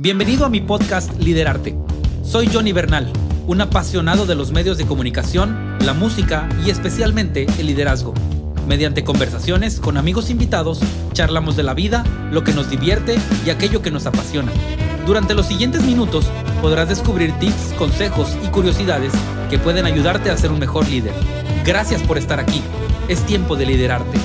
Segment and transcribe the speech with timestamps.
[0.00, 1.76] Bienvenido a mi podcast Liderarte.
[2.22, 3.12] Soy Johnny Bernal,
[3.48, 8.14] un apasionado de los medios de comunicación, la música y especialmente el liderazgo.
[8.68, 10.78] Mediante conversaciones con amigos invitados,
[11.14, 14.52] charlamos de la vida, lo que nos divierte y aquello que nos apasiona.
[15.04, 16.26] Durante los siguientes minutos
[16.62, 19.12] podrás descubrir tips, consejos y curiosidades
[19.50, 21.12] que pueden ayudarte a ser un mejor líder.
[21.64, 22.62] Gracias por estar aquí.
[23.08, 24.16] Es tiempo de liderarte.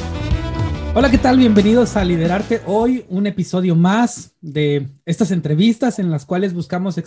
[0.95, 1.39] Hola, ¿qué tal?
[1.39, 2.61] Bienvenidos a Liderarte.
[2.67, 7.01] Hoy un episodio más de estas entrevistas en las cuales buscamos,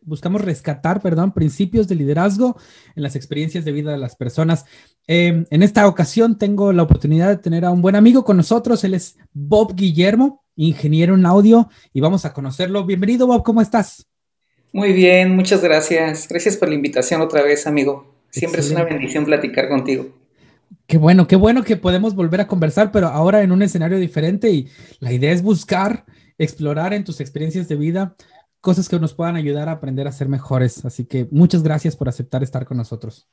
[0.00, 2.56] buscamos rescatar perdón, principios de liderazgo
[2.94, 4.64] en las experiencias de vida de las personas.
[5.08, 8.84] Eh, en esta ocasión tengo la oportunidad de tener a un buen amigo con nosotros.
[8.84, 12.86] Él es Bob Guillermo, ingeniero en audio, y vamos a conocerlo.
[12.86, 14.06] Bienvenido, Bob, ¿cómo estás?
[14.72, 16.28] Muy bien, muchas gracias.
[16.28, 18.14] Gracias por la invitación otra vez, amigo.
[18.30, 20.19] Siempre es una bendición platicar contigo.
[20.86, 24.50] Qué bueno, qué bueno que podemos volver a conversar, pero ahora en un escenario diferente
[24.50, 26.04] y la idea es buscar,
[26.38, 28.16] explorar en tus experiencias de vida
[28.60, 30.84] cosas que nos puedan ayudar a aprender a ser mejores.
[30.84, 33.28] Así que muchas gracias por aceptar estar con nosotros.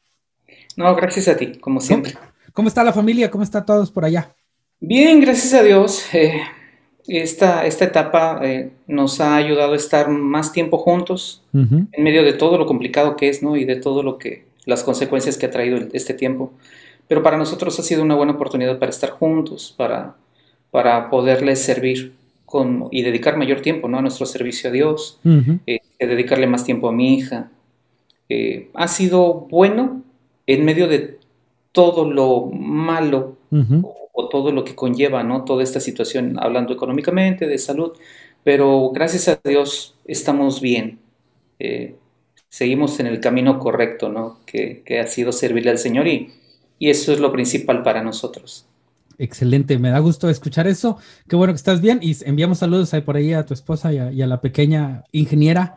[0.76, 2.14] No, gracias a ti, como siempre.
[2.54, 3.30] ¿Cómo, está la familia?
[3.30, 4.36] ¿Cómo están todos por allá?
[4.80, 6.06] Bien, gracias a Dios.
[6.14, 6.40] Eh,
[7.08, 12.34] esta, esta etapa eh, nos ha ayudado a estar más tiempo juntos en medio de
[12.34, 13.56] todo lo complicado que es, ¿no?
[13.56, 16.54] Y de todo lo que, las consecuencias que ha traído este tiempo.
[17.08, 20.16] Pero para nosotros ha sido una buena oportunidad para estar juntos, para,
[20.72, 22.14] para poderles servir
[22.46, 23.98] con, y dedicar mayor tiempo ¿no?
[23.98, 25.20] a nuestro servicio a Dios,
[25.66, 27.50] eh, dedicarle más tiempo a mi hija.
[28.30, 30.04] Eh, ha sido bueno
[30.46, 31.20] en medio de
[31.72, 35.46] todo lo malo o, todo lo que conlleva ¿no?
[35.46, 37.94] toda esta situación, hablando económicamente, de salud,
[38.44, 41.00] pero gracias a Dios estamos bien.
[41.60, 41.96] Eh,
[42.50, 44.40] seguimos en el camino correcto, ¿no?
[44.46, 46.32] Que, que, ha sido servirle al Señor y,
[46.80, 48.68] y eso es lo principal para nosotros.
[49.20, 50.98] Excelente, me da gusto escuchar eso.
[51.28, 54.22] Qué bueno que estás bien y enviamos saludos ahí por ahí a tu esposa y
[54.22, 55.76] a, la pequeña ingeniera.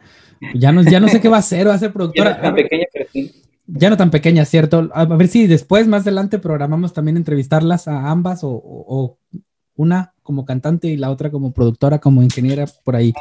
[0.55, 2.33] Ya no, ya no sé qué va a hacer, va a ser productora.
[2.33, 3.35] Ya no tan pequeña, pero sí.
[3.67, 4.91] Ya no tan pequeña, ¿cierto?
[4.93, 9.19] A ver si después, más adelante, programamos también entrevistarlas a ambas o,
[9.77, 13.15] una como cantante y la otra como productora, como ingeniera por ahí.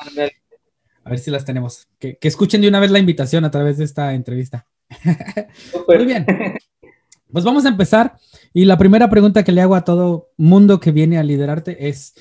[1.03, 1.87] A ver si las tenemos.
[1.97, 4.65] Que, que escuchen de una vez la invitación a través de esta entrevista.
[5.87, 6.25] Muy bien.
[7.31, 8.17] Pues vamos a empezar.
[8.53, 12.13] Y la primera pregunta que le hago a todo mundo que viene a liderarte es,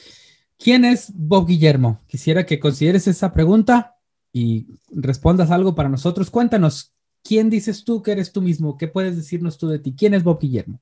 [0.59, 2.01] ¿quién es Bob Guillermo?
[2.07, 3.97] Quisiera que consideres esa pregunta
[4.33, 6.31] y respondas algo para nosotros.
[6.31, 6.93] Cuéntanos,
[7.25, 8.77] ¿quién dices tú que eres tú mismo?
[8.77, 9.95] ¿Qué puedes decirnos tú de ti?
[9.97, 10.81] ¿Quién es Bob Guillermo?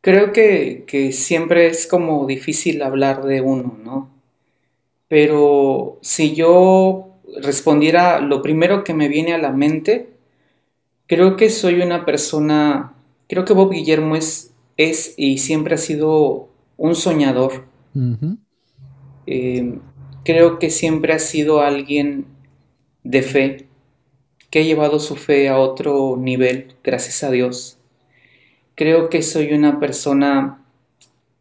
[0.00, 4.10] Creo que, que siempre es como difícil hablar de uno, ¿no?
[5.08, 10.17] Pero si yo respondiera lo primero que me viene a la mente,
[11.08, 12.92] Creo que soy una persona,
[13.28, 17.64] creo que Bob Guillermo es, es y siempre ha sido un soñador.
[19.26, 19.78] Eh,
[20.22, 22.26] creo que siempre ha sido alguien
[23.04, 23.66] de fe,
[24.50, 27.78] que ha llevado su fe a otro nivel, gracias a Dios.
[28.74, 30.62] Creo que soy una persona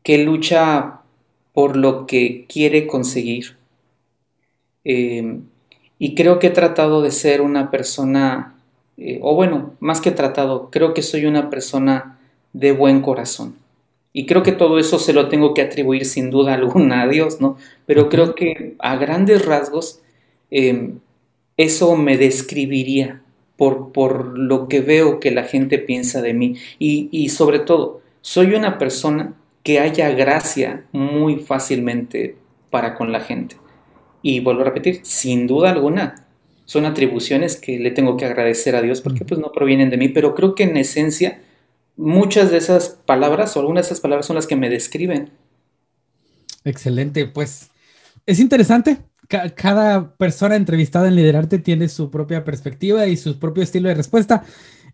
[0.01, 1.01] que lucha
[1.53, 3.57] por lo que quiere conseguir.
[4.85, 5.41] Eh,
[5.99, 8.56] y creo que he tratado de ser una persona
[8.97, 12.19] eh, o bueno, más que tratado, creo que soy una persona
[12.53, 13.55] de buen corazón.
[14.13, 17.39] Y creo que todo eso se lo tengo que atribuir sin duda alguna a Dios,
[17.39, 17.57] ¿no?
[17.85, 20.01] Pero creo que a grandes rasgos
[20.49, 20.99] em,
[21.57, 23.21] eso me describiría
[23.57, 26.55] por, por, lo que veo que la gente piensa de mí.
[26.79, 29.33] Y, y sobre todo, soy una persona
[29.63, 32.37] que haya gracia muy fácilmente
[32.69, 33.57] para con la gente.
[34.21, 36.26] Y vuelvo a repetir, sin duda alguna,
[36.67, 40.09] son atribuciones que le tengo que agradecer a Dios porque pues no provienen de mí,
[40.09, 41.39] pero creo que en esencia
[41.95, 45.29] muchas de esas palabras o algunas de esas palabras son las que me describen.
[46.65, 47.71] Excelente, pues
[48.25, 48.97] es interesante.
[49.55, 54.43] cada persona entrevistada en Liderarte tiene su propia perspectiva y su propio estilo de respuesta.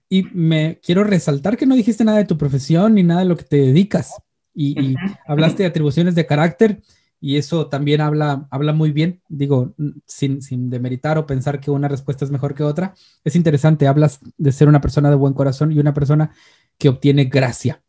[0.08, 3.36] Y me quiero resaltar que no dijiste nada de tu profesión ni nada de lo
[3.36, 4.14] que te dedicas.
[4.54, 4.96] Y, y
[5.26, 6.84] hablaste de atribuciones de carácter
[7.26, 9.74] y eso también habla, habla muy bien, digo,
[10.06, 12.96] sin, sin demeritar o pensar que una respuesta es mejor que otra.
[13.24, 16.36] Es interesante, hablas de ser una persona de buen corazón y una persona
[16.78, 17.82] que obtiene gracia.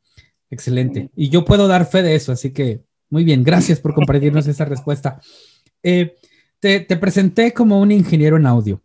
[0.50, 1.11] Excelente.
[1.17, 4.67] Y yo puedo dar fe de eso, así que muy bien, gracias por compartirnos esa
[4.67, 5.20] respuesta.
[5.82, 6.14] Eh,
[6.61, 8.85] te, te, presenté como un ingeniero en audio.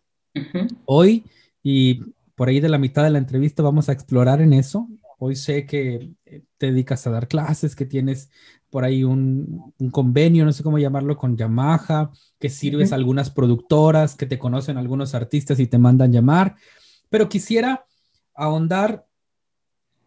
[0.84, 1.26] Hoy,
[1.62, 2.00] y
[2.34, 4.88] por ahí de la mitad de la entrevista, vamos a explorar en eso.
[5.20, 8.30] Hoy sé que eh, te dedicas a dar clases, que tienes
[8.70, 14.14] por ahí un, convenio, no sé cómo llamarlo, con Yamaha, que sirves a algunas productoras,
[14.14, 16.56] que te conocen algunos artistas y te mandan llamar.
[17.08, 17.84] Pero quisiera
[18.34, 19.06] ahondar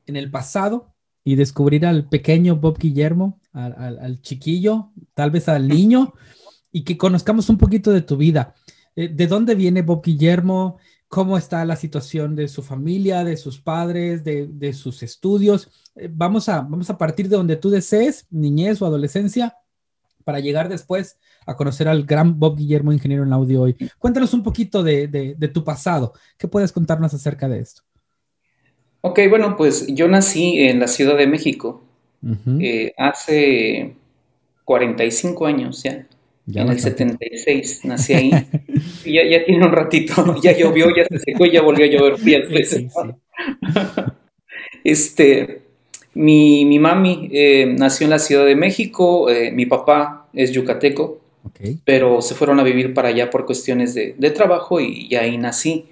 [0.05, 0.93] en el pasado
[1.23, 6.13] y descubrir al pequeño Bob Guillermo, al, chiquillo, tal vez al niño,
[6.71, 8.55] y que conozcamos un poquito de tu vida.
[8.95, 10.77] Eh, ¿De dónde viene Bob Guillermo?
[11.13, 15.69] ¿Cómo está la situación de su familia, de sus padres, de, sus estudios?
[15.95, 19.55] Eh, vamos, a, vamos a partir de donde tú desees, niñez o adolescencia,
[20.23, 23.75] para llegar después a conocer al gran Bob Guillermo, ingeniero en audio hoy.
[23.99, 26.13] Cuéntanos un poquito de, tu pasado.
[26.35, 27.83] ¿Qué puedes contarnos acerca de esto?
[29.01, 31.83] Ok, bueno, pues yo nací en la Ciudad de México
[32.59, 33.95] eh, hace
[34.65, 36.07] 45 años ya.
[36.47, 38.31] en el 76 nací ahí.
[39.05, 42.15] y ya, tiene un ratito, ya llovió, ya se secó y ya volvió a llover
[44.83, 45.61] Este,
[46.13, 51.21] mi, mi mami eh, nació en la Ciudad de México, eh, mi papá es yucateco,
[51.85, 55.85] pero se fueron a vivir para allá por cuestiones de, trabajo y, ahí nací.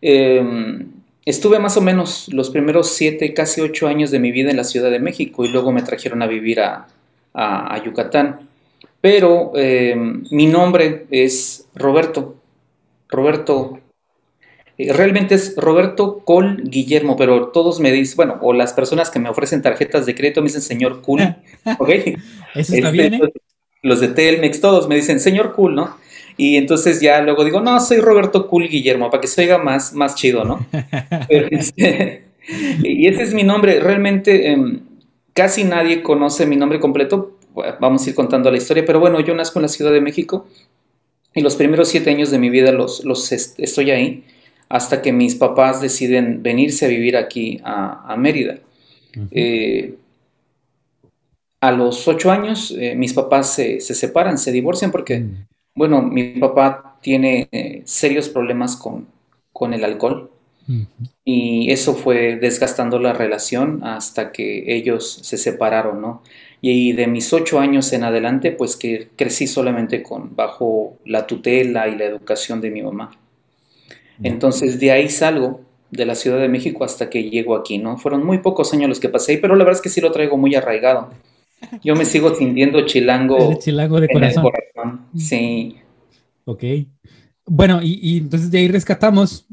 [0.00, 0.86] Em,
[1.24, 4.64] estuve más o menos los primeros siete, casi ocho años de mi vida en la
[4.64, 6.86] Ciudad de México y luego me trajeron a vivir a,
[7.84, 8.48] Yucatán.
[9.04, 12.36] Pero em, mi nombre es Roberto,
[13.06, 13.78] Roberto
[14.78, 19.18] eh, realmente es Roberto Col Guillermo, pero todos me dicen, bueno, o las personas que
[19.18, 21.20] me ofrecen tarjetas de crédito me dicen señor Cool,
[21.78, 21.90] ¿ok?
[22.54, 23.20] Eso está bien, ¿eh?
[23.82, 25.98] Los de Telmex, todos me dicen señor Cool, ¿no?
[26.38, 29.92] Y entonces ya luego digo, no, soy Roberto Cool Guillermo, para que se oiga más,
[29.92, 30.64] más chido, ¿no?
[31.28, 32.24] Este,
[32.82, 34.80] y ese es mi nombre, realmente em,
[35.34, 37.33] casi nadie conoce mi nombre completo,
[37.80, 40.46] vamos a ir contando la historia, pero bueno, yo nazco en la Ciudad de México
[41.34, 44.24] y los primeros siete años de mi vida los, los estoy ahí
[44.68, 48.58] hasta que mis papás deciden venirse a vivir aquí a, Mérida.
[49.30, 49.94] Eh,
[51.60, 55.46] a los ocho años eh, mis papás se, separan, se divorcian porque, mm.
[55.76, 59.06] bueno, mi papá tiene eh, serios problemas con,
[59.52, 60.30] con el alcohol
[61.24, 66.22] y eso fue desgastando la relación hasta que ellos se separaron, ¿no?
[66.60, 71.88] Y de mis ocho años en adelante, pues que crecí solamente con, bajo la tutela
[71.88, 73.10] y la educación de mi mamá.
[74.22, 75.60] Entonces de ahí salgo
[75.90, 77.96] de la Ciudad de México hasta que llego aquí, ¿no?
[77.96, 80.36] Fueron muy pocos años los que pasé, pero la verdad es que sí lo traigo
[80.36, 81.10] muy arraigado.
[81.82, 83.58] Yo me sigo sintiendo chilango.
[83.58, 84.50] chilango de corazón.
[85.16, 85.76] Sí.
[86.44, 86.64] Ok.
[87.46, 89.46] Bueno, y, entonces de ahí rescatamos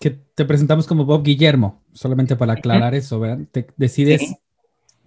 [0.00, 3.44] que te presentamos como Bob Guillermo, solamente para aclarar eso, ¿verdad?
[3.50, 4.34] Te decides,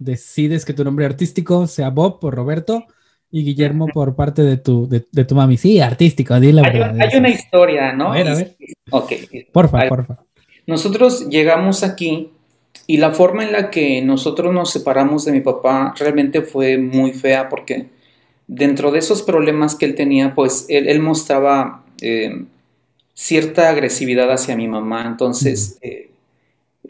[0.00, 2.86] decides que tu nombre artístico sea Bob por Roberto
[3.30, 5.56] y Guillermo por parte de tu, de, tu mami.
[5.56, 6.96] Sí, artístico, di la verdad.
[7.00, 8.12] Hay una historia, ¿no?
[8.12, 8.56] A ver, a ver.
[8.90, 9.12] Ok.
[9.52, 10.18] Porfa, porfa.
[10.66, 12.30] Nosotros llegamos aquí
[12.86, 17.12] y la forma en la que nosotros nos separamos de mi papá realmente fue muy
[17.12, 17.90] fea porque
[18.46, 22.46] dentro de esos problemas que él tenía, pues él, mostraba eh,
[23.14, 25.04] cierta agresividad hacia mi mamá.
[25.06, 26.10] Entonces, eh,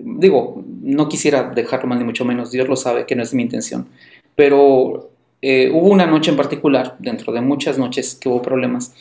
[0.03, 3.43] digo, no quisiera dejarlo mal ni mucho menos, Dios lo sabe que no es mi
[3.43, 3.89] intención,
[4.35, 5.11] pero
[5.43, 8.95] eh, hubo una noche en particular, dentro de muchas noches que hubo problemas,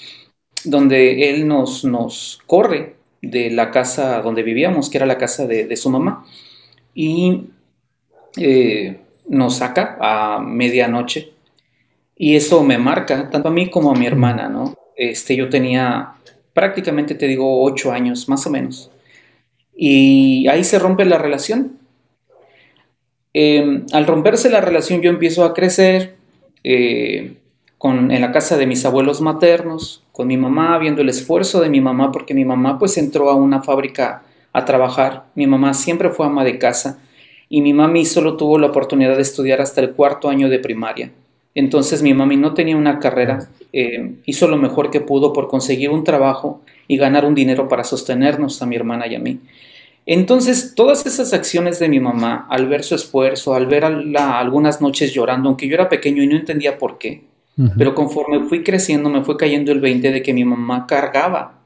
[0.64, 5.76] donde él nos, nos corre de la casa donde vivíamos, que era la casa de,
[5.76, 6.26] su mamá,
[6.94, 7.46] y
[8.38, 11.34] eh, nos saca a medianoche.
[12.16, 14.76] Y eso me marca, tanto a mí como a mi hermana, ¿no?
[14.96, 16.14] Este, yo tenía
[16.54, 18.92] prácticamente, te digo, ocho años, más o menos.
[19.82, 21.78] Y ahí se rompe la relación.
[23.34, 26.18] Em, al romperse la relación yo empiezo a crecer,
[26.66, 27.36] eh,
[27.78, 31.70] con, en la casa de mis abuelos maternos, con mi mamá, viendo el esfuerzo de
[31.70, 35.28] mi mamá, porque mi mamá pues entró a una fábrica a trabajar.
[35.34, 37.00] Mi mamá siempre fue ama de casa
[37.48, 41.14] y mi mami solo tuvo la oportunidad de estudiar hasta el cuarto año de primaria.
[41.56, 45.90] Entonces mi mami no tenía una carrera, eh, hizo lo mejor que pudo por conseguir
[45.90, 46.60] un trabajo
[46.90, 49.40] y ganar un dinero para sostenernos a mi hermana y a mí.
[50.08, 55.14] Entonces, todas esas acciones de mi mamá, al ver su esfuerzo, al ver algunas noches
[55.14, 57.22] llorando, aunque yo era pequeño y no entendía por qué,
[57.78, 61.60] pero conforme fui creciendo me fue cayendo el 20 de que mi mamá cargaba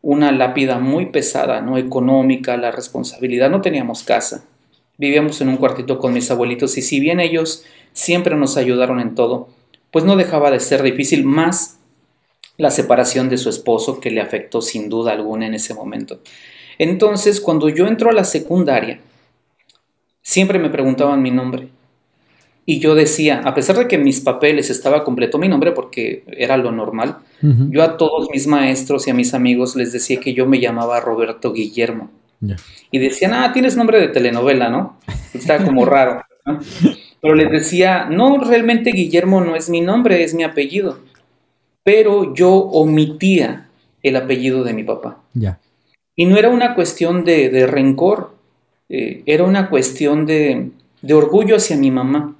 [0.00, 4.44] una lápida muy pesada, no económica, la responsabilidad, no teníamos casa,
[4.96, 9.14] vivíamos en un cuartito con mis abuelitos y si bien ellos siempre nos ayudaron en
[9.14, 9.48] todo,
[9.90, 11.79] pues no dejaba de ser difícil más
[12.60, 16.20] la separación de su esposo que le afectó sin duda alguna en ese momento.
[16.78, 19.00] Entonces, cuando yo entro a la secundaria,
[20.22, 21.68] siempre me preguntaban mi nombre.
[22.66, 26.56] Y yo decía, a pesar de que mis papeles estaba completo mi nombre porque era
[26.56, 30.46] lo normal, yo a todos mis maestros y a mis amigos les decía que yo
[30.46, 32.10] me llamaba Roberto Guillermo.
[32.90, 34.98] Y decían, ah, tienes nombre de telenovela, ¿no?
[35.34, 36.22] Está como raro.
[37.20, 40.98] Pero les decía, no, realmente Guillermo no es mi nombre, es mi apellido.
[41.82, 43.68] Pero yo omitía
[44.02, 45.22] el apellido de mi papá.
[45.34, 45.58] Ya.
[46.16, 48.34] Y no era una cuestión de, rencor,
[48.88, 50.70] eh, era una cuestión de,
[51.12, 52.36] orgullo hacia mi mamá,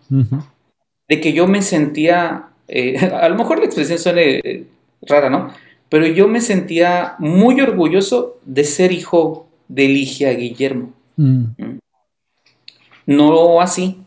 [1.09, 4.67] de que yo me sentía eh, a lo mejor la expresión suene eh,
[5.03, 5.53] rara, ¿no?
[5.89, 10.93] Pero yo me sentía muy orgulloso de ser hijo de Ligia Guillermo.
[11.17, 11.45] Mm.
[11.59, 11.79] ¿Mm?
[13.07, 13.99] No así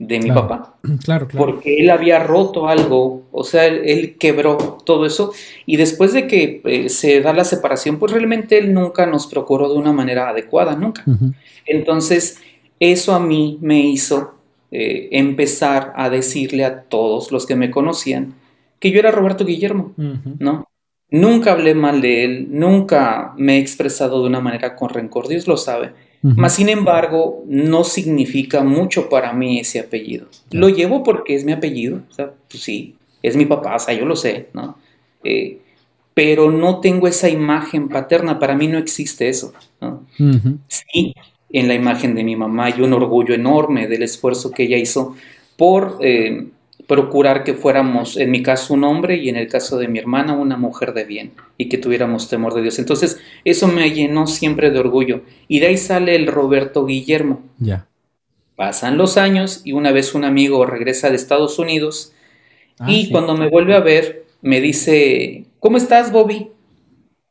[0.00, 0.74] de mi papá.
[1.04, 1.46] Claro, claro.
[1.46, 5.32] Porque él había roto algo, o sea, él, quebró todo eso.
[5.66, 9.72] Y después de que eh, se da la separación, pues realmente él nunca nos procuró
[9.72, 11.04] de una manera adecuada, nunca.
[11.66, 12.40] Entonces,
[12.80, 14.34] eso a mí me hizo
[14.72, 18.34] eh, empezar a decirle a todos los que me conocían
[18.80, 19.92] que yo era Roberto Guillermo,
[20.38, 20.66] ¿no?
[21.10, 25.46] Nunca hablé mal de él, nunca me he expresado de una manera con rencor, Dios
[25.46, 25.92] lo sabe.
[26.22, 30.26] Mas, sin embargo, no significa mucho para mí ese apellido.
[30.50, 33.94] Lo llevo porque es mi apellido, o sea, pues sí, es mi papá, o sea,
[33.94, 34.76] yo lo sé, ¿no?
[35.24, 35.58] Eh,
[36.12, 40.04] pero no tengo esa imagen paterna, para mí no existe eso, ¿no?
[40.68, 41.14] Sí,
[41.48, 45.16] en la imagen de mi mamá hay un orgullo enorme del esfuerzo que ella hizo
[45.56, 46.48] por eh,
[46.90, 50.32] procurar que fuéramos, en mi caso, un hombre y en el caso de mi hermana,
[50.32, 52.80] una mujer de bien y que tuviéramos temor de Dios.
[52.80, 55.22] Entonces, eso me llenó siempre de orgullo.
[55.46, 57.42] Y de ahí sale el Roberto Guillermo.
[57.60, 57.86] Ya.
[58.56, 62.12] Pasan los años y una vez un amigo regresa de Estados Unidos
[62.80, 66.48] ah, y cuando me vuelve a ver, me dice, ¿cómo estás, Bobby?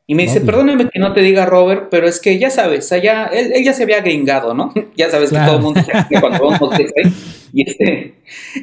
[0.10, 3.28] Y me dice, perdóname que no te diga Robert, pero es que ya sabes, allá,
[3.28, 4.74] él, ya se había gringado, ¿no?
[4.98, 6.80] ya sabes que todo el mundo se cuando vamos
[7.54, 8.16] y, este,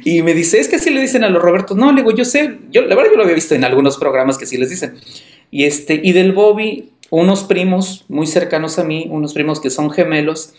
[0.03, 1.77] y me dice, es que así le dicen a los Robertos.
[1.77, 4.37] No, le digo, yo sé, yo, la verdad yo lo había visto en algunos programas
[4.37, 4.95] que sí les dicen.
[5.49, 9.89] Y, este, y del Bobby, unos primos muy cercanos a mí, unos primos que son
[9.89, 10.53] gemelos,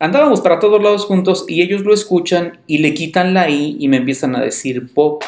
[0.00, 3.86] andábamos para todos lados juntos y ellos lo escuchan y le quitan la I y
[3.86, 5.20] me empiezan a decir Bob.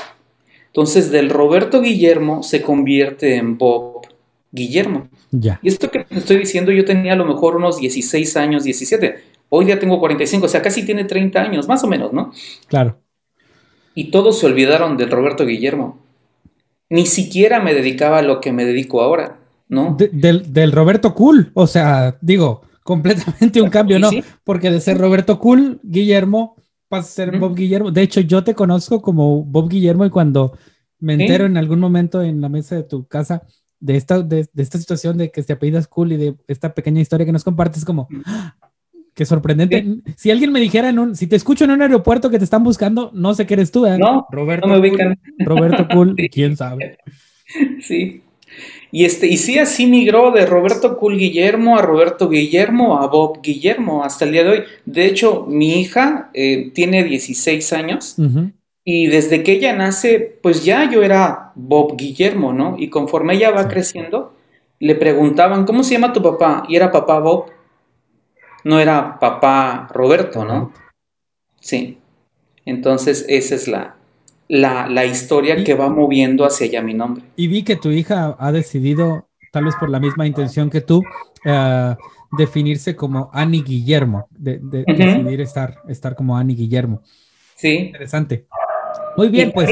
[0.67, 3.94] Entonces del Roberto Guillermo se convierte en Bob
[4.55, 5.09] Guillermo.
[5.33, 5.59] Ya.
[5.63, 9.17] Y esto que te estoy diciendo, yo tenía a lo mejor unos 16 años, 17.
[9.49, 12.33] Hoy ya tengo 45, o sea, casi tiene 30 años, más o menos, ¿no?
[12.69, 13.01] Claro.
[13.97, 15.99] Y todos se olvidaron del Roberto Guillermo.
[16.89, 19.97] Ni siquiera me dedicaba a lo que me dedico ahora, ¿no?
[19.99, 24.11] del, Roberto Cool, o sea, digo, completamente un cambio, ¿no?
[24.45, 26.57] Porque de ser Roberto Cool, Guillermo,
[26.89, 27.91] pasa a ser Bob Guillermo.
[27.91, 30.57] De hecho, yo te conozco como Bob Guillermo y cuando
[31.01, 33.43] me entero en algún momento en la mesa de tu casa
[33.85, 37.27] de esta, de, esta situación de que te apellidas cool y de esta pequeña historia
[37.27, 38.57] que nos compartes, como, ¡ah!
[39.13, 39.85] qué sorprendente.
[40.17, 42.65] Si alguien me dijera, en un, si te escucho en un aeropuerto que te están
[42.65, 43.99] buscando, no sé qué eres tú, ¿eh?
[43.99, 45.21] No, Roberto no me ubican.
[45.39, 46.97] Roberto Cool, quién sabe.
[47.83, 48.23] Sí.
[48.91, 53.43] Y, este, y sí, así migró de Roberto Cool Guillermo a Roberto Guillermo a Bob
[53.43, 54.63] Guillermo hasta el día de hoy.
[54.87, 58.17] De hecho, mi hija eh, tiene 16 años
[58.85, 62.77] y desde que ella nace, pues ya yo era Bob Guillermo, ¿no?
[62.79, 64.35] Y conforme ella va creciendo,
[64.79, 66.65] le preguntaban, ¿cómo se llama tu papá?
[66.69, 67.47] Y era papá Bob.
[68.63, 70.73] No era papá Roberto, ¿no?
[71.61, 71.99] Sí.
[72.67, 73.97] Entonces esa es la,
[74.49, 77.25] la, historia que va moviendo hacia allá mi nombre.
[77.37, 81.03] Y vi que tu hija ha decidido, tal vez por la misma intención que tú,
[81.47, 81.97] eh,
[82.37, 87.03] definirse como Annie Guillermo, de, decidir estar, estar como Annie Guillermo.
[87.55, 87.77] Sí.
[87.77, 88.47] Interesante.
[89.17, 89.71] Muy bien, pues.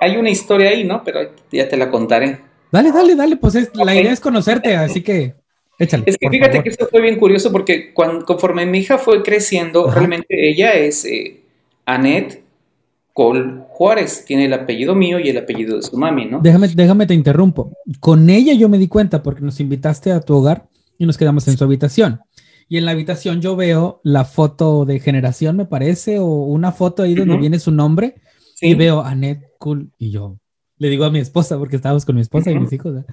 [0.00, 1.04] Hay una historia ahí, ¿no?
[1.04, 1.20] Pero
[1.52, 2.40] ya te la contaré.
[2.72, 5.34] Dale, dale, dale, pues la idea es conocerte, así que
[5.78, 6.04] échale.
[6.06, 9.90] Es que fíjate que esto fue bien curioso porque cuando, conforme mi hija fue creciendo,
[9.90, 11.40] realmente ella es eh,
[11.84, 12.42] Annette
[13.12, 16.40] Col Juárez, tiene el apellido mío y el apellido de su mami, ¿no?
[16.40, 17.72] Déjame, déjame te interrumpo.
[17.98, 21.48] Con ella yo me di cuenta porque nos invitaste a tu hogar y nos quedamos
[21.48, 22.20] en su habitación.
[22.68, 27.02] Y en la habitación yo veo la foto de generación, me parece, o una foto
[27.02, 28.14] ahí donde viene su nombre
[28.60, 30.38] y veo a Ned Cool y yo
[30.80, 33.04] le digo a mi esposa, porque estábamos con mi esposa y mis hijos,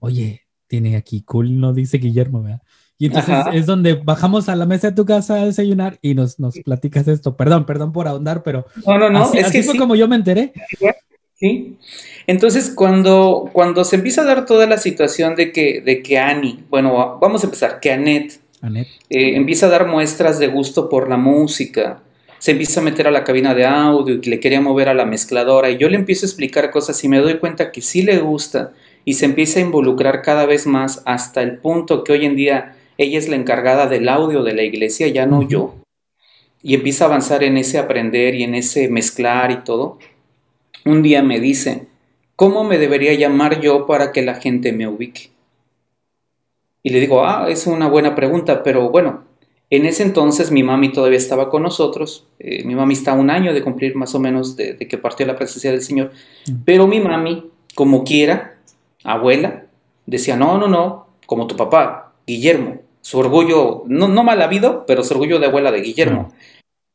[0.00, 2.62] oye, tiene aquí Cool, no dice Guillermo, ¿verdad?
[2.98, 6.40] Y entonces es donde bajamos a la mesa de tu casa a desayunar y nos,
[6.40, 7.36] nos platicas esto.
[7.36, 10.52] Perdón, perdón por ahondar, pero no, no, no, es que fue como yo me enteré.
[11.34, 11.76] Sí.
[12.26, 16.64] Entonces, cuando, cuando se empieza a dar toda la situación de que, de que Annie,
[16.70, 18.40] bueno, vamos a empezar, que Annette,
[19.10, 22.02] eh, empieza a dar muestras de gusto por la música,
[22.38, 25.06] se empieza a meter a la cabina de audio y le quería mover a la
[25.06, 28.18] mezcladora y yo le empiezo a explicar cosas y me doy cuenta que sí le
[28.18, 28.72] gusta
[29.04, 32.76] y se empieza a involucrar cada vez más hasta el punto que hoy en día
[32.98, 35.74] ella es la encargada del audio de la iglesia, ya no yo.
[36.62, 39.98] Y empieza a avanzar en ese aprender y en ese mezclar y todo.
[40.84, 41.86] Un día me dice,
[42.34, 45.30] ¿cómo me debería llamar yo para que la gente me ubique?
[46.82, 49.24] Y le digo, ah, es una buena pregunta, pero bueno,
[49.68, 52.26] en ese entonces mi mami todavía estaba con nosotros.
[52.38, 55.26] Eh, mi mami está a un año de cumplir más o menos de, que partió
[55.26, 56.12] la presencia del Señor.
[56.48, 56.54] Mm.
[56.64, 58.58] Pero mi mami, como quiera,
[59.02, 59.64] abuela,
[60.06, 62.80] decía, no, no, no, como tu papá, Guillermo.
[63.00, 66.32] Su orgullo, no, no mal habido, pero su orgullo de abuela de Guillermo.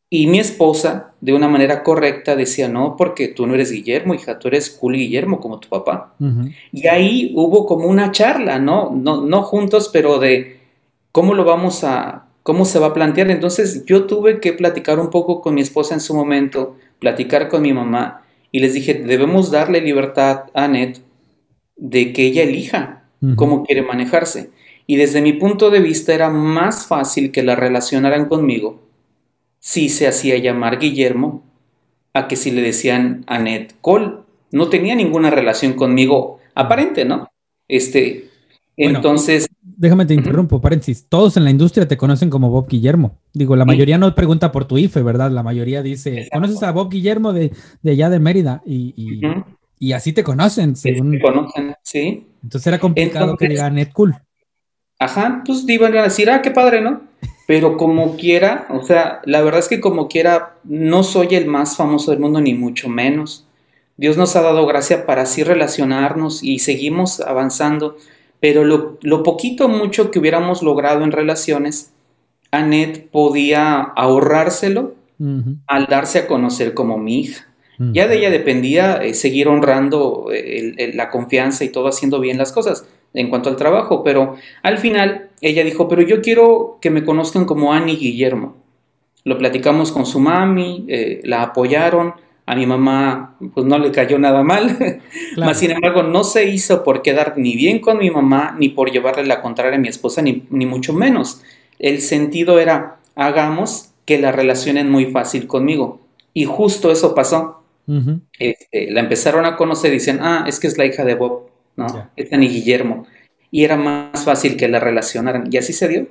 [0.09, 4.39] Y mi esposa, de una manera correcta, decía, no, porque tú no eres Guillermo, hija,
[4.39, 6.13] tú eres Cool Guillermo, como tu papá.
[6.73, 8.91] Y ahí hubo como una charla, ¿no?
[8.93, 9.21] ¿no?
[9.21, 10.59] No juntos, pero de
[11.13, 13.31] cómo lo vamos a, cómo se va a plantear.
[13.31, 17.61] Entonces yo tuve que platicar un poco con mi esposa en su momento, platicar con
[17.61, 21.01] mi mamá, y les dije, debemos darle libertad a Annette
[21.77, 23.05] de que ella elija
[23.35, 24.49] cómo quiere manejarse.
[24.87, 28.81] Y desde mi punto de vista era más fácil que la relacionaran conmigo
[29.59, 31.43] si se hacía llamar Guillermo
[32.13, 34.17] a que si le decían Annette Cole.
[34.51, 37.29] No tenía ninguna relación conmigo aparente, ¿no?
[37.69, 38.30] Este,
[38.85, 39.47] entonces...
[39.61, 41.07] Déjame te interrumpo, paréntesis.
[41.09, 43.19] Todos en la industria te conocen como Bob Guillermo.
[43.33, 45.31] Digo, la mayoría no pregunta por tu IFE, ¿verdad?
[45.31, 47.51] La mayoría dice, ¿conoces a Bob Guillermo de,
[47.83, 48.61] allá de Mérida?
[48.65, 48.93] Y,
[49.79, 51.11] y, así te conocen, según...
[51.11, 52.27] Te conocen, sí.
[52.43, 54.15] Entonces era complicado que diga Annette Cool.
[54.99, 57.01] Ajá, pues iban a decir, ah, qué padre, ¿no?
[57.47, 61.75] Pero como quiera, o sea, la verdad es que como quiera, no soy el más
[61.75, 63.47] famoso del mundo, ni mucho menos.
[63.97, 67.97] Dios nos ha dado gracia para así relacionarnos y seguimos avanzando,
[68.41, 71.93] pero lo, lo poquito mucho que hubiéramos logrado en relaciones,
[72.51, 74.95] Annette podía ahorrárselo
[75.67, 77.47] al darse a conocer como mi hija.
[77.93, 82.51] Ya de ella dependía eh, seguir honrando eh, la confianza y todo haciendo bien las
[82.51, 87.03] cosas en cuanto al trabajo, pero al final ella dijo, pero yo quiero que me
[87.03, 88.55] conozcan como Annie Guillermo.
[89.23, 92.13] Lo platicamos con su mami, eh, la apoyaron,
[92.51, 94.99] a mi mamá pues no le cayó nada mal,
[95.37, 98.91] Mas, sin embargo no se hizo por quedar ni bien con mi mamá, ni por
[98.91, 101.41] llevarle la contraria a mi esposa, ni, mucho menos.
[101.79, 106.01] El sentido era, hagamos que la relacionen muy fácil conmigo.
[106.33, 107.63] Y justo eso pasó.
[108.37, 111.49] Este, la empezaron a conocer y dicen, ah, es que es la hija de Bob.
[111.77, 112.09] ¿no?
[112.17, 113.07] Es Ani Guillermo.
[113.49, 115.47] Y era más fácil que la relacionaran.
[115.49, 116.07] Y así se dio.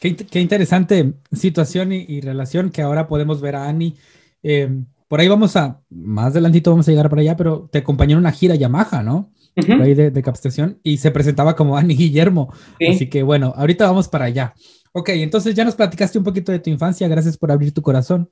[0.00, 3.94] Qué, interesante situación y, relación que ahora podemos ver a Ani.
[4.42, 8.14] Eh, por ahí vamos a, más adelantito vamos a llegar para allá, pero te acompañó
[8.14, 9.32] en una gira Yamaha, ¿no?
[9.54, 12.52] Por ahí de, captación y se presentaba como Ani Guillermo.
[12.88, 14.54] Así que bueno, ahorita vamos para allá.
[14.92, 18.30] Ok, entonces ya nos platicaste un poquito de tu infancia, gracias por abrir tu corazón.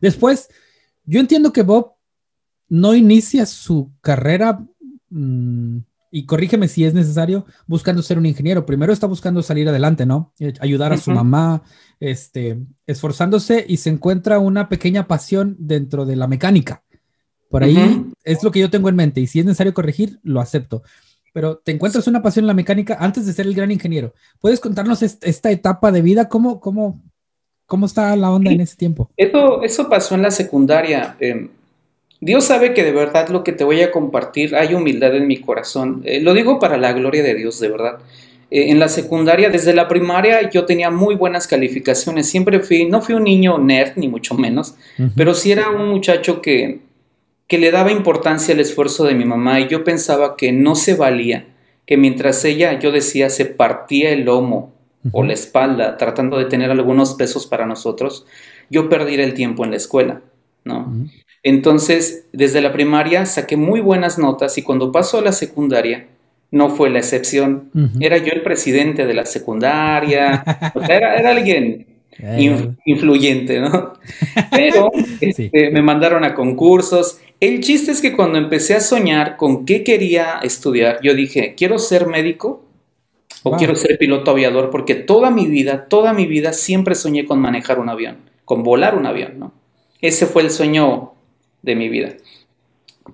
[0.00, 0.48] Después,
[1.04, 1.94] yo entiendo que Bob
[2.68, 4.60] no inicia su carrera
[5.10, 5.78] Mm,
[6.10, 8.66] y corrígeme si es necesario, buscando ser un ingeniero.
[8.66, 10.32] Primero está buscando salir adelante, ¿no?
[10.40, 11.62] Eh, ayudar a su mamá,
[12.00, 16.82] este, esforzándose y se encuentra una pequeña pasión dentro de la mecánica.
[17.48, 20.40] Por ahí es lo que yo tengo en mente y si es necesario corregir, lo
[20.40, 20.82] acepto.
[21.32, 24.14] Pero te encuentras una pasión en la mecánica antes de ser el gran ingeniero.
[24.40, 26.28] ¿Puedes contarnos esta etapa de vida?
[26.28, 27.02] ¿Cómo, cómo,
[27.66, 29.10] cómo está la onda en ese tiempo?
[29.16, 31.16] Eso, eso pasó en la secundaria.
[31.20, 31.50] Em,
[32.20, 35.38] Dios sabe que de verdad lo que te voy a compartir hay humildad en mi
[35.38, 36.02] corazón.
[36.04, 37.98] Eh, lo digo para la gloria de Dios, de verdad.
[38.50, 42.28] Eh, en la secundaria, desde la primaria, yo tenía muy buenas calificaciones.
[42.28, 44.74] Siempre fui, no fui un niño nerd, ni mucho menos,
[45.16, 46.80] pero sí era un muchacho que,
[47.46, 50.94] que le daba importancia al esfuerzo de mi mamá y yo pensaba que no se
[50.94, 51.46] valía,
[51.86, 54.72] que mientras ella, yo decía, se partía el lomo
[55.12, 58.26] o la espalda tratando de tener algunos pesos para nosotros,
[58.68, 60.20] yo perdiera el tiempo en la escuela,
[60.64, 60.92] ¿no?
[61.42, 66.06] Entonces, desde la primaria saqué muy buenas notas y cuando pasó a la secundaria,
[66.50, 67.70] no fue la excepción.
[68.00, 70.44] Era yo el presidente de la secundaria,
[70.88, 71.86] era, alguien
[72.18, 72.74] eh.
[72.84, 73.94] influyente, ¿no?
[74.50, 77.20] Pero este, me mandaron a concursos.
[77.38, 81.78] El chiste es que cuando empecé a soñar con qué quería estudiar, yo dije, quiero
[81.78, 82.66] ser médico
[83.42, 87.40] o quiero ser piloto aviador, porque toda mi vida, toda mi vida siempre soñé con
[87.40, 89.54] manejar un avión, con volar un avión, ¿no?
[90.02, 91.12] Ese fue el sueño
[91.62, 92.14] de mi vida.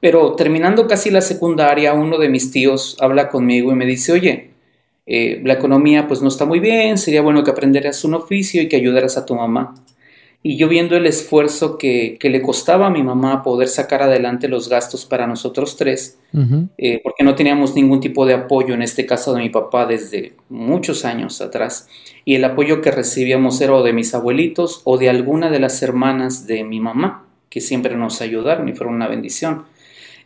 [0.01, 4.51] Pero terminando casi la secundaria, uno de mis tíos habla conmigo y me dice, oye,
[5.07, 8.69] eh, la economía pues no está muy bien, sería bueno que aprendieras un oficio y
[8.69, 9.75] que ayudaras a tu mamá.
[10.43, 14.69] Y yo viendo el esfuerzo que, le costaba a mi mamá poder sacar adelante los
[14.69, 16.21] gastos para nosotros tres,
[16.79, 20.35] eh, porque no teníamos ningún tipo de apoyo, en este caso de mi papá, desde
[20.49, 21.89] muchos años atrás,
[22.25, 25.83] y el apoyo que recibíamos era o de mis abuelitos o de alguna de las
[25.83, 29.65] hermanas de mi mamá que siempre nos ayudaron y fueron una bendición.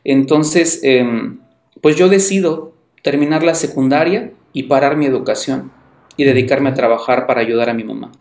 [0.04, 1.38] Entonces, em,
[1.80, 5.72] pues yo decido terminar la secundaria y parar mi educación
[6.16, 8.12] y dedicarme a trabajar para ayudar a mi mamá.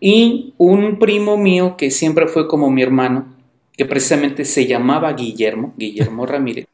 [0.00, 3.34] Y un primo mío que siempre fue como mi hermano,
[3.76, 6.66] que precisamente se llamaba Guillermo, Guillermo Ramírez,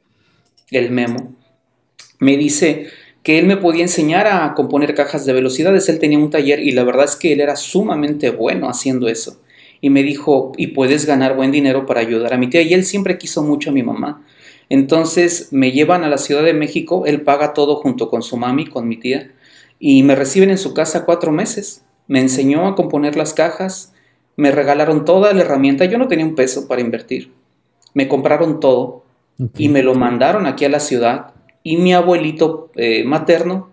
[0.70, 1.35] el memo,
[2.18, 2.87] me dice
[3.22, 5.88] que él me podía enseñar a componer cajas de velocidades.
[5.88, 9.41] Él tenía un taller y la verdad es que él era sumamente bueno haciendo eso
[9.83, 12.62] y me dijo, y puedes ganar buen dinero para ayudar a mi tía.
[12.62, 14.25] Y él siempre quiso mucho a mi mamá.
[14.68, 18.64] Entonces me llevan a la Ciudad de México, él paga todo junto con su mami,
[18.66, 19.33] con mi tía,
[19.81, 21.85] y me reciben en su casa cuatro meses.
[22.07, 23.92] Me enseñó a componer las cajas,
[24.37, 27.33] me regalaron toda la herramienta, yo no tenía un peso para invertir,
[27.92, 29.05] me compraron todo
[29.59, 33.72] y me lo mandaron aquí a la ciudad y mi abuelito eh, materno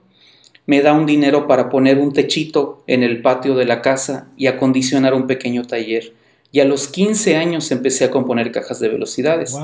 [0.70, 4.46] me da un dinero para poner un techito en el patio de la casa y
[4.46, 6.14] acondicionar un pequeño taller.
[6.52, 9.58] Y a los 15 años empecé a componer cajas de velocidades.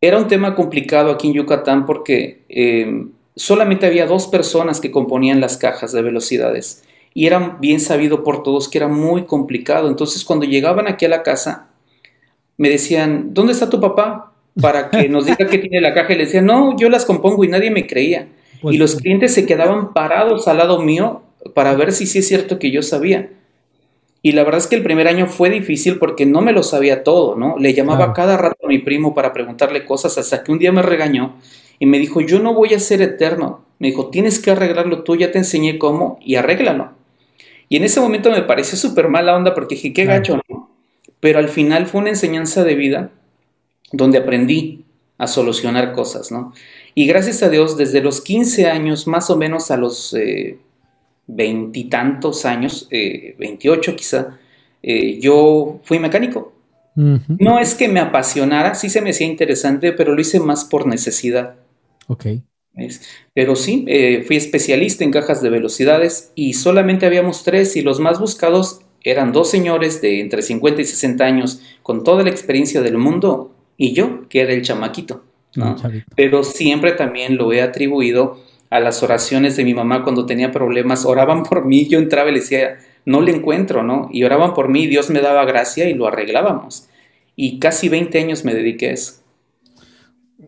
[0.00, 5.40] Era un tema complicado aquí en Yucatán porque em, solamente había dos personas que componían
[5.40, 6.82] las cajas de velocidades
[7.14, 9.88] y era bien sabido por todos que era muy complicado.
[9.88, 11.68] Entonces cuando llegaban aquí a la casa,
[12.56, 14.32] me decían, ¿dónde está tu papá?
[14.60, 17.44] Para que nos diga que tiene la caja y le decía, no, yo las compongo
[17.44, 18.26] y nadie me creía.
[18.60, 21.22] Pues y los clientes se quedaban parados al lado mío
[21.54, 23.30] para ver si sí es cierto que yo sabía.
[24.22, 27.04] Y la verdad es que el primer año fue difícil porque no me lo sabía
[27.04, 27.56] todo, ¿no?
[27.58, 30.82] Le llamaba cada rato a mi primo para preguntarle cosas hasta que un día me
[30.82, 31.36] regañó
[31.78, 33.64] y me dijo, yo no voy a ser eterno.
[33.78, 36.90] Me dijo, tienes que arreglarlo tú, ya te enseñé cómo y arréglalo.
[37.68, 40.70] Y en ese momento me pareció súper mala onda porque dije, qué gacho, ¿no?
[41.20, 43.10] Pero al final fue una enseñanza de vida
[43.92, 44.84] donde aprendí
[45.18, 46.52] a solucionar cosas, ¿no?
[46.98, 50.58] Y gracias a Dios, desde los 15 años, más o menos a los eh,
[51.26, 54.38] veintitantos años, eh, 28 quizá,
[54.82, 56.54] eh, yo fui mecánico.
[56.94, 60.86] No es que me apasionara, sí se me hacía interesante, pero lo hice más por
[60.86, 61.56] necesidad.
[62.06, 62.26] Ok.
[63.34, 68.00] Pero sí, eh, fui especialista en cajas de velocidades y solamente habíamos tres y los
[68.00, 72.80] más buscados eran dos señores de entre 50 y 60 años con toda la experiencia
[72.80, 75.22] del mundo y yo, que era el chamaquito.
[76.14, 78.38] Pero siempre también lo he atribuido
[78.70, 81.04] a las oraciones de mi mamá cuando tenía problemas.
[81.04, 84.08] Oraban por mí, yo entraba y le decía, no le encuentro, ¿no?
[84.12, 86.88] Y oraban por mí, Dios me daba gracia y lo arreglábamos.
[87.36, 89.22] Y casi 20 años me dediqué a eso.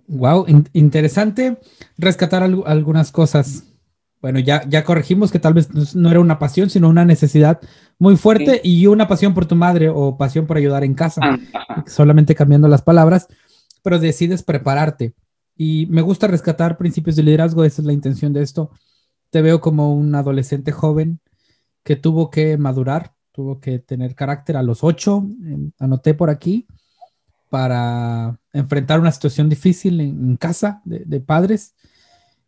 [0.07, 1.59] Wow, interesante
[1.97, 3.65] rescatar algunas cosas.
[4.21, 7.61] Bueno, ya, ya corregimos que tal vez no era una pasión, sino una necesidad
[7.99, 11.85] muy fuerte y una pasión por tu madre o pasión por ayudar en casa, ah,
[11.87, 13.29] solamente cambiando las palabras,
[13.83, 15.15] pero decides prepararte.
[15.57, 18.71] Y me gusta rescatar principios de liderazgo, esa es la intención de esto.
[19.31, 21.21] Te veo como un adolescente joven
[21.83, 25.27] que tuvo que madurar, tuvo que tener carácter a los ocho,
[25.79, 26.67] anoté por aquí,
[27.51, 31.75] para enfrentar una situación difícil en, casa de, padres.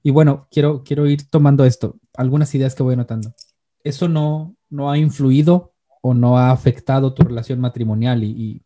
[0.02, 3.34] Y bueno, quiero, quiero ir tomando esto, algunas ideas que voy anotando.
[3.82, 8.62] Eso no, no ha influido o no ha afectado tu relación matrimonial y,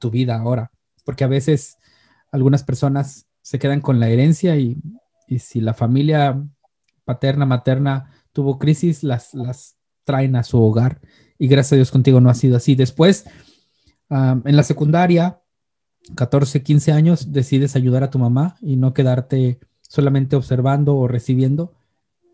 [0.00, 0.72] tu vida ahora,
[1.04, 1.78] porque a veces
[2.32, 4.76] algunas personas se quedan con la herencia y,
[5.38, 6.40] si la familia
[7.04, 9.32] paterna, materna tuvo crisis, las,
[10.04, 11.00] traen a su hogar
[11.38, 12.74] y gracias a Dios contigo no ha sido así.
[12.74, 13.26] Después,
[14.08, 15.40] en la secundaria,
[16.14, 21.74] 14, 15 años, decides ayudar a tu mamá y no quedarte solamente observando o recibiendo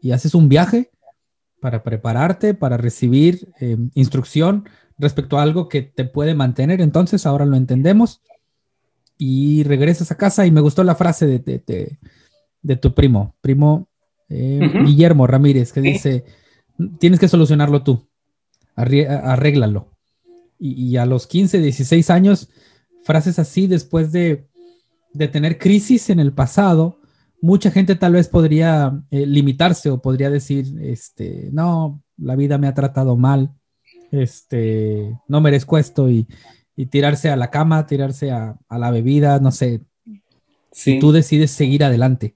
[0.01, 0.91] y haces un viaje
[1.61, 6.81] para prepararte, para recibir eh, instrucción respecto a algo que te puede mantener.
[6.81, 8.21] Entonces, ahora lo entendemos
[9.25, 11.99] y regresas a casa y me gustó la frase de,
[12.61, 13.89] de, tu primo, primo
[14.29, 16.25] eh, Guillermo Ramírez, que dice,
[16.99, 18.09] tienes que solucionarlo tú,
[18.75, 19.93] arréglalo.
[20.59, 22.49] Y, y, a los 15, 16 años
[23.05, 24.49] frases así después de,
[25.31, 26.99] tener crisis en el pasado,
[27.41, 32.67] mucha gente tal vez podría eh, limitarse o podría decir, este, no, la vida me
[32.67, 33.55] ha tratado mal,
[34.11, 36.27] este, no merezco esto y,
[36.91, 39.81] tirarse a la cama, tirarse a, la bebida, no sé.
[40.71, 42.35] Si tú decides seguir adelante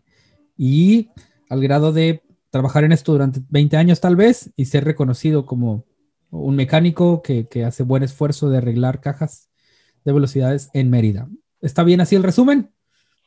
[0.58, 1.10] y
[1.48, 5.84] al grado de trabajar en esto durante 20 años tal vez y ser reconocido como
[6.30, 9.48] un mecánico que, que hace buen esfuerzo de arreglar cajas
[10.04, 11.28] de velocidades en Mérida.
[11.60, 12.70] ¿Está bien así el resumen?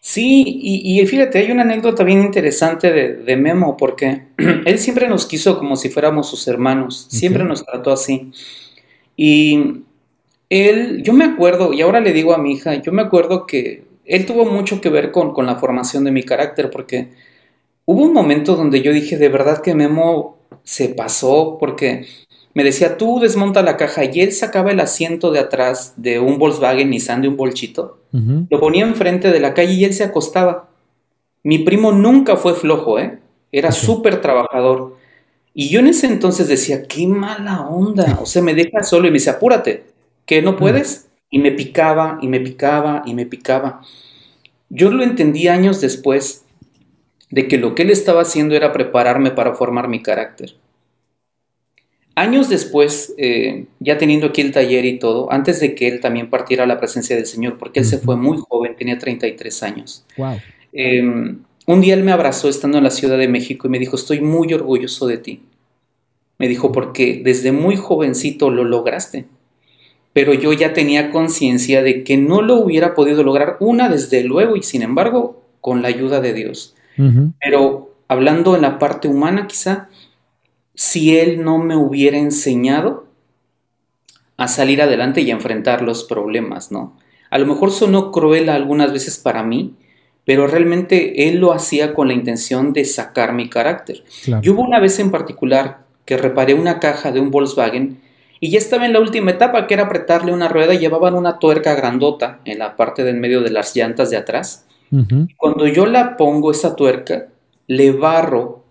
[0.02, 4.28] Sí, y, fíjate, hay una anécdota bien interesante de, Memo, porque
[4.66, 8.32] él siempre nos quiso como si fuéramos sus hermanos, siempre nos trató así.
[9.18, 9.84] Y
[10.50, 13.84] él, yo me acuerdo, y ahora le digo a mi hija, yo me acuerdo que
[14.06, 17.10] él tuvo mucho que ver con, con la formación de mi carácter, porque
[17.86, 22.06] hubo un momento donde yo dije, de verdad que Memo se pasó, porque
[22.56, 26.40] me decía, tú desmonta la caja y él sacaba el asiento de atrás de un
[26.40, 30.70] Volkswagen Nissan de un bolchito, lo ponía enfrente de la calle y él se acostaba.
[31.44, 33.20] Mi primo nunca fue flojo, ¿eh?
[33.52, 34.98] Era súper trabajador.
[35.54, 38.20] Y yo en ese entonces decía, qué mala onda.
[38.22, 39.84] O sea, me deja solo y me dice, apúrate,
[40.30, 41.10] que no puedes.
[41.32, 43.82] Y me picaba y me picaba y me picaba.
[44.70, 46.46] Yo lo entendí años después
[47.32, 50.56] de que lo que él estaba haciendo era prepararme para formar mi carácter.
[52.14, 56.30] Años después, eh, ya teniendo aquí el taller y todo, antes de que él también
[56.30, 60.06] partiera a la presencia del Señor, porque él se fue muy joven, tenía 33 años.
[60.74, 63.96] Em, un día él me abrazó estando en la Ciudad de México y me dijo,
[63.96, 65.42] estoy muy orgulloso de ti.
[66.38, 69.26] Me dijo, porque desde muy jovencito lo lograste.
[70.14, 74.56] Pero yo ya tenía conciencia de que no lo hubiera podido lograr una desde luego
[74.56, 76.76] y sin embargo con la ayuda de Dios.
[77.40, 79.88] Pero hablando en la parte humana quizá,
[80.74, 83.08] si Él no me hubiera enseñado
[84.36, 86.98] a salir adelante y a enfrentar los problemas, ¿no?
[87.30, 89.76] A lo mejor sonó cruel algunas veces para mí,
[90.26, 94.04] pero realmente Él lo hacía con la intención de sacar mi carácter.
[94.42, 98.02] Yo hubo una vez en particular que reparé una caja de un Volkswagen
[98.40, 101.40] y ya estaba en la última etapa, que era apretarle una rueda, y llevaban una
[101.40, 104.66] tuerca grandota en la parte del medio de las llantas de atrás.
[105.38, 107.28] Cuando yo la pongo esa tuerca,
[107.68, 108.64] le barro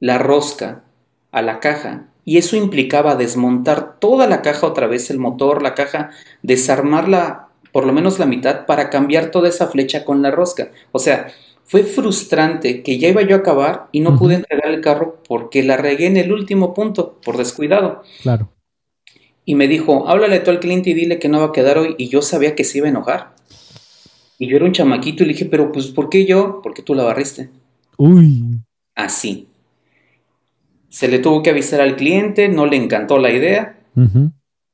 [0.00, 0.82] la rosca
[1.30, 5.74] a la caja y eso implicaba desmontar toda la caja otra vez, el motor, la
[5.74, 6.10] caja,
[6.42, 10.72] desarmarla por lo menos la mitad para cambiar toda esa flecha con la rosca.
[10.90, 11.28] O sea,
[11.64, 15.62] fue frustrante que ya iba yo a acabar y no pude entregar el carro porque
[15.62, 18.02] la regué en el último punto por descuidado.
[18.22, 18.50] Claro.
[19.44, 21.94] Y me dijo, háblale tú al cliente y dile que no va a quedar hoy.
[21.98, 23.34] Y yo sabía que se iba a enojar.
[24.38, 26.60] Y yo era un chamaquito y le dije, pero pues, ¿por qué yo?
[26.62, 27.50] Porque tú la barriste.
[27.96, 28.60] Uy.
[28.94, 29.48] Así.
[30.88, 33.78] Se le tuvo que avisar al cliente, no le encantó la idea.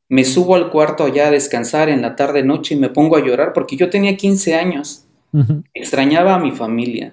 [0.09, 3.25] Me subo al cuarto allá a descansar en la tarde noche y me pongo a
[3.25, 5.05] llorar porque yo tenía 15 años.
[5.75, 7.13] Extrañaba a mi familia.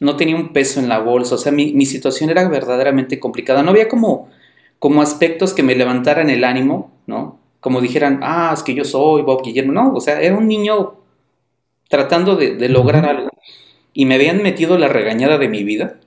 [0.00, 1.34] No tenía un peso en la bolsa.
[1.34, 3.62] O sea, mi, situación era verdaderamente complicada.
[3.62, 4.28] No había como,
[4.78, 7.38] como aspectos que me levantaran el ánimo, ¿no?
[7.60, 9.72] Como dijeran, ah, es que yo soy Bob Guillermo.
[9.72, 10.94] No, o sea, era un niño
[11.88, 13.30] tratando de, lograr algo.
[13.92, 15.98] Y me habían metido la regañada de mi vida.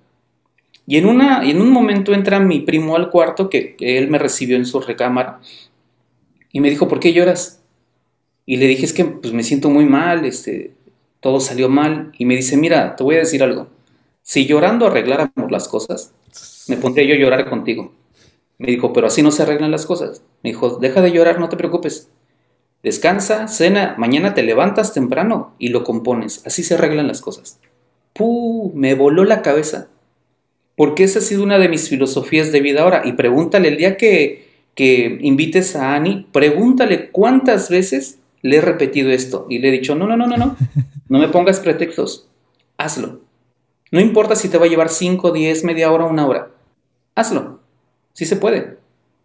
[0.88, 4.56] Y en, una, en un momento entra mi primo al cuarto, que, él me recibió
[4.56, 5.40] en su recámara,
[6.52, 7.62] y me dijo, ¿por qué lloras?
[8.46, 10.74] Y le dije, es que pues, me siento muy mal, este,
[11.20, 12.12] todo salió mal.
[12.18, 13.68] Y me dice, mira, te voy a decir algo.
[14.22, 16.14] Si llorando arregláramos las cosas,
[16.68, 17.94] me pondría yo a llorar contigo.
[18.62, 20.22] Me dijo, pero así no se arreglan las cosas.
[20.44, 22.12] Me dijo, deja de llorar, no te preocupes.
[22.84, 26.44] Descansa, cena, mañana te levantas temprano y lo compones.
[26.46, 27.60] Así se arreglan las cosas.
[28.14, 28.72] ¡Puh!
[28.76, 29.88] Me voló la cabeza
[30.76, 33.02] porque esa ha sido una de mis filosofías de vida ahora.
[33.04, 39.10] Y pregúntale el día que, que invites a Ani, pregúntale cuántas veces le he repetido
[39.10, 39.48] esto.
[39.50, 40.56] Y le he dicho, no, no, no, no, no,
[41.10, 42.30] no me pongas pretextos,
[42.78, 43.22] hazlo.
[43.92, 46.52] No importa si te va a llevar 5, 10, media hora, una hora,
[47.16, 47.61] hazlo.
[48.14, 48.78] Sí se puede,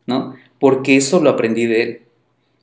[0.07, 0.35] ¿no?
[0.59, 2.01] Porque eso lo aprendí de él.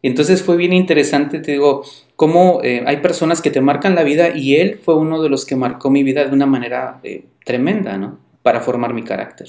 [0.01, 1.83] Entonces fue bien interesante, te digo,
[2.15, 5.45] cómo eh, hay personas que te marcan la vida y él fue uno de los
[5.45, 8.19] que marcó mi vida de una manera eh, tremenda, ¿no?
[8.43, 9.47] para formar mi carácter.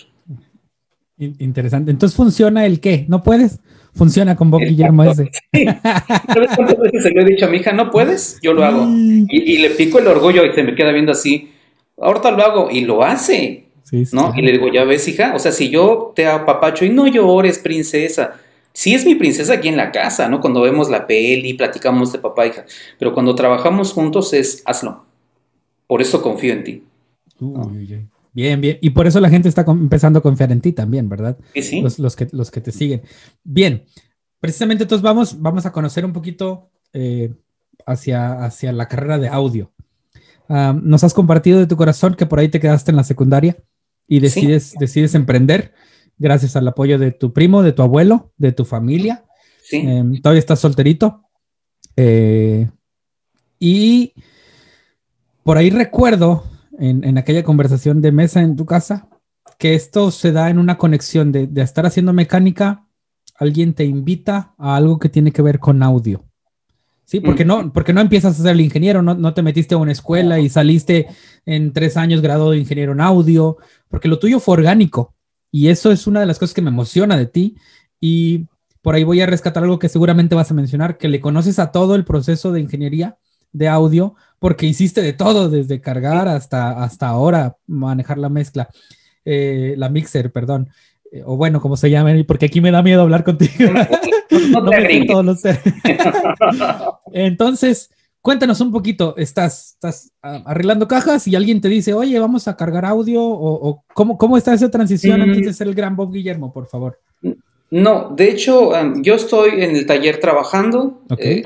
[1.18, 1.90] Interesante.
[1.90, 3.60] Entonces funciona el qué, ¿no puedes?
[3.92, 5.30] Funciona con Bob Guillermo ese.
[5.52, 7.72] ¿Sabes cuántas veces se lo he dicho a mi hija?
[7.72, 8.38] ¿No puedes?
[8.42, 8.86] Yo lo hago.
[8.88, 11.52] Y, le pico el orgullo y se me queda viendo así.
[12.00, 13.63] Ahorita lo hago y lo hace.
[14.12, 14.32] ¿No?
[14.36, 17.58] Y le digo, ya ves, hija, o sea, si yo te apapacho y no llores,
[17.58, 18.34] princesa.
[18.72, 20.40] Sí es mi princesa aquí en la casa, ¿no?
[20.40, 22.64] Cuando vemos la peli, platicamos de papá, hija.
[22.98, 25.04] Pero cuando trabajamos juntos es, hazlo.
[25.86, 26.84] Por eso confío en ti.
[27.40, 28.78] Uy, Bien, bien.
[28.80, 31.38] Y por eso la gente está empezando a confiar en ti también, ¿verdad?
[31.54, 31.80] Sí, sí.
[31.80, 33.02] Los, que, los que te siguen.
[33.44, 33.84] Bien,
[34.40, 37.32] precisamente entonces vamos, vamos a conocer un poquito eh,
[37.86, 39.70] hacia, hacia la carrera de audio.
[40.48, 43.56] Ah, nos has compartido de tu corazón que por ahí te quedaste en la secundaria
[44.06, 45.72] y decides, decides emprender
[46.18, 49.24] gracias al apoyo de tu primo, de tu abuelo, de tu familia.
[49.62, 49.76] Sí.
[49.76, 51.22] Em, todavía estás solterito.
[51.96, 52.68] Eh,
[53.58, 54.14] y
[55.42, 56.44] por ahí recuerdo
[56.78, 59.08] en, aquella conversación de mesa en tu casa,
[59.58, 62.86] que esto se da en una conexión de, estar haciendo mecánica,
[63.38, 66.24] alguien te invita a algo que tiene que ver con audio.
[67.04, 69.78] Sí, porque no, porque no empiezas a ser el ingeniero, no, no, te metiste a
[69.78, 71.06] una escuela y saliste
[71.44, 73.58] en tres años graduado de ingeniero en audio,
[73.94, 75.14] porque lo tuyo fue orgánico.
[75.52, 77.54] Y eso es una de las cosas que me emociona de ti.
[78.00, 78.46] Y
[78.82, 81.70] por ahí voy a rescatar algo que seguramente vas a mencionar, que le conoces a
[81.70, 83.18] todo el proceso de ingeniería
[83.52, 88.68] de audio, porque hiciste de todo, desde cargar hasta, hasta ahora manejar la mezcla,
[89.24, 90.70] eh, la mixer, perdón.
[91.12, 93.70] Eh, o bueno, como se llama, porque aquí me da miedo hablar contigo.
[94.50, 94.72] No,
[97.12, 97.90] Entonces,
[98.24, 102.86] cuéntanos un poquito, ¿estás, estás arreglando cajas y alguien te dice, oye, vamos a cargar
[102.86, 103.22] audio?
[103.22, 105.54] ¿O, cómo, cómo, está esa transición antes de mm.
[105.54, 106.98] ser el gran Bob Guillermo, por favor?
[107.70, 111.02] No, de hecho, yo estoy en el taller trabajando.
[111.18, 111.44] Eh,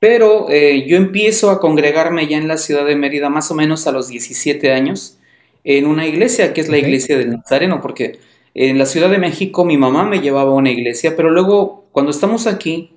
[0.00, 3.86] pero eh, yo empiezo a congregarme ya en la ciudad de Mérida más o menos
[3.86, 5.18] a los 17 años
[5.62, 8.18] en una iglesia que es la iglesia del Nazareno, porque
[8.52, 12.10] en la Ciudad de México mi mamá me llevaba a una iglesia, pero luego cuando
[12.10, 12.90] estamos aquí,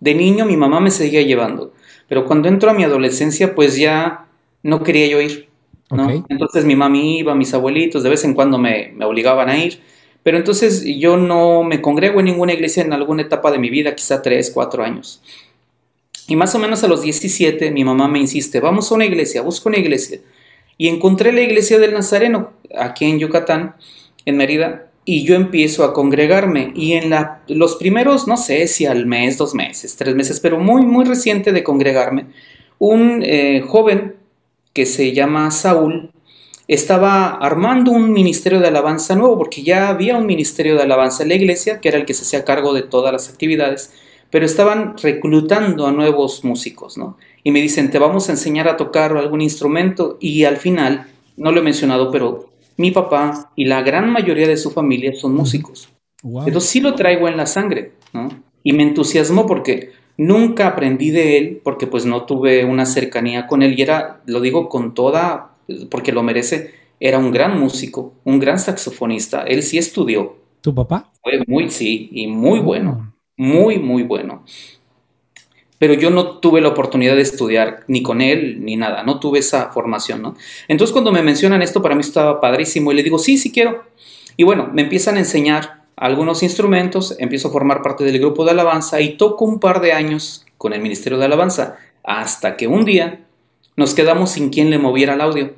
[0.00, 1.74] de niño mi mamá me seguía llevando,
[2.12, 4.26] pero cuando entro a mi adolescencia pues ya
[4.62, 5.48] no quería yo ir,
[5.90, 6.10] ¿no?
[6.28, 9.80] Entonces mi mami iba, mis abuelitos de vez en cuando me, me obligaban a ir,
[10.22, 13.94] Pero entonces yo no me congrego en ninguna iglesia en alguna etapa de mi vida,
[13.94, 15.22] quizá tres, cuatro años.
[16.28, 19.40] Y más o menos a los 17 mi mamá me insiste, vamos a una iglesia,
[19.40, 20.20] busco una iglesia.
[20.76, 23.74] Y encontré la iglesia del Nazareno, aquí en Yucatán,
[24.26, 26.72] en Mérida, y yo empiezo a congregarme.
[26.74, 30.58] Y en la, los primeros, no sé si al mes, dos meses, tres meses, pero
[30.58, 32.26] muy, muy reciente de congregarme,
[32.78, 34.16] un eh, joven
[34.72, 36.10] que se llama Saúl
[36.68, 41.30] estaba armando un ministerio de alabanza nuevo, porque ya había un ministerio de alabanza en
[41.30, 43.92] la iglesia, que era el que se hacía cargo de todas las actividades,
[44.30, 47.18] pero estaban reclutando a nuevos músicos, ¿no?
[47.44, 51.52] Y me dicen, te vamos a enseñar a tocar algún instrumento, y al final, no
[51.52, 55.88] lo he mencionado, pero mi papá y la gran mayoría de su familia son músicos.
[56.22, 58.28] Entonces sí lo traigo en la sangre, ¿no?
[58.62, 63.62] Y me entusiasmó porque nunca aprendí de él, porque pues no tuve una cercanía con
[63.62, 65.52] él, y era, lo digo con toda
[65.90, 69.42] porque lo merece, era un gran músico, un gran saxofonista.
[69.42, 70.36] Él sí estudió.
[70.60, 71.10] ¿Tu papá?
[71.22, 72.62] Fue muy, sí, y muy ah.
[72.62, 74.44] bueno, muy, muy bueno.
[75.82, 79.40] Pero yo no tuve la oportunidad de estudiar ni con él ni nada, no tuve
[79.40, 80.36] esa formación, ¿no?
[80.68, 83.82] Entonces cuando me mencionan esto, para mí estaba padrísimo y le digo, sí, sí quiero.
[84.36, 88.52] Y bueno, me empiezan a enseñar algunos instrumentos, empiezo a formar parte del grupo de
[88.52, 92.84] alabanza y toco un par de años con el Ministerio de Alabanza, hasta que un
[92.84, 93.24] día
[93.74, 95.52] nos quedamos sin quien le moviera el audio.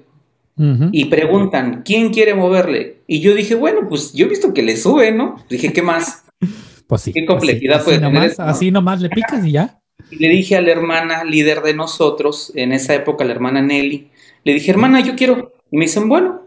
[0.91, 3.03] Y preguntan, ¿quién quiere moverle?
[3.07, 5.45] Y yo dije, bueno, pues yo he visto que le sube, ¿no?
[5.51, 6.25] Dije, ¿qué más?
[6.87, 7.13] pues sí.
[7.13, 8.33] ¿Qué complejidad puede tener?
[8.39, 9.83] Así nomás le picas y ya.
[10.11, 14.09] Y le dije a la hermana líder de nosotros, en esa época la hermana Nelly,
[14.45, 15.53] le dije, hermana, yo quiero.
[15.71, 16.43] Y me dicen, bueno.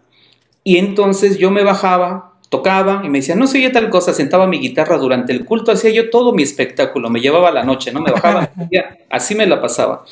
[0.64, 4.60] Y entonces yo me bajaba, tocaba y me decían, no sé tal cosa, sentaba mi
[4.60, 8.02] guitarra durante el culto, hacía yo todo mi espectáculo, me llevaba la noche, ¿no?
[8.02, 8.52] Me bajaba,
[9.10, 10.04] así me la pasaba.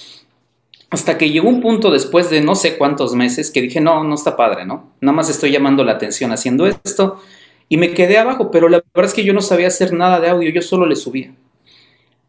[0.89, 4.15] Hasta que llegó un punto después de no sé cuántos meses que dije, no, no
[4.15, 4.91] está padre, ¿no?
[5.01, 7.21] Nada más estoy llamando la atención haciendo esto.
[7.67, 10.29] Y me quedé abajo, pero la verdad es que yo no sabía hacer nada de
[10.29, 11.33] audio, yo solo le subía.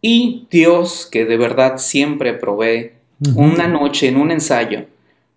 [0.00, 2.92] Y Dios, que de verdad siempre provee,
[3.34, 4.86] una noche en un ensayo,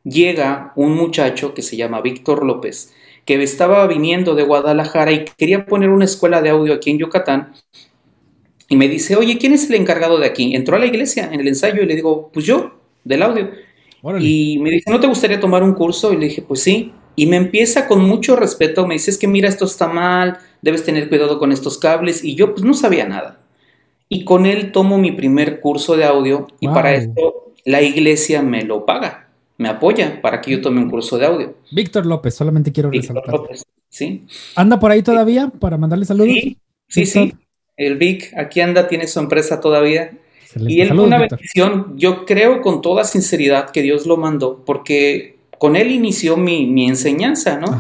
[0.04, 2.94] llega un muchacho que se llama Víctor López,
[3.26, 7.54] que estaba viniendo de Guadalajara y quería poner una escuela de audio aquí en Yucatán.
[8.68, 10.56] Y me dice, oye, ¿quién es el encargado de aquí?
[10.56, 13.50] Entró a la iglesia en el ensayo y le digo, pues yo del audio.
[14.20, 16.14] Y me dice, ¿no te gustaría tomar un curso?
[16.14, 16.94] Y le dije, pues sí.
[17.16, 20.84] Y me empieza con mucho respeto, me dice, es que mira, esto está mal, debes
[20.84, 22.24] tener cuidado con estos cables.
[22.24, 23.39] Y yo pues no sabía nada.
[24.10, 28.64] Y con él tomo mi primer curso de audio y para esto la iglesia me
[28.64, 31.56] lo paga, me apoya para que yo tome un curso de audio.
[31.72, 34.26] Víctor López, solamente quiero Víctor López, sí.
[34.56, 36.34] ¿Anda por ahí todavía para mandarle saludos?
[36.34, 37.34] Sí, sí, sí.
[37.78, 40.12] El Vic aquí anda, tiene su empresa todavía.
[40.58, 45.38] Y él fue una bendición, yo creo con toda sinceridad que Dios lo mandó, porque
[45.60, 47.80] con él inició mi, enseñanza, ¿no?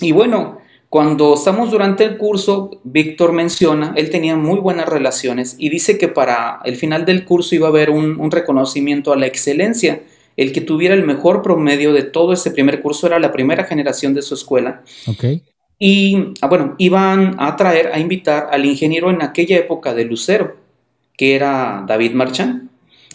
[0.00, 0.55] Y bueno,
[0.88, 6.08] cuando estamos durante el curso, Víctor menciona, él tenía muy buenas relaciones y dice que
[6.08, 10.02] para el final del curso iba a haber un, reconocimiento a la excelencia.
[10.36, 14.14] El que tuviera el mejor promedio de todo ese primer curso era la primera generación
[14.14, 14.82] de su escuela.
[15.06, 15.42] Okay.
[15.78, 20.56] Y ah, bueno, iban a traer, a invitar al ingeniero en aquella época de Lucero,
[21.16, 22.65] que era David Marchand,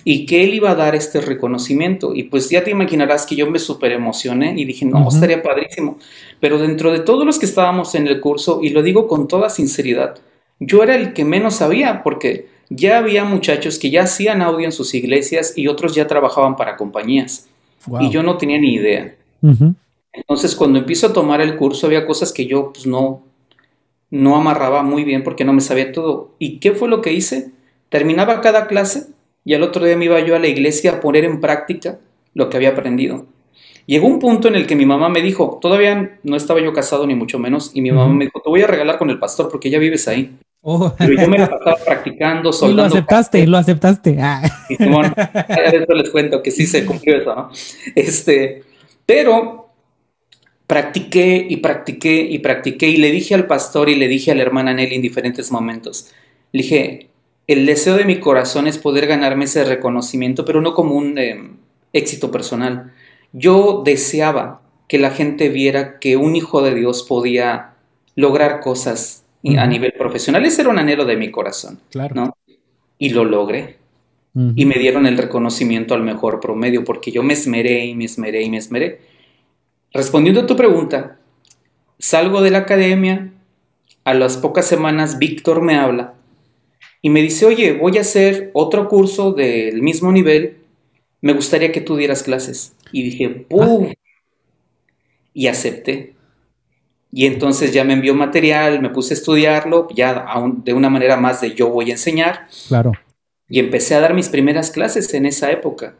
[0.03, 2.13] y que él iba a dar este reconocimiento.
[2.15, 5.97] Y pues ya te imaginarás que yo me súper emocioné y dije, no, estaría padrísimo.
[6.39, 9.49] Pero dentro de todos los que estábamos en el curso, y lo digo con toda
[9.49, 10.17] sinceridad,
[10.59, 14.71] yo era el que menos sabía, porque ya había muchachos que ya hacían audio en
[14.71, 17.47] sus iglesias y otros ya trabajaban para compañías.
[17.99, 19.15] Y yo no tenía ni idea.
[20.13, 23.23] Entonces, cuando empiezo a tomar el curso, había cosas que yo pues no,
[24.11, 26.31] no amarraba muy bien porque no me sabía todo.
[26.37, 27.51] ¿Y qué fue lo que hice?
[27.89, 29.07] Terminaba cada clase
[29.43, 31.99] y al otro día me iba yo a la iglesia a poner en práctica
[32.33, 33.25] lo que había aprendido.
[33.85, 37.07] Llegó un punto en el que mi mamá me dijo, todavía no estaba yo casado
[37.07, 39.49] ni mucho menos, y mi mamá me dijo, te voy a regalar con el pastor
[39.49, 40.37] porque ya vives ahí.
[40.61, 40.93] Oh.
[40.95, 42.83] Pero yo me la pasaba practicando, soldando.
[42.85, 44.17] Y lo aceptaste, lo aceptaste.
[44.21, 44.43] Ah.
[44.69, 45.13] Y bueno,
[45.95, 47.49] les cuento que sí se cumplió eso, ¿no?
[47.95, 48.63] Este,
[49.05, 49.69] pero
[50.67, 54.43] practiqué y practiqué y practiqué y le dije al pastor y le dije a la
[54.43, 56.11] hermana Nelly en diferentes momentos,
[56.53, 57.09] le dije,
[57.51, 61.57] el deseo de mi corazón es poder ganarme ese reconocimiento, pero no como un em,
[61.91, 62.93] éxito personal.
[63.33, 67.73] Yo deseaba que la gente viera que un hijo de Dios podía
[68.15, 69.23] lograr cosas
[69.57, 70.45] a nivel profesional.
[70.45, 71.79] Ese era un anhelo de mi corazón.
[71.89, 72.13] Claro.
[72.15, 72.37] ¿no?
[72.97, 73.77] Y lo logré.
[74.55, 78.43] Y me dieron el reconocimiento al mejor promedio porque yo me esmeré y me esmeré
[78.43, 79.01] y me esmeré.
[79.91, 81.17] Respondiendo a tu pregunta,
[81.99, 83.33] salgo de la academia,
[84.05, 86.13] a las pocas semanas Víctor me habla
[87.01, 90.57] y me dice, oye, voy a hacer otro curso del mismo nivel,
[91.19, 92.73] me gustaría que tú dieras clases.
[92.91, 93.93] Y dije, ¡pum!
[95.33, 96.15] Y acepté.
[97.13, 100.25] y entonces ya me envió material, me puse a estudiarlo, ya
[100.63, 102.47] de una manera más de yo voy a enseñar.
[102.67, 102.93] Claro.
[103.49, 105.95] Y empecé a dar mis primeras clases en esa época.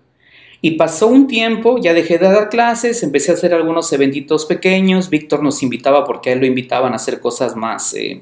[0.62, 5.10] Y pasó un tiempo, ya dejé de dar clases, empecé a hacer algunos eventitos pequeños.
[5.10, 8.22] Víctor nos invitaba porque a él lo invitaban a hacer cosas más eh,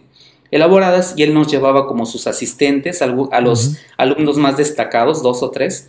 [0.51, 5.51] elaboradas y él nos llevaba como sus asistentes a, los alumnos más destacados, dos o
[5.51, 5.87] tres.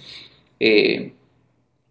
[0.59, 1.13] Eh,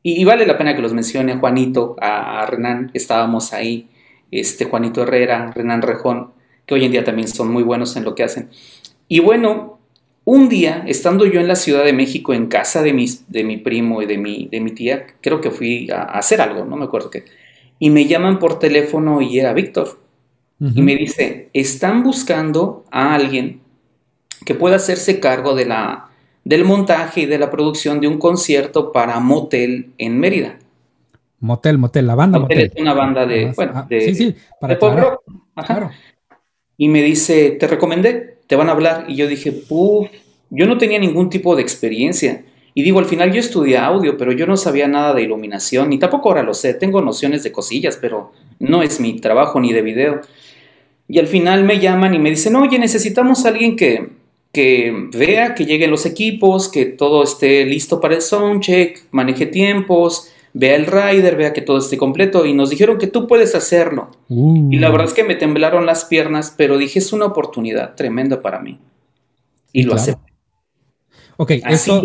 [0.02, 3.90] y, vale la pena que los mencione Juanito, a, a Renan, estábamos ahí
[4.32, 6.32] este Juanito Herrera, Renan Rejón,
[6.66, 8.50] que hoy en día también son muy buenos en lo que hacen.
[9.08, 9.80] Y bueno,
[10.32, 13.58] un día, estando yo en la Ciudad de México, en casa de, mis, de mi
[13.58, 16.86] primo y de mi, de mi tía, creo que fui a, hacer algo, no me
[16.86, 17.26] acuerdo qué,
[17.80, 20.00] y me llaman por teléfono y era Víctor.
[20.62, 23.62] Y me dice, están buscando a alguien
[24.46, 26.10] que pueda hacerse cargo de la,
[26.44, 30.60] del montaje y de la producción de un concierto para Motel en Mérida.
[31.40, 32.72] Motel, Motel, la banda Motel.
[32.74, 35.22] Es una banda de, bueno, de, sí, sí, para pop rock.
[35.66, 35.92] Claro.
[36.76, 39.06] Y me dice, te recomendé, te van a hablar.
[39.08, 40.10] Y yo dije, puf,
[40.50, 42.44] yo no tenía ningún tipo de experiencia.
[42.74, 46.00] Y digo, al final yo estudié audio, pero yo no sabía nada de iluminación, ni
[46.00, 49.82] tampoco ahora lo sé, tengo nociones de cosillas, pero no es mi trabajo ni de
[49.82, 50.22] video.
[51.10, 54.10] Y al final me llaman y me dicen, oye, necesitamos a alguien que,
[54.54, 60.30] que vea que lleguen los equipos, que todo esté listo para el soundcheck, maneje tiempos,
[60.54, 64.12] vea el rider, vea que todo esté completo y nos dijeron que tú puedes hacerlo.
[64.30, 64.92] Y la uh.
[64.92, 68.80] verdad es que me temblaron las piernas, pero dije, es una oportunidad tremenda para mí.
[69.74, 70.30] Y lo acepté.
[71.38, 72.04] Ok, eso,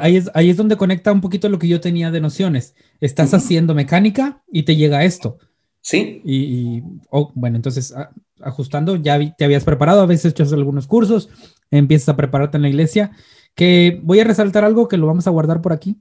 [0.00, 2.74] ahí, es, ahí es donde conecta un poquito lo que yo tenía de nociones.
[3.00, 5.38] Estás haciendo mecánica y te llega esto.
[5.80, 6.20] Sí.
[6.24, 7.94] Y, oh, bueno, entonces
[8.40, 11.28] ajustando, ya te habías preparado, a veces hecho algunos cursos,
[11.70, 13.12] empiezas a prepararte en la iglesia,
[13.54, 15.98] que voy a resaltar algo que lo vamos a guardar por aquí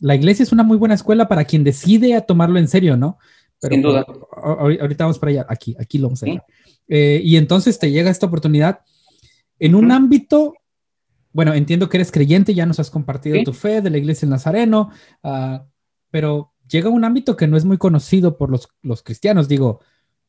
[0.00, 3.18] la iglesia es una muy buena escuela para quien decide a tomarlo en serio, ¿no?
[3.60, 4.06] Pero, Sin duda.
[4.42, 6.42] Ahorita vamos para allá, aquí, aquí lo vamos a ver.
[6.86, 8.80] Eh, y entonces te llega esta oportunidad
[9.58, 10.54] en un ámbito,
[11.32, 14.30] bueno, entiendo que eres creyente, ya nos has compartido tu fe de la iglesia en
[14.30, 14.90] Nazareno,
[15.24, 15.58] uh,
[16.10, 19.80] pero llega un ámbito que no es muy conocido por los, los cristianos, digo,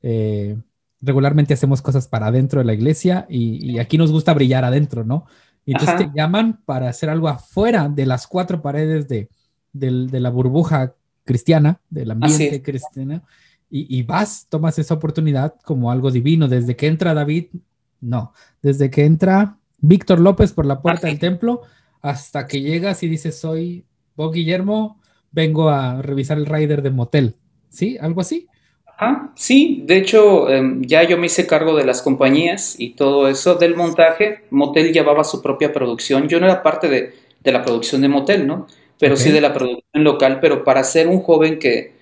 [0.01, 0.57] eh,
[1.01, 5.03] regularmente hacemos cosas para adentro de la iglesia y, y, aquí nos gusta brillar adentro,
[5.03, 5.25] ¿no?
[5.65, 9.29] Y entonces te llaman para hacer algo afuera de las cuatro paredes de,
[9.71, 13.21] de la burbuja cristiana, del ambiente cristiano,
[13.71, 16.47] y, vas, tomas esa oportunidad como algo divino.
[16.47, 17.49] Desde que entra David,
[18.01, 18.33] no,
[18.63, 21.61] desde que entra Víctor López por la puerta del templo,
[22.01, 23.85] hasta que llegas y dices, soy
[24.15, 24.99] Bob Guillermo,
[25.31, 27.35] vengo a revisar el rider de motel,
[27.69, 27.95] ¿sí?
[28.01, 28.48] ¿Algo así?
[29.35, 33.55] Sí, de hecho em, ya yo me hice cargo de las compañías y todo eso
[33.55, 34.41] del montaje.
[34.49, 36.27] Motel llevaba su propia producción.
[36.27, 38.67] Yo no era parte de, de la producción de Motel, ¿no?
[38.99, 41.93] pero sí de la producción local, pero para ser un joven que,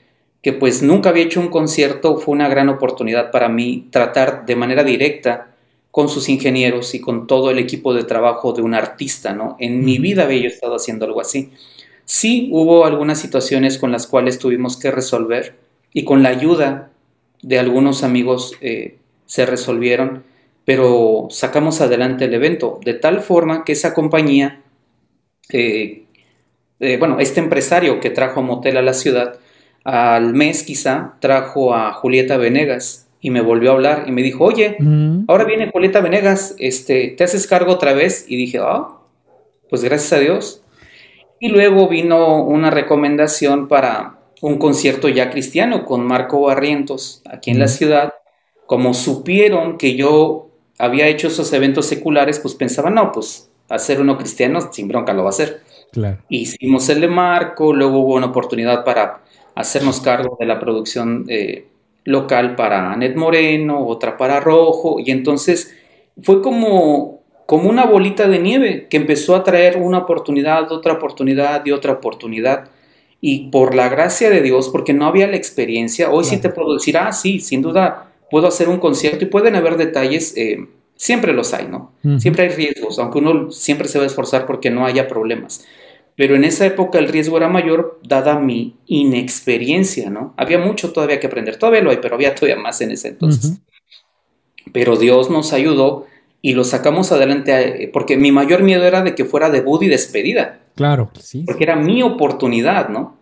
[0.41, 4.55] que pues nunca había hecho un concierto, fue una gran oportunidad para mí tratar de
[4.55, 5.53] manera directa
[5.91, 9.57] con sus ingenieros y con todo el equipo de trabajo de un artista, ¿no?
[9.59, 11.51] En mi vida había yo estado haciendo algo así.
[12.05, 15.66] Sí hubo algunas situaciones con las cuales tuvimos que resolver
[15.97, 16.91] y con la ayuda
[17.41, 20.21] de algunos amigos eh, se resolvieron,
[20.63, 24.61] pero sacamos adelante el evento de tal forma que esa compañía
[25.51, 26.03] eh,
[26.79, 29.39] eh, bueno, este empresario que trajo Motel a la ciudad,
[29.83, 34.43] al mes quizá trajo a Julieta Venegas y me volvió a hablar y me dijo,
[34.43, 34.77] oye,
[35.27, 38.25] ahora viene Julieta Venegas, este, ¿te haces cargo otra vez?
[38.27, 38.89] Y dije, ah,
[39.67, 40.61] pues gracias a Dios.
[41.39, 47.59] Y luego vino una recomendación para un concierto ya cristiano con Marco Barrientos aquí en
[47.59, 48.13] la ciudad.
[48.65, 54.17] Como supieron que yo había hecho esos eventos seculares, pues pensaban, no, pues hacer uno
[54.17, 55.61] cristiano sin bronca lo va a hacer.
[56.29, 59.21] Hicimos el de Marco, luego hubo una oportunidad para
[59.55, 61.67] hacernos cargo de la producción eh,
[62.03, 65.75] local para Anet Moreno, otra para Rojo, y entonces
[66.21, 71.65] fue como, como una bolita de nieve que empezó a traer una oportunidad, otra oportunidad
[71.65, 72.69] y otra oportunidad.
[73.19, 76.75] Y por la gracia de Dios, porque no había la experiencia, hoy sí te puedo
[76.75, 81.31] decir, ah, sí, sin duda puedo hacer un concierto y pueden haber detalles eh, Siempre
[81.31, 81.93] los hay, ¿no?
[82.17, 85.63] Siempre hay riesgos, aunque uno siempre se va a esforzar porque no haya problemas.
[86.15, 90.33] Pero en esa época el riesgo era mayor dada mi inexperiencia, ¿no?
[90.37, 93.59] Había mucho todavía que aprender, todavía lo hay, pero había todavía más en ese entonces.
[94.73, 96.07] Pero Dios nos ayudó
[96.41, 99.87] y lo sacamos adelante eh, porque mi mayor miedo era de que fuera debut y
[99.87, 100.61] despedida.
[100.77, 101.43] Claro, sí.
[101.45, 103.17] Porque era mi oportunidad, ¿no?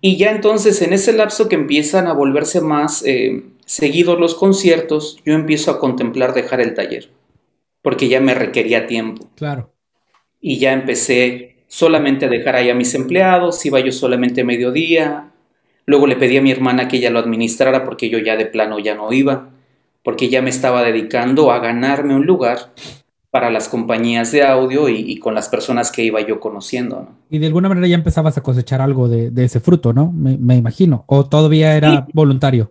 [0.00, 5.20] Y ya entonces en ese lapso que empiezan a volverse más eh, seguidos los conciertos,
[5.26, 7.10] yo empiezo a contemplar dejar el taller,
[7.82, 9.28] porque ya me requería tiempo.
[9.34, 9.72] Claro.
[10.40, 15.32] Y ya empecé solamente a dejar ahí a mis empleados, iba yo solamente mediodía,
[15.86, 18.78] luego le pedí a mi hermana que ella lo administrara porque yo ya de plano
[18.78, 19.50] ya no iba.
[20.04, 22.72] porque ya me estaba dedicando a ganarme un lugar
[23.32, 26.96] para las compañías de audio y, con las personas que iba yo conociendo.
[26.96, 27.08] ¿no?
[27.30, 30.12] Y de alguna manera ya empezabas a cosechar algo de, ese fruto, ¿no?
[30.12, 31.04] Me, imagino.
[31.06, 32.70] ¿O todavía era voluntario?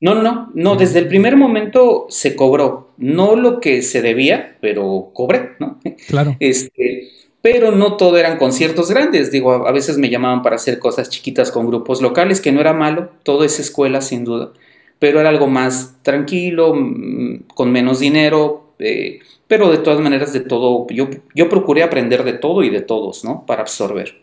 [0.00, 4.56] No, no, no, no, desde el primer momento se cobró, no lo que se debía,
[4.62, 5.78] pero cobré, ¿no?
[6.08, 6.36] Claro.
[6.40, 7.10] Este,
[7.42, 11.52] pero no todo eran conciertos grandes, digo, a, veces me llamaban para hacer cosas chiquitas
[11.52, 14.52] con grupos locales, que no era malo, todo es escuela sin duda,
[14.98, 19.20] pero era algo más tranquilo, mm, con menos dinero, eh,
[19.52, 23.22] pero de todas maneras de todo, yo, yo procuré aprender de todo y de todos,
[23.22, 23.44] ¿no?
[23.44, 24.14] Para absorber.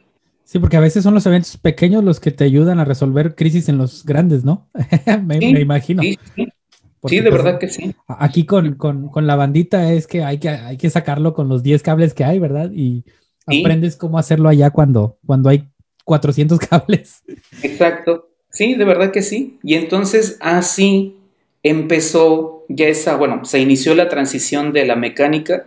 [0.44, 3.70] Sí, porque a veces son los eventos pequeños los que te ayudan a resolver crisis
[3.70, 4.72] en los grandes, ¿no?
[5.24, 6.02] me, imagino.
[6.02, 6.46] Sí, sí.
[6.46, 6.52] de
[7.00, 7.94] pues, verdad que sí.
[8.08, 8.76] Aquí con,
[9.22, 12.40] la bandita es que hay, que hay que sacarlo con los 10 cables que hay,
[12.40, 12.72] ¿verdad?
[12.74, 13.06] Y
[13.46, 15.70] aprendes cómo hacerlo allá cuando, cuando hay
[16.06, 17.22] 400 cables.
[17.62, 18.32] Exacto.
[18.50, 19.60] Sí, de verdad que sí.
[19.62, 21.19] Y entonces así
[21.64, 25.66] empezó ya esa, bueno, se inició la transición de la mecánica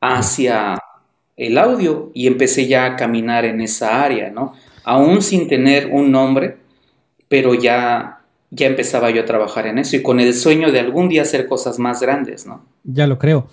[0.00, 0.78] hacia
[1.36, 4.54] el audio y empecé ya a caminar en esa área, ¿no?
[4.84, 6.58] Aún sin tener un nombre,
[7.28, 8.20] pero ya,
[8.50, 11.48] ya empezaba yo a trabajar en eso y con el sueño de algún día hacer
[11.48, 12.64] cosas más grandes, ¿no?
[12.84, 13.48] Ya lo creo.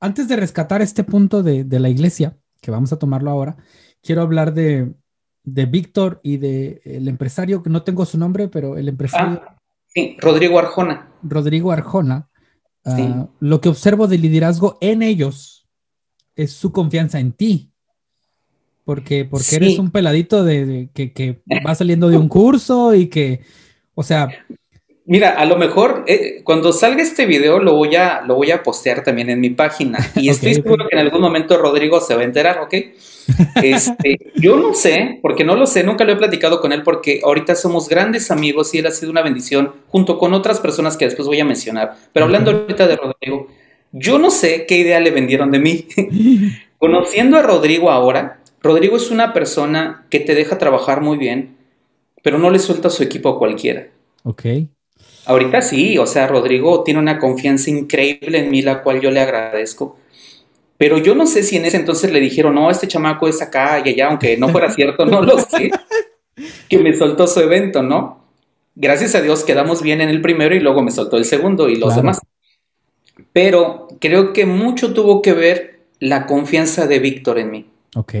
[0.00, 3.56] Antes de rescatar este punto de, la iglesia, que vamos a tomarlo ahora,
[4.02, 4.92] quiero hablar de,
[5.44, 9.42] de Víctor y de el empresario, que no tengo su nombre, pero el empresario.
[9.46, 9.59] Ah,
[9.94, 11.12] sí, Rodrigo Arjona.
[11.22, 12.28] Rodrigo Arjona.
[12.84, 15.68] Ah, lo que observo de liderazgo en ellos
[16.34, 17.72] es su confianza en ti.
[18.84, 23.42] Porque, porque eres un peladito de, que, que, va saliendo de un curso y que,
[23.94, 24.28] o sea.
[25.10, 28.62] Mira, a lo mejor eh, cuando salga este video lo voy a, lo voy a
[28.62, 29.98] postear también en mi página.
[30.14, 32.74] Y estoy seguro que en algún momento Rodrigo se va a enterar, ¿ok?
[33.60, 37.22] Este, yo no sé, porque no lo sé, nunca lo he platicado con él, porque
[37.24, 41.06] ahorita somos grandes amigos y él ha sido una bendición junto con otras personas que
[41.06, 41.96] después voy a mencionar.
[42.12, 43.48] Pero hablando ahorita de Rodrigo,
[43.90, 45.88] yo no sé qué idea le vendieron de mí.
[46.78, 51.56] Conociendo a Rodrigo ahora, Rodrigo es una persona que te deja trabajar muy bien,
[52.22, 53.88] pero no le suelta su equipo a cualquiera.
[54.22, 54.44] Ok.
[55.26, 59.20] Ahorita sí, o sea, Rodrigo tiene una confianza increíble en mí, la cual yo le
[59.20, 59.96] agradezco.
[60.78, 63.82] Pero yo no sé si en ese entonces le dijeron, no, este chamaco es acá
[63.84, 65.70] y allá, aunque no fuera cierto, no lo sé.
[66.68, 68.24] Que me soltó su evento, ¿no?
[68.74, 71.76] Gracias a Dios quedamos bien en el primero y luego me soltó el segundo y
[71.76, 72.20] los demás.
[73.32, 77.66] Pero creo que mucho tuvo que ver la confianza de Víctor en mí.
[77.94, 78.14] Ok.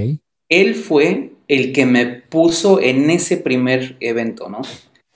[0.50, 4.60] Él fue el que me puso en ese primer evento, ¿no?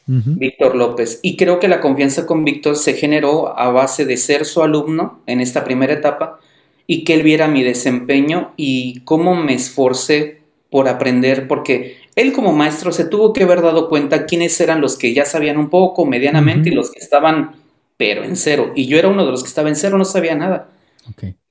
[0.07, 1.20] Víctor López.
[1.22, 5.20] Y creo que la confianza con Víctor se generó a base de ser su alumno
[5.26, 6.40] en esta primera etapa
[6.86, 12.52] y que él viera mi desempeño y cómo me esforcé por aprender, porque él como
[12.52, 16.05] maestro se tuvo que haber dado cuenta quiénes eran los que ya sabían un poco,
[16.05, 17.52] medianamente, y los que estaban
[17.96, 18.72] pero en cero.
[18.74, 20.68] Y yo era uno de los que estaba en cero, no sabía nada.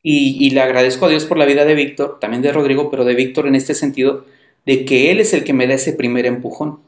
[0.01, 3.15] Y, le agradezco a Dios por la vida de Víctor, también de Rodrigo, pero de
[3.15, 4.25] Víctor en este sentido,
[4.65, 6.79] de que él es el que me da ese primer empujón.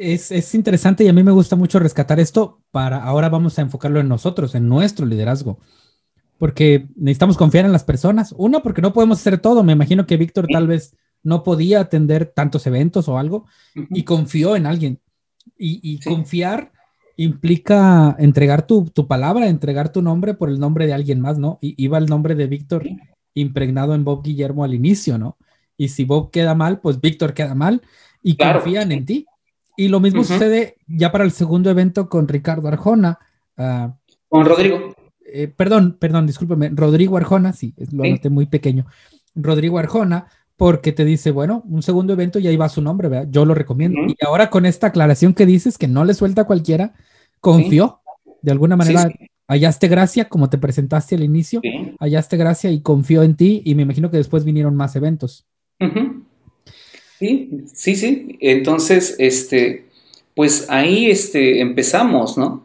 [0.00, 3.62] Es, es, interesante y a mí me gusta mucho rescatar esto para ahora vamos a
[3.62, 5.58] enfocarlo en nosotros, en nuestro liderazgo.
[6.38, 8.34] Porque necesitamos confiar en las personas.
[8.36, 9.62] Uno, porque no podemos hacer todo.
[9.62, 14.56] Me imagino que Víctor tal vez no podía atender tantos eventos o algo y confió
[14.56, 15.00] en alguien.
[15.56, 16.72] Y, y confiar
[17.16, 21.58] implica entregar tu, palabra, entregar tu nombre por el nombre de alguien más, ¿no?
[21.60, 22.84] Y iba el nombre de Víctor
[23.34, 25.36] impregnado en Bob Guillermo al inicio, ¿no?
[25.76, 27.82] Y si Bob queda mal, pues Víctor queda mal
[28.22, 29.26] y confían en ti.
[29.76, 33.18] Y lo mismo sucede ya para el segundo evento con Ricardo Arjona.
[33.56, 33.94] Ah,
[34.28, 34.94] con Rodrigo.
[35.26, 38.86] Eh, perdón, perdón, discúlpeme, Rodrigo Arjona, sí, lo anoté muy pequeño.
[39.34, 43.28] Rodrigo Arjona, porque te dice, bueno, un segundo evento y ahí va su nombre, ¿verdad?
[43.30, 43.98] Yo lo recomiendo.
[44.06, 46.94] Y ahora con esta aclaración que dices, que no le suelta a cualquiera,
[47.40, 48.00] confió,
[48.42, 49.10] de alguna manera,
[49.48, 51.60] hallaste gracia, como te presentaste al inicio,
[51.98, 55.46] hallaste gracia y confió en ti y me imagino que después vinieron más eventos.
[57.24, 58.36] Sí, sí, sí.
[58.40, 59.86] Entonces, este,
[60.34, 62.62] pues ahí este, empezamos, ¿no?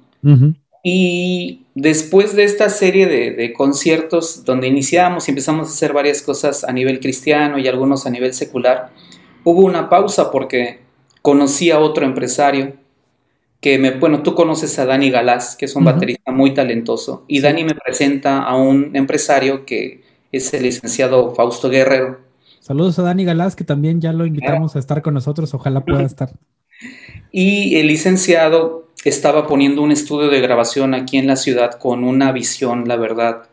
[0.84, 6.64] Y después de esta serie de, conciertos donde iniciamos y empezamos a hacer varias cosas
[6.64, 8.89] a nivel cristiano y algunos a nivel secular,
[9.43, 10.80] hubo una pausa porque
[11.22, 12.74] conocí a otro empresario
[13.62, 17.41] que me, bueno, tú conoces a Dani Galás, que es un baterista muy talentoso, y
[17.41, 20.01] Dani me presenta a un empresario que
[20.32, 22.29] es el licenciado Fausto Guerrero.
[22.60, 26.01] Saludos a Dani Galás, que también ya lo invitamos a estar con nosotros, ojalá pueda
[26.05, 26.32] estar.
[27.32, 32.32] Y el licenciado estaba poniendo un estudio de grabación aquí en la ciudad con una
[32.32, 33.43] visión, la verdad,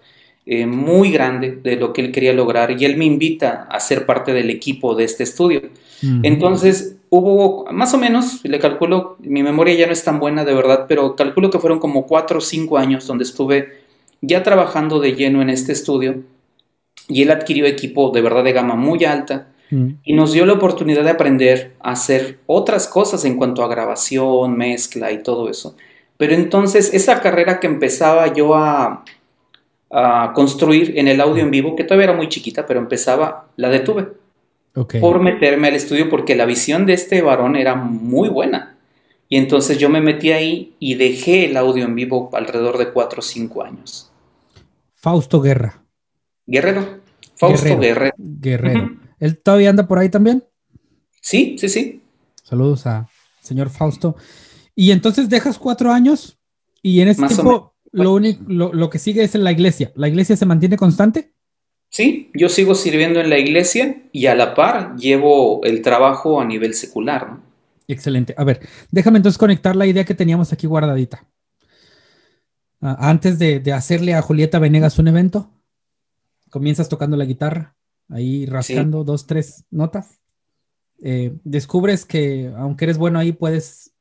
[0.44, 4.06] eh, muy grande de lo que él quería lograr y él me invita a ser
[4.06, 5.62] parte del equipo de este estudio.
[6.22, 10.54] Entonces hubo más o menos, le calculo, mi memoria ya no es tan buena de
[10.54, 13.78] verdad, pero calculo que fueron como cuatro o cinco años donde estuve
[14.20, 16.22] ya trabajando de lleno en este estudio
[17.08, 19.48] y él adquirió equipo de verdad de gama muy alta
[20.04, 24.56] y nos dio la oportunidad de aprender a hacer otras cosas en cuanto a grabación,
[24.56, 25.74] mezcla y todo eso.
[26.16, 29.04] Pero entonces esa carrera que empezaba yo a,
[30.34, 34.08] construir en el audio en vivo, que todavía era muy chiquita, pero empezaba, la detuve.
[35.00, 38.76] Por meterme al estudio porque la visión de este varón era muy buena.
[39.28, 43.20] Y entonces yo me metí ahí y dejé el audio en vivo alrededor de 4
[43.20, 44.12] o 5 años.
[44.94, 45.85] Fausto Guerra.
[46.46, 47.00] Guerrero.
[47.34, 48.14] Fausto Guerrero.
[48.16, 48.96] Guerrero.
[49.18, 50.44] ¿Él todavía anda por ahí también?
[51.20, 52.02] Sí, sí, sí.
[52.42, 53.08] Saludos a
[53.42, 54.16] señor Fausto.
[54.74, 56.38] Y entonces dejas cuatro años
[56.82, 59.92] y en ese tiempo lo, único, lo, que sigue es en la iglesia.
[59.94, 61.32] ¿La iglesia se mantiene constante?
[61.88, 66.44] Sí, yo sigo sirviendo en la iglesia y a la par llevo el trabajo a
[66.44, 67.38] nivel secular.
[67.88, 68.34] Excelente.
[68.36, 71.26] A ver, déjame entonces conectar la idea que teníamos aquí guardadita.
[72.80, 75.50] Ah, antes de, de, hacerle a Julieta Venegas un evento,
[76.50, 77.76] comienzas tocando la guitarra,
[78.08, 80.20] ahí rascando dos, tres notas.
[81.02, 83.92] Eh, descubres que aunque eres bueno ahí, puedes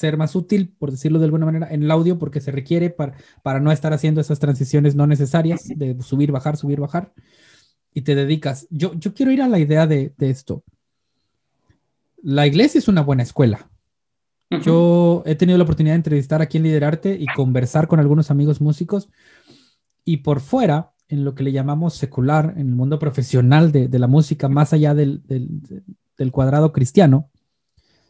[0.00, 3.16] ser más útil, por decirlo de alguna manera, en el audio porque se requiere para,
[3.42, 7.12] para no estar haciendo esas transiciones no necesarias de subir, bajar, subir, bajar.
[7.92, 8.66] Y te dedicas.
[8.70, 10.64] Yo, yo quiero ir a la idea de, esto.
[12.22, 13.70] La iglesia es una buena escuela.
[14.62, 18.60] Yo he tenido la oportunidad de entrevistar aquí en Liderarte y conversar con algunos amigos
[18.60, 19.08] músicos.
[20.04, 24.06] Y por fuera, en lo que le llamamos secular, en el mundo profesional de, la
[24.06, 25.22] música, más allá del,
[26.30, 27.28] cuadrado cristiano,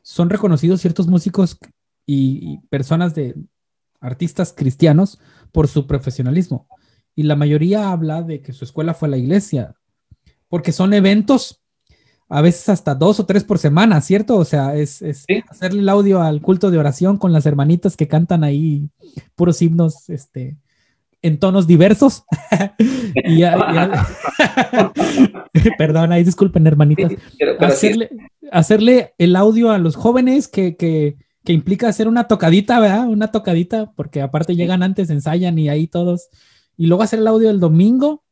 [0.03, 1.59] son reconocidos ciertos músicos
[2.07, 3.35] y, personas de
[4.01, 5.19] artistas cristianos
[5.51, 6.69] por su profesionalismo.
[7.15, 9.75] Y la mayoría habla de que su escuela fue la iglesia,
[10.49, 11.63] porque son eventos
[12.29, 14.37] a veces hasta dos o tres por semana, ¿cierto?
[14.37, 15.03] O sea, es,
[15.49, 18.91] hacerle el audio al culto de oración con las hermanitas que cantan ahí
[19.35, 20.59] puros himnos, este,
[21.23, 22.25] en tonos diversos.
[23.25, 23.43] y
[25.79, 27.13] Perdón, ahí disculpen, hermanitas.
[27.61, 28.11] hacerle,
[28.51, 33.09] hacerle, el audio a los jóvenes que, que, que, implica hacer una tocadita, ¿verdad?
[33.09, 36.29] Una tocadita, porque aparte llegan antes, ensayan y ahí todos.
[36.77, 38.25] Y luego hacer el audio del domingo.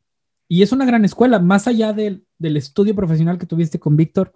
[0.51, 4.33] Y es una gran escuela, más allá del, del estudio profesional que tuviste con Víctor,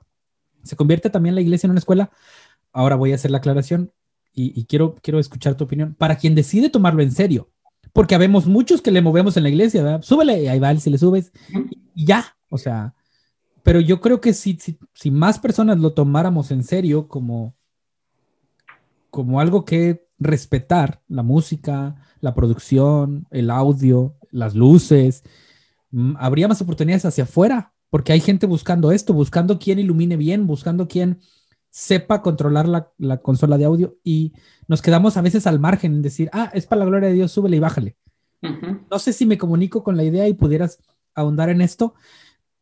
[0.62, 2.11] se convierte también la iglesia en una escuela.
[2.70, 3.92] Ahora voy a hacer la aclaración
[4.32, 5.94] y, y quiero, quiero escuchar tu opinión.
[5.94, 7.50] Para quien decide tomarlo en serio,
[7.93, 10.03] porque habemos muchos que le movemos en la iglesia, ¿verdad?
[10.03, 11.32] Súbele, ahí va, si le subes,
[11.95, 12.95] y ya, o sea,
[13.62, 14.59] pero yo creo que si,
[14.95, 17.55] si, más personas lo tomáramos en serio como,
[19.11, 25.22] como algo que respetar, la música, la producción, el audio, las luces,
[25.90, 30.47] mm, habría más oportunidades hacia afuera, porque hay gente buscando esto, buscando quién ilumine bien,
[30.47, 31.20] buscando quién
[31.72, 34.34] sepa controlar la, consola de audio y
[34.68, 37.32] nos quedamos a veces al margen en decir, ah, es para la gloria de Dios,
[37.32, 37.96] súbele y bájale.
[38.90, 40.78] No sé si me comunico con la idea y pudieras
[41.14, 41.94] ahondar en esto,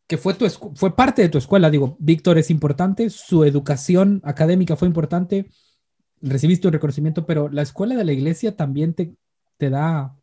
[0.07, 1.71] que fue, tu fue parte de tu escuela.
[1.71, 5.51] Digo, Víctor es importante, su educación académica fue importante,
[6.21, 9.17] recibiste un reconocimiento, pero la escuela de la iglesia también te,
[9.57, 10.17] te da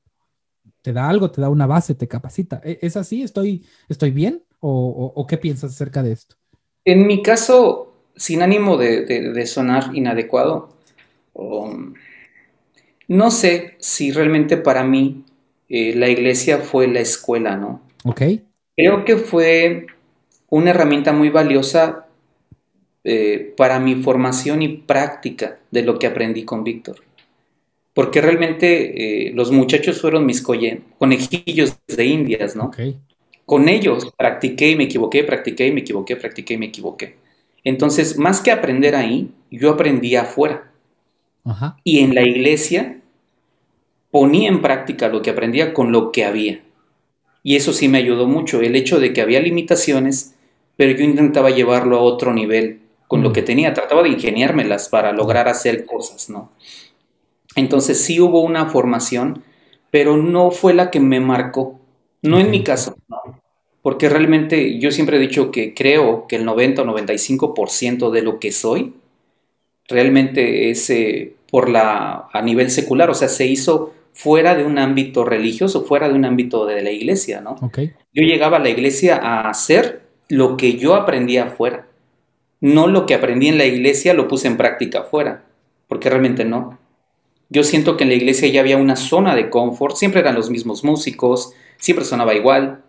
[0.81, 2.61] te da algo, te da una base, te capacita.
[2.63, 3.21] ¿E-, ¿Es así?
[3.21, 4.43] ¿Estoy, estoy bien?
[4.59, 6.35] o qué piensas acerca de esto?
[6.83, 10.69] En mi caso, sin ánimo de, sonar inadecuado,
[11.33, 11.93] um,
[13.07, 15.23] no sé si realmente para mí
[15.69, 17.81] eh, la iglesia fue la escuela, ¿no?
[18.03, 18.21] Ok.
[18.75, 19.87] Creo que fue
[20.49, 22.07] una herramienta muy valiosa
[23.03, 26.97] eh, para mi formación y práctica de lo que aprendí con Víctor.
[27.93, 32.65] Porque realmente eh, los muchachos fueron mis conejillos de indias, ¿no?
[32.65, 32.97] Okay.
[33.45, 37.15] Con ellos practiqué y me equivoqué, practiqué y me equivoqué, practiqué y me equivoqué.
[37.63, 40.71] Entonces, más que aprender ahí, yo aprendí afuera.
[41.83, 42.99] Y en la iglesia
[44.11, 46.61] ponía en práctica lo que aprendía con lo que había.
[47.43, 50.35] Y eso sí me ayudó mucho, el hecho de que había limitaciones,
[50.75, 53.33] pero yo intentaba llevarlo a otro nivel con lo mm.
[53.33, 56.51] que tenía, trataba de ingeniármelas para lograr hacer cosas, ¿no?
[57.55, 59.43] Entonces sí hubo una formación,
[59.89, 61.79] pero no fue la que me marcó,
[62.21, 63.26] no en mi caso, no
[63.87, 68.37] porque realmente yo siempre he dicho que creo que el 90 o 95% de lo
[68.37, 68.95] que soy
[69.87, 74.77] realmente es eh, por la, a nivel secular, o sea, se hizo fuera de un
[74.77, 77.55] ámbito religioso, fuera de un ámbito de la iglesia, ¿no?
[78.11, 81.87] Yo llegaba a la iglesia a hacer lo que yo aprendía afuera,
[82.59, 85.45] no lo que aprendí en la iglesia lo puse en práctica afuera,
[85.87, 86.77] porque realmente no.
[87.47, 90.49] Yo siento que en la iglesia ya había una zona de confort, siempre eran los
[90.49, 92.83] mismos músicos, siempre sonaba igual.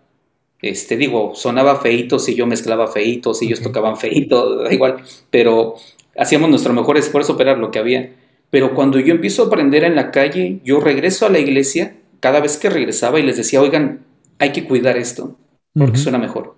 [0.61, 4.97] Este, digo, sonaba feito si yo mezclaba feitos, si ellos tocaban feito, da igual,
[5.31, 5.77] pero
[6.17, 8.13] hacíamos nuestro mejor esfuerzo para lo que había.
[8.51, 12.41] Pero cuando yo empiezo a aprender en la calle, yo regreso a la iglesia, cada
[12.41, 14.05] vez que regresaba y les decía, oigan,
[14.39, 15.37] hay que cuidar esto,
[15.75, 16.57] porque suena mejor.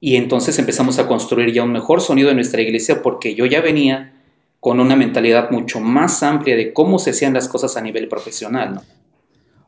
[0.00, 3.60] Y entonces empezamos a construir ya un mejor sonido en nuestra iglesia porque yo ya
[3.60, 4.12] venía
[4.60, 8.74] con una mentalidad mucho más amplia de cómo se hacían las cosas a nivel profesional.
[8.74, 8.82] ¿no?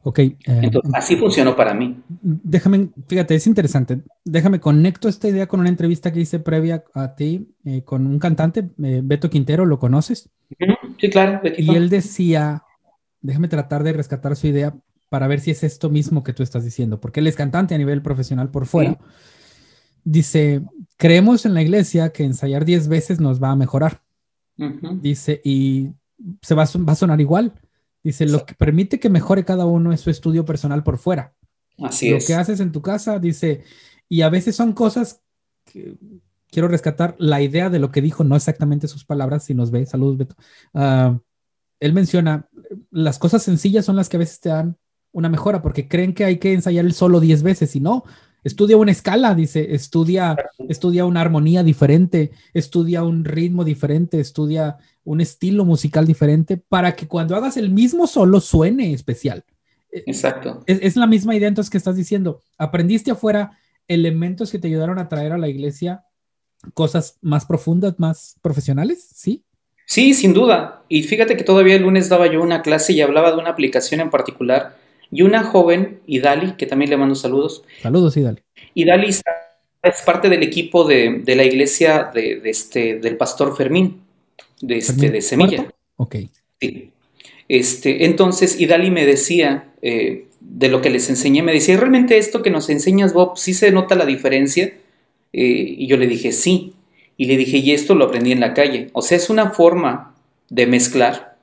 [0.08, 0.20] Ok.
[0.20, 2.00] Eh, entonces, así funcionó para mí.
[2.22, 4.02] Déjame, fíjate, es interesante.
[4.24, 8.20] Déjame conecto esta idea con una entrevista que hice previa a ti eh, con un
[8.20, 10.30] cantante, eh, Beto Quintero, ¿lo conoces?
[11.00, 11.40] Sí, claro.
[11.58, 12.62] Y él decía,
[13.20, 14.76] déjame tratar de rescatar su idea
[15.08, 17.78] para ver si es esto mismo que tú estás diciendo, porque él es cantante a
[17.78, 18.98] nivel profesional por fuera.
[20.04, 20.62] Dice,
[20.96, 24.02] creemos en la iglesia que ensayar 10 veces nos va a mejorar.
[25.02, 25.88] Dice, y
[26.42, 27.54] se va a, sonar igual.
[28.06, 31.34] Dice, lo que permite que mejore cada uno es su estudio personal por fuera.
[31.82, 32.26] Así lo es.
[32.28, 33.64] que haces en tu casa, dice,
[34.08, 35.22] y a veces son cosas
[35.64, 35.96] que
[36.48, 39.86] quiero rescatar la idea de lo que dijo, no exactamente sus palabras, si nos ve,
[39.86, 40.36] saludos Beto.
[40.72, 41.18] Ah,
[41.80, 42.48] él menciona,
[42.92, 44.76] las cosas sencillas son las que a veces te dan
[45.10, 48.04] una mejora, porque creen que hay que ensayar el solo 10 veces, y no,
[48.44, 50.36] estudia una escala, dice, estudia,
[50.68, 57.06] estudia una armonía diferente, estudia un ritmo diferente, estudia un estilo musical diferente para que
[57.06, 59.44] cuando hagas el mismo solo suene especial.
[59.92, 60.64] E, Exacto.
[60.66, 62.40] Es, la misma idea entonces que estás diciendo.
[62.58, 66.02] Aprendiste afuera elementos que te ayudaron a traer a la iglesia
[66.74, 69.44] cosas más profundas, más profesionales, ¿sí?
[69.86, 70.82] Sí, sin duda.
[70.88, 74.00] Y fíjate que todavía el lunes daba yo una clase y hablaba de una aplicación
[74.00, 74.76] en particular
[75.12, 77.62] y una joven, Idali, que también le mando saludos.
[77.80, 78.42] Saludos, Idali.
[78.74, 79.22] Idali es
[80.04, 84.02] parte del equipo de, la iglesia de, este, del pastor Fermín,
[84.60, 85.66] de, este, de Semilla.
[85.96, 86.16] Ok.
[86.60, 86.90] Sí.
[87.48, 92.42] Este, entonces, Idali me decía, eh, de lo que les enseñé, me decía, ¿realmente esto
[92.42, 94.72] que nos enseñas, Bob, sí se nota la diferencia?
[95.32, 96.74] Eh, y yo le dije, sí.
[97.16, 98.88] Y le dije, y esto lo aprendí en la calle.
[98.92, 100.14] O sea, es una forma
[100.50, 101.36] de mezclar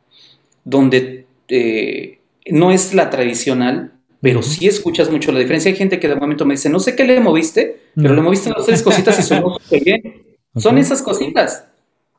[0.65, 5.71] donde eh, no es la tradicional, pero sí escuchas mucho la diferencia.
[5.71, 8.49] Hay gente que de momento me dice, no sé qué le moviste, pero le moviste
[8.49, 10.23] dos tres cositas y sonó súper bien.
[10.55, 11.65] Son esas cositas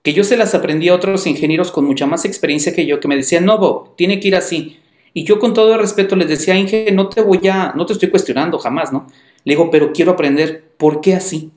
[0.04, 3.08] que yo se las aprendí a otros ingenieros con mucha más experiencia que yo, que
[3.08, 4.78] me decían, no, Bob, tiene que ir así.
[5.14, 7.94] Y yo con todo el respeto les decía, Inge, no te voy a, no te
[7.94, 9.06] estoy cuestionando jamás, ¿no?
[9.44, 11.52] Le digo, pero quiero aprender, ¿por qué así?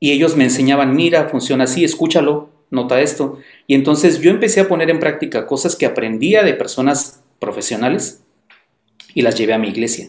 [0.00, 3.38] Y ellos me enseñaban, mira, funciona así, escúchalo, nota esto.
[3.66, 8.22] Y entonces yo empecé a poner en práctica cosas que aprendía de personas profesionales
[9.12, 10.08] y las llevé a mi iglesia.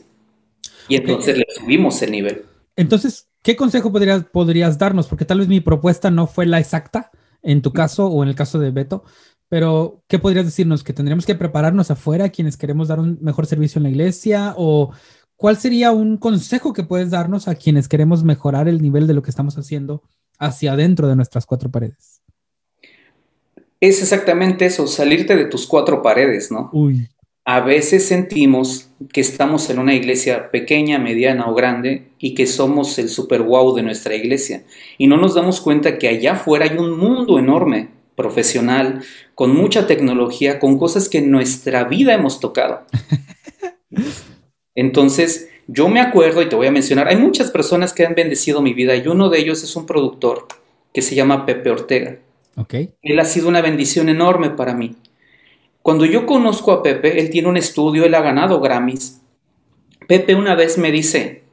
[0.87, 2.45] Y entonces le subimos el nivel.
[2.77, 5.07] Entonces, ¿qué consejo podrías, podrías darnos?
[5.07, 7.11] Porque tal vez mi propuesta no fue la exacta
[7.43, 9.03] en tu caso o en el caso de Beto,
[9.49, 10.83] pero ¿qué podrías decirnos?
[10.83, 14.55] ¿Que tendríamos que prepararnos afuera quienes queremos dar un mejor servicio en la iglesia?
[14.57, 14.91] ¿O
[15.35, 19.21] cuál sería un consejo que puedes darnos a quienes queremos mejorar el nivel de lo
[19.21, 20.01] que estamos haciendo
[20.39, 22.21] hacia adentro de nuestras cuatro paredes?
[23.79, 26.69] Es exactamente eso, salirte de tus cuatro paredes, ¿no?
[26.73, 27.09] Uy
[27.45, 32.97] a veces sentimos que estamos en una iglesia pequeña, mediana o grande y que somos
[32.99, 34.63] el super wow de nuestra iglesia.
[34.97, 39.03] Y no nos damos cuenta que allá afuera hay un mundo enorme, profesional,
[39.35, 42.83] con mucha tecnología, con cosas que en nuestra vida hemos tocado.
[44.75, 48.61] Entonces, yo me acuerdo y te voy a mencionar, hay muchas personas que han bendecido
[48.61, 50.47] mi vida y uno de ellos es un productor
[50.93, 52.19] que se llama Pepe Ortega.
[52.55, 52.91] Okay.
[53.01, 54.95] Él ha sido una bendición enorme para mí.
[55.83, 59.21] Cuando yo conozco a Pepe, él tiene un estudio, él ha ganado Grammys.
[60.07, 61.43] Pepe una vez me dice,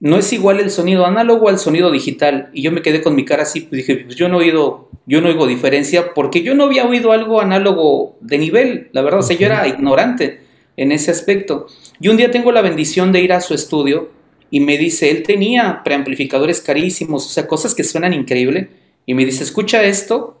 [0.00, 2.48] no es igual el sonido análogo al sonido digital.
[2.54, 4.88] Y yo me quedé con mi cara así, pues dije, pues yo no he oído,
[5.04, 9.20] yo no oigo diferencia, porque yo no había oído algo análogo de nivel, la verdad,
[9.20, 10.40] o sea, yo era ignorante
[10.78, 11.66] en ese aspecto.
[12.00, 14.08] Y un día tengo la bendición de ir a su estudio
[14.50, 18.70] y me dice, él tenía preamplificadores carísimos, o sea, cosas que suenan increíble,
[19.04, 20.38] y me dice, escucha esto,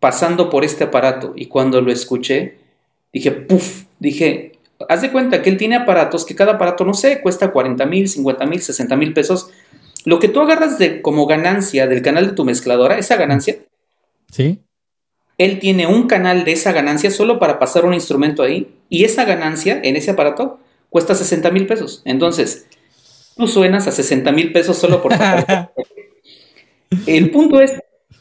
[0.00, 1.34] pasando por este aparato.
[1.36, 2.56] Y cuando lo escuché,
[3.12, 4.52] dije, puff, dije,
[4.88, 8.08] haz de cuenta que él tiene aparatos que cada aparato, no sé, cuesta 40 mil,
[8.08, 9.50] 50 mil, 60 mil pesos.
[10.04, 13.58] Lo que tú agarras de, como ganancia del canal de tu mezcladora, esa ganancia.
[14.32, 14.60] Sí.
[15.36, 18.74] Él tiene un canal de esa ganancia solo para pasar un instrumento ahí.
[18.88, 22.02] Y esa ganancia en ese aparato cuesta 60 mil pesos.
[22.04, 22.66] Entonces,
[23.36, 25.12] tú suenas a 60 mil pesos solo por...
[27.06, 27.80] El punto es,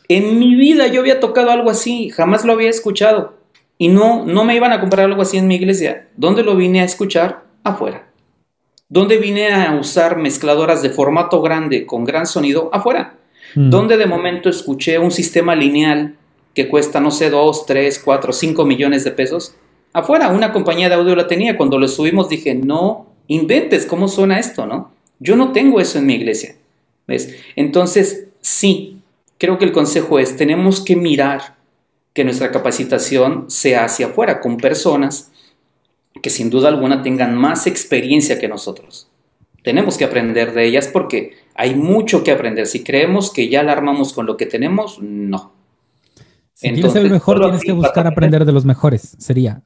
[0.09, 3.35] en mi vida yo había tocado algo así, jamás lo había escuchado.
[3.77, 6.09] Y no, no me iban a comprar algo así en mi iglesia.
[6.17, 7.45] ¿Dónde lo vine a escuchar?
[7.63, 8.09] Afuera.
[8.89, 12.69] ¿Dónde vine a usar mezcladoras de formato grande con gran sonido?
[12.73, 13.15] Afuera.
[13.55, 13.69] Mm.
[13.69, 16.17] ¿Dónde de momento escuché un sistema lineal
[16.53, 19.55] que cuesta, no sé, 2, 3, 4, 5 millones de pesos.
[19.93, 21.57] Afuera, una compañía de audio la tenía.
[21.57, 24.91] Cuando lo subimos dije, no inventes cómo suena esto, ¿no?
[25.19, 26.55] Yo no tengo eso en mi iglesia.
[27.07, 27.33] ¿Ves?
[27.55, 28.98] Entonces, sí,
[29.39, 31.57] creo que el consejo es, tenemos que mirar
[32.13, 35.31] que nuestra capacitación sea hacia afuera, con personas
[36.21, 39.09] que sin duda alguna tengan más experiencia que nosotros.
[39.63, 42.67] Tenemos que aprender de ellas porque hay mucho que aprender.
[42.67, 45.53] Si creemos que ya la armamos con lo que tenemos, no.
[46.53, 49.61] Si quieres ser el mejor, tienes que buscar aprender de los mejores, sería.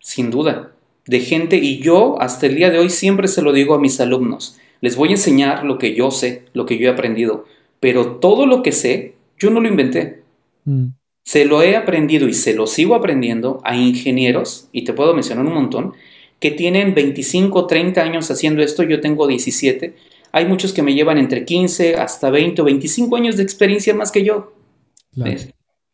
[0.00, 0.72] Sin duda,
[1.06, 4.00] de gente, y yo hasta el día de hoy siempre se lo digo a mis
[4.00, 7.44] alumnos, les voy a enseñar lo que yo sé, lo que yo he aprendido,
[7.82, 10.22] pero todo lo que sé, yo no lo inventé.
[10.64, 10.90] Mm.
[11.24, 15.44] Se lo he aprendido y se lo sigo aprendiendo a ingenieros, y te puedo mencionar
[15.44, 15.92] un montón,
[16.38, 19.96] que tienen 25, 30 años haciendo esto, yo tengo 17.
[20.30, 24.12] Hay muchos que me llevan entre 15 hasta 20 o 25 años de experiencia más
[24.12, 24.52] que yo.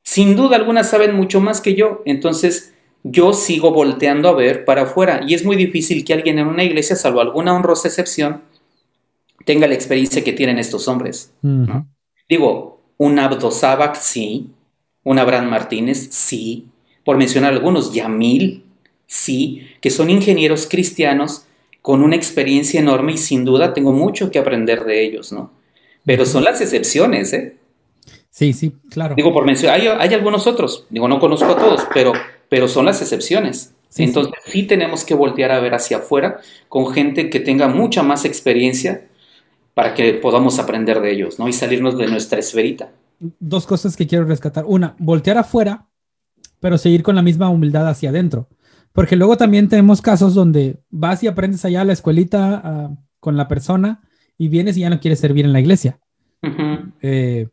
[0.04, 4.82] Sin duda alguna saben mucho más que yo, entonces yo sigo volteando a ver para
[4.82, 8.42] afuera y es muy difícil que alguien en una iglesia, salvo alguna honrosa excepción,
[9.44, 11.32] tenga la experiencia que tienen estos hombres.
[12.28, 14.50] Digo, un Abdo Sabak, sí,
[15.04, 16.66] un Abraham Martínez, sí,
[17.04, 18.64] por mencionar algunos, Yamil,
[19.06, 21.46] sí, que son ingenieros cristianos
[21.80, 25.50] con una experiencia enorme y sin duda tengo mucho que aprender de ellos, ¿no?
[26.04, 27.56] Pero son las excepciones, ¿eh?
[28.30, 29.14] Sí, sí, claro.
[29.14, 32.12] Digo, por mencionar, hay, algunos otros, digo, no conozco a todos, pero,
[32.48, 33.74] pero son las excepciones.
[33.96, 34.64] Entonces sí.
[34.64, 39.07] tenemos que voltear a ver hacia afuera con gente que tenga mucha más experiencia
[39.78, 41.46] para que podamos aprender de ellos, ¿no?
[41.46, 44.64] Y salirnos de nuestra esferita dos cosas que quiero rescatar.
[44.66, 45.88] Una, voltear afuera,
[46.60, 48.48] pero seguir con la misma humildad hacia adentro.
[48.92, 53.48] Porque luego también tenemos casos donde vas y aprendes allá a la escuelita con la
[53.48, 54.00] persona
[54.36, 56.00] y vienes y ya no quieres servir en la iglesia.
[57.02, 57.48] Eh,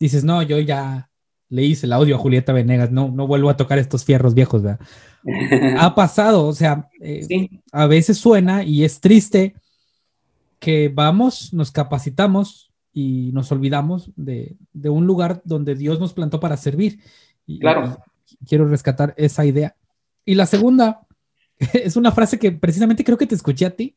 [0.00, 1.10] dices, no, yo ya
[1.50, 4.62] le hice el audio a Julieta Venegas, no, no vuelvo a tocar estos fierros viejos.
[5.78, 9.54] ha pasado, o sea, eh, a veces suena y es triste
[10.58, 12.68] que vamos, nos capacitamos,
[13.00, 16.98] y nos olvidamos de, un lugar donde Dios nos plantó para servir.
[17.46, 17.98] Y, claro.
[18.44, 19.76] quiero rescatar esa idea.
[20.24, 21.06] Y la segunda
[21.72, 23.96] es una frase que precisamente creo que te escuché a ti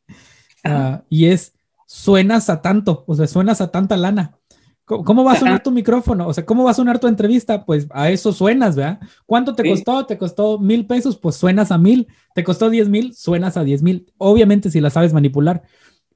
[0.62, 1.54] ah, y es,
[1.86, 4.38] suenas a tanto, o sea, suenas a tanta lana.
[4.84, 6.26] ¿Cómo, va a sonar tu micrófono?
[6.26, 7.64] O sea, ¿cómo va a sonar tu entrevista?
[7.64, 9.00] Pues a eso suenas, ¿verdad?
[9.26, 10.04] ¿Cuánto te costó?
[10.06, 11.16] ¿Te costó mil pesos?
[11.16, 12.08] Pues suenas a mil.
[12.34, 13.14] ¿Te costó diez mil?
[13.14, 14.12] Suenas a diez mil.
[14.18, 15.62] Obviamente si la sabes manipular.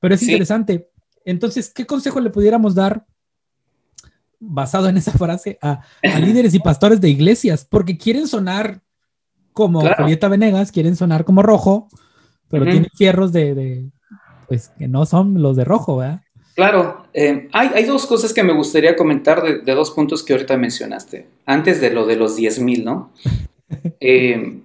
[0.01, 0.91] Pero es interesante
[1.27, 3.05] entonces, ¿qué consejo le pudiéramos dar
[4.39, 5.83] basado en esa frase a,
[6.21, 7.67] líderes y pastores de iglesias?
[7.69, 8.81] Porque quieren sonar
[9.53, 11.89] como Julieta Venegas, quieren sonar como rojo,
[12.49, 13.91] pero tienen fierros de,
[14.49, 16.23] pues que no son los de rojo, ¿verdad?
[16.55, 21.27] Claro, eh, hay, dos cosas que me gustaría comentar de, dos puntos que ahorita mencionaste,
[21.45, 23.13] antes de lo de los 10 mil, ¿no?
[23.99, 24.61] Eh,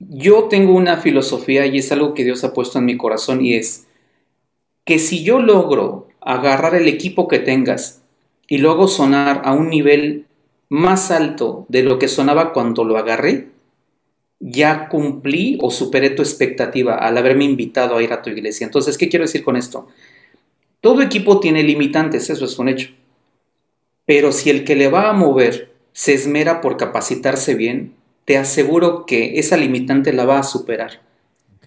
[0.00, 3.54] yo tengo una filosofía y es algo que Dios ha puesto en mi corazón y
[3.54, 3.86] es,
[4.90, 8.02] que si yo logro agarrar el equipo que tengas
[8.48, 10.26] y luego sonar a un nivel
[10.68, 13.50] más alto de lo que sonaba cuando lo agarré,
[14.40, 18.64] ya cumplí o superé tu expectativa al haberme invitado a ir a tu iglesia.
[18.64, 19.86] Entonces, ¿qué quiero decir con esto?
[20.80, 22.90] Todo equipo tiene limitantes, eso es un hecho.
[24.06, 29.06] Pero si el que le va a mover se esmera por capacitarse bien, te aseguro
[29.06, 31.00] que esa limitante la va a superar.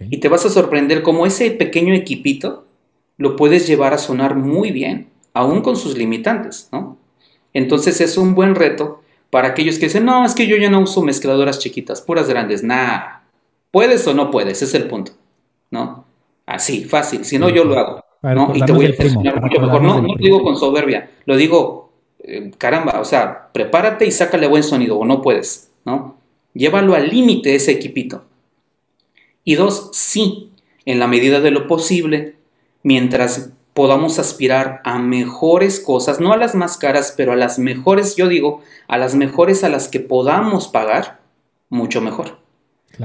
[0.10, 2.66] Y te vas a sorprender como ese pequeño equipito
[3.18, 6.98] lo puedes llevar a sonar muy bien, aún con sus limitantes, ¿no?
[7.54, 10.80] Entonces es un buen reto para aquellos que dicen, no, es que yo ya no
[10.80, 13.24] uso mezcladoras chiquitas, puras grandes, nada.
[13.72, 14.62] ¿Puedes o no puedes?
[14.62, 15.14] Ese es el punto,
[15.72, 16.06] ¿no?
[16.46, 18.52] Así, fácil, si no yo lo hago, ¿no?
[18.54, 19.82] Y te voy a enseñar mucho mejor.
[19.82, 21.94] No, no lo digo con soberbia, lo digo,
[22.24, 26.18] eh, caramba, o sea, prepárate y sácale buen sonido, o no puedes, ¿no?
[26.54, 28.26] Llévalo al límite ese equipito.
[29.44, 30.52] Y dos, sí,
[30.86, 32.36] en la medida de lo posible,
[32.84, 38.16] mientras podamos aspirar a mejores cosas, no a las más caras, pero a las mejores,
[38.16, 41.22] yo digo, a las mejores a las que podamos pagar,
[41.70, 42.40] mucho mejor.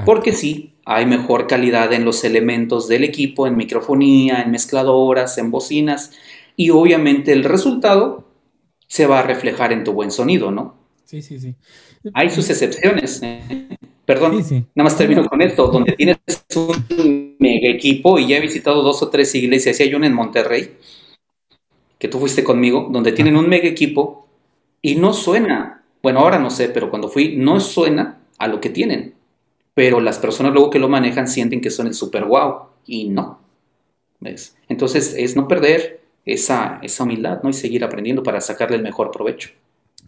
[0.05, 5.51] Porque sí, hay mejor calidad en los elementos del equipo, en microfonía, en mezcladoras, en
[5.51, 6.12] bocinas,
[6.57, 8.29] y obviamente el resultado
[8.87, 10.76] se va a reflejar en tu buen sonido, ¿no?
[11.05, 11.55] Sí, sí, sí.
[12.12, 13.22] Hay sus excepciones.
[13.22, 13.79] ¿eh?
[14.09, 16.17] Perdón, nada más termino con esto, donde tienes
[16.57, 20.15] un mega equipo y ya he visitado dos o tres iglesias, y hay una en
[20.15, 20.79] Monterrey,
[21.99, 24.27] que tú fuiste conmigo, donde tienen un mega equipo
[24.81, 28.71] y no suena, bueno, ahora no sé, pero cuando fui, no suena a lo que
[28.71, 29.13] tienen,
[29.75, 33.41] pero las personas luego que lo manejan sienten que son el super wow y no.
[34.21, 34.57] ¿ves?
[34.71, 37.51] Entonces es no perder esa, esa humildad ¿no?
[37.51, 39.51] y seguir aprendiendo para sacarle el mejor provecho.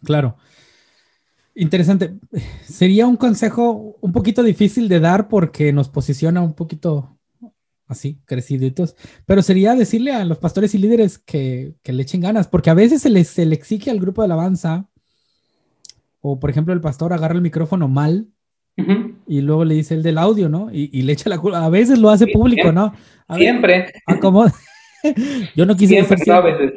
[0.03, 0.37] Claro.
[1.55, 2.15] Interesante.
[2.63, 7.17] Sería un consejo un poquito difícil de dar porque nos posiciona un poquito
[7.91, 8.95] así, creciditos,
[9.27, 13.03] pero sería decirle a los pastores y líderes que, le echen ganas, porque a veces
[13.03, 14.89] se les, se le exige al grupo de alabanza,
[16.21, 18.29] o por ejemplo el pastor agarra el micrófono mal
[19.27, 20.71] y luego le dice el del audio, ¿no?
[20.73, 22.95] Y, le echa la culpa, a veces lo hace público, ¿no?
[23.37, 23.93] siempre.
[25.57, 26.73] Yo no quise decir a veces.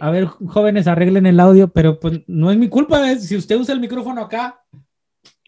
[0.00, 3.74] a ver, jóvenes, arreglen el audio, pero pues no es mi culpa, si usted usa
[3.74, 4.62] el micrófono acá.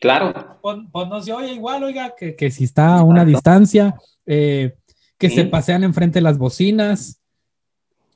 [0.00, 0.58] Claro.
[0.62, 3.96] Pues, pues no se oye igual, oiga, que, que si está a una distancia,
[4.26, 4.76] eh,
[5.18, 7.20] que se pasean enfrente de las bocinas.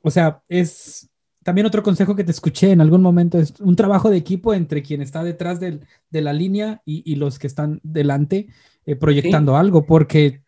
[0.01, 1.09] O sea, es
[1.45, 4.81] también otro consejo que te escuché en algún momento, es un trabajo de equipo entre
[4.81, 5.79] quien está detrás de
[6.09, 8.47] la línea y, los que están delante
[8.87, 10.41] eh, proyectando algo, porque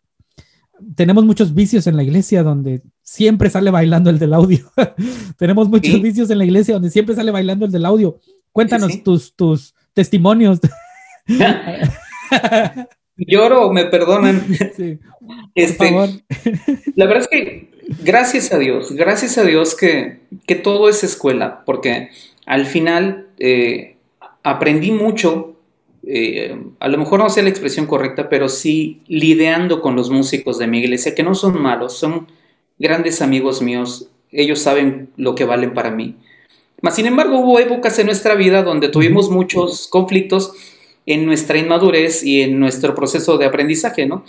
[0.94, 4.70] tenemos muchos vicios en la iglesia donde siempre sale bailando el del audio.
[5.38, 8.18] tenemos muchos vicios en la iglesia donde siempre sale bailando el del audio.
[8.52, 10.60] Cuéntanos tus, tus testimonios.
[13.16, 14.44] Lloro, me perdonan.
[15.54, 15.90] este,
[16.94, 17.70] la verdad es que
[18.02, 20.20] gracias a Dios, gracias a Dios que,
[20.62, 22.10] todo es escuela, porque
[22.46, 23.96] al final eh,
[24.42, 25.56] aprendí mucho,
[26.10, 30.58] eh, a lo mejor no sé la expresión correcta, pero sí lidiando con los músicos
[30.58, 32.28] de mi iglesia, que no son malos, son
[32.78, 36.16] grandes amigos míos, ellos saben lo que valen para mí.
[36.80, 40.54] Mas, sin embargo, hubo épocas en nuestra vida donde tuvimos muchos conflictos
[41.04, 44.24] en nuestra inmadurez y en nuestro proceso de aprendizaje, ¿no?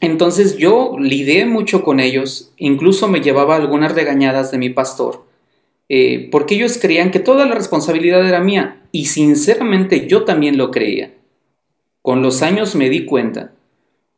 [0.00, 5.24] Entonces yo lidié mucho con ellos, incluso me llevaba algunas regañadas de mi pastor,
[5.88, 10.70] eh, porque ellos creían que toda la responsabilidad era mía, y sinceramente yo también lo
[10.70, 11.14] creía.
[12.02, 13.52] Con los años me di cuenta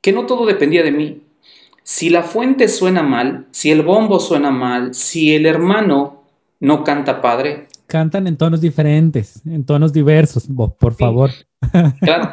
[0.00, 1.22] que no todo dependía de mí.
[1.82, 6.22] Si la fuente suena mal, si el bombo suena mal, si el hermano
[6.60, 7.66] no canta padre.
[7.86, 10.48] Cantan en tonos diferentes, en tonos diversos,
[10.78, 11.30] por favor.
[12.00, 12.32] Claro.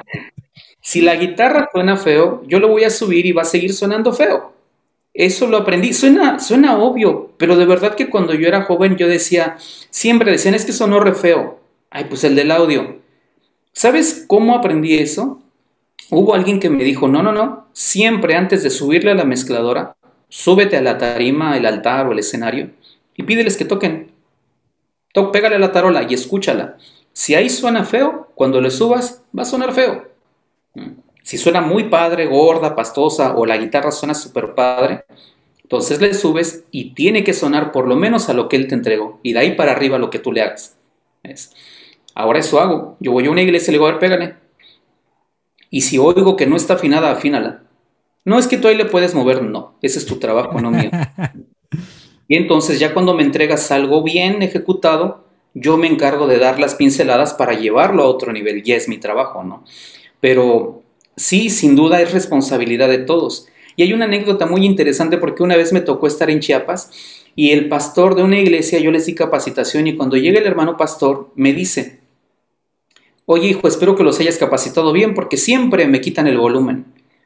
[0.82, 4.12] Si la guitarra suena feo, yo lo voy a subir y va a seguir sonando
[4.12, 4.54] feo.
[5.14, 5.94] Eso lo aprendí.
[5.94, 9.58] Suena, suena obvio, pero de verdad que cuando yo era joven yo decía,
[9.92, 11.59] siempre decían, es que sonó re feo.
[11.90, 13.00] Ay, pues el del audio.
[13.72, 15.42] ¿Sabes cómo aprendí eso?
[16.12, 19.96] Hubo alguien que me dijo, no, no, no, siempre antes de subirle a la mezcladora,
[20.28, 22.72] súbete a la tarima, el altar o el escenario
[23.16, 24.12] y pídeles que toquen.
[25.34, 26.78] pégale a la tarola y escúchala.
[27.12, 30.08] Si ahí suena feo, cuando le subas, va a sonar feo.
[31.22, 35.04] Si suena muy padre, gorda, pastosa, o la guitarra suena súper padre,
[35.62, 38.76] entonces le subes y tiene que sonar por lo menos a lo que él te
[38.76, 39.20] entregó.
[39.22, 40.78] Y de ahí para arriba lo que tú le hagas.
[42.20, 42.98] Ahora eso hago.
[43.00, 44.36] Yo voy a una iglesia y le digo, a ver, pégale.
[45.70, 47.64] Y si oigo que no está afinada, afínala.
[48.26, 49.78] No es que tú ahí le puedes mover, no.
[49.82, 50.92] Ese es tu trabajo, no mío.
[52.28, 56.76] y entonces ya cuando me entregas algo bien ejecutado, yo me encargo de dar las
[56.76, 59.64] pinceladas para llevarlo a otro nivel y es mi trabajo, ¿no?
[60.20, 60.84] Pero
[61.16, 63.48] sí, sin duda es responsabilidad de todos.
[63.78, 66.92] Y hay una anécdota muy interesante porque una vez me tocó estar en Chiapas
[67.34, 70.76] y el pastor de una iglesia, yo les di capacitación y cuando llega el hermano
[70.76, 72.00] pastor me dice,
[73.32, 76.86] oye hijo, espero que los hayas capacitado bien porque siempre me quitan el volumen.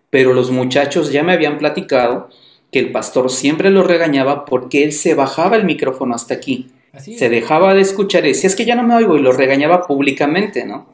[0.09, 2.29] Pero los muchachos ya me habían platicado
[2.71, 7.29] que el pastor siempre los regañaba porque él se bajaba el micrófono hasta aquí se
[7.29, 10.65] dejaba de escuchar y decía, es que ya no me oigo y lo regañaba públicamente,
[10.65, 10.87] ¿no?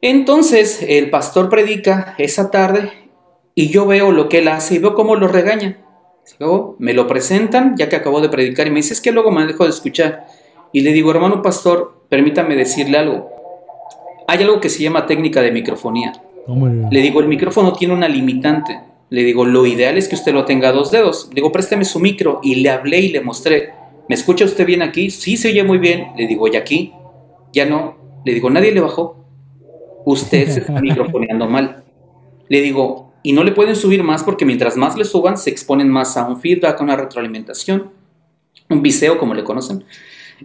[0.00, 2.92] Entonces el pastor predica esa tarde
[3.54, 5.78] y yo veo lo que él hace y veo cómo lo regaña.
[6.38, 9.30] Luego me lo presentan ya que acabó de predicar y me dice, es que luego
[9.30, 10.26] me dejo de escuchar.
[10.72, 13.30] Y le digo, hermano pastor, permítame decirle algo.
[14.26, 16.12] Hay algo que se llama técnica de microfonía.
[16.90, 18.80] Le digo, el micrófono tiene una limitante.
[19.10, 21.28] Le digo, lo ideal es que usted lo tenga a dos dedos.
[21.28, 22.40] Le digo, présteme su micro.
[22.42, 23.72] Y le hablé y le mostré.
[24.08, 25.10] ¿Me escucha usted bien aquí?
[25.10, 26.08] Sí, se oye muy bien.
[26.16, 26.92] Le digo, ¿y aquí?
[27.52, 27.96] Ya no.
[28.24, 29.16] Le digo, nadie le bajó.
[30.04, 31.84] Usted se está microfoneando mal.
[32.48, 35.88] Le digo, y no le pueden subir más porque mientras más le suban, se exponen
[35.88, 37.90] más a un feedback, a una retroalimentación,
[38.68, 39.84] un viseo, como le conocen.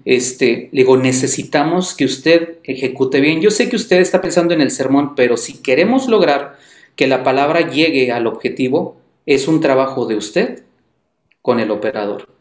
[0.06, 3.42] Este, le digo, necesitamos que usted ejecute bien.
[3.42, 6.58] Yo sé que usted está pensando en el sermón, pero si queremos lograr
[6.96, 10.64] que la palabra llegue al objetivo, es un trabajo de usted
[11.42, 12.40] con el operador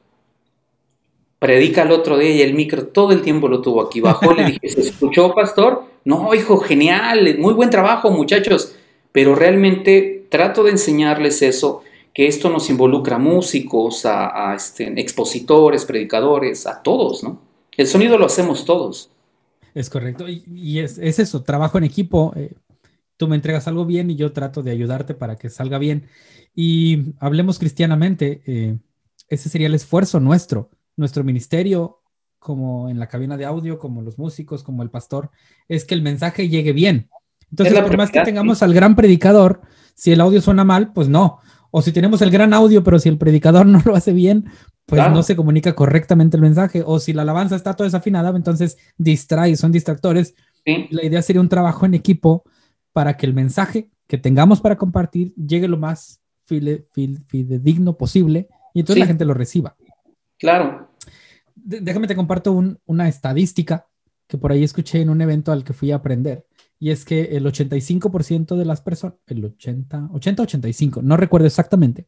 [1.39, 4.01] predica el otro día y el micro todo el tiempo lo tuvo aquí.
[4.01, 5.85] Bajó, le dije, ¿se escuchó, pastor?
[6.05, 8.75] No, hijo, genial, muy buen trabajo, muchachos.
[9.13, 11.83] Pero realmente trato de enseñarles eso,
[12.15, 17.41] que esto nos involucra a músicos, a, este, expositores, predicadores, a todos, ¿no?
[17.77, 19.11] El sonido lo hacemos todos.
[19.75, 20.27] Es correcto.
[20.29, 22.33] Y, es, eso, trabajo en equipo.
[22.35, 22.55] Eh,
[23.17, 26.09] tú me entregas algo bien y yo trato de ayudarte para que salga bien.
[26.57, 28.77] Y hablemos cristianamente, eh,
[29.29, 32.03] ese sería el esfuerzo nuestro nuestro ministerio
[32.39, 35.31] como en la cabina de audio, como los músicos, como el pastor,
[35.69, 37.09] es que el mensaje llegue bien.
[37.51, 39.63] Entonces, por más que tengamos al gran predicador,
[39.95, 41.41] si el audio suena mal, pues no.
[41.71, 44.51] O si tenemos el gran audio, pero si el predicador no lo hace bien,
[44.87, 46.83] pues no se comunica correctamente el mensaje.
[46.85, 50.35] O si la alabanza está toda desafinada, entonces distrae, son distractores.
[50.91, 52.45] La idea sería un trabajo en equipo
[52.93, 59.01] para que el mensaje que tengamos para compartir llegue lo más fidedigno posible y entonces
[59.01, 59.77] la gente lo reciba.
[60.39, 60.91] Claro.
[61.55, 62.53] déjame te comparto
[62.87, 63.87] una estadística
[64.27, 66.48] que por ahí escuché en un evento al que fui a aprender
[66.79, 72.07] y es que el 85% de las personas, el 80, 80, 85, no recuerdo exactamente,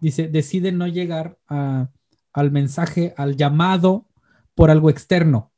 [0.00, 4.06] dice, decide no llegar al mensaje, al llamado
[4.54, 5.50] por algo externo.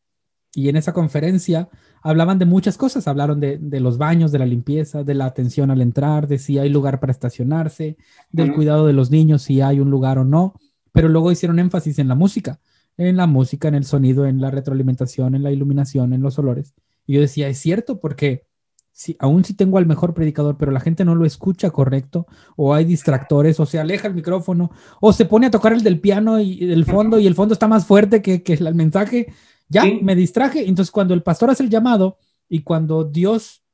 [0.57, 1.69] Y en esa conferencia
[2.01, 5.83] hablaban de muchas cosas, hablaron de, los baños, de la limpieza, de la atención al
[5.83, 7.97] entrar, de si hay lugar para estacionarse,
[8.31, 10.55] del cuidado de los niños, si hay un lugar o no,
[10.93, 12.61] pero luego hicieron énfasis en la música,
[12.97, 16.75] en la música, en el sonido, en la retroalimentación, en la iluminación, en los olores.
[17.07, 18.47] Y yo decía, es cierto, porque
[18.93, 22.27] si, aún si tengo al mejor predicador, pero la gente no lo escucha correcto,
[22.57, 26.01] o hay distractores, o se aleja el micrófono, o se pone a tocar el del
[26.01, 29.33] piano y el fondo, y el fondo está más fuerte que, que el mensaje,
[29.69, 30.69] ya me distraje.
[30.69, 33.65] Entonces, cuando el pastor hace el llamado y cuando Dios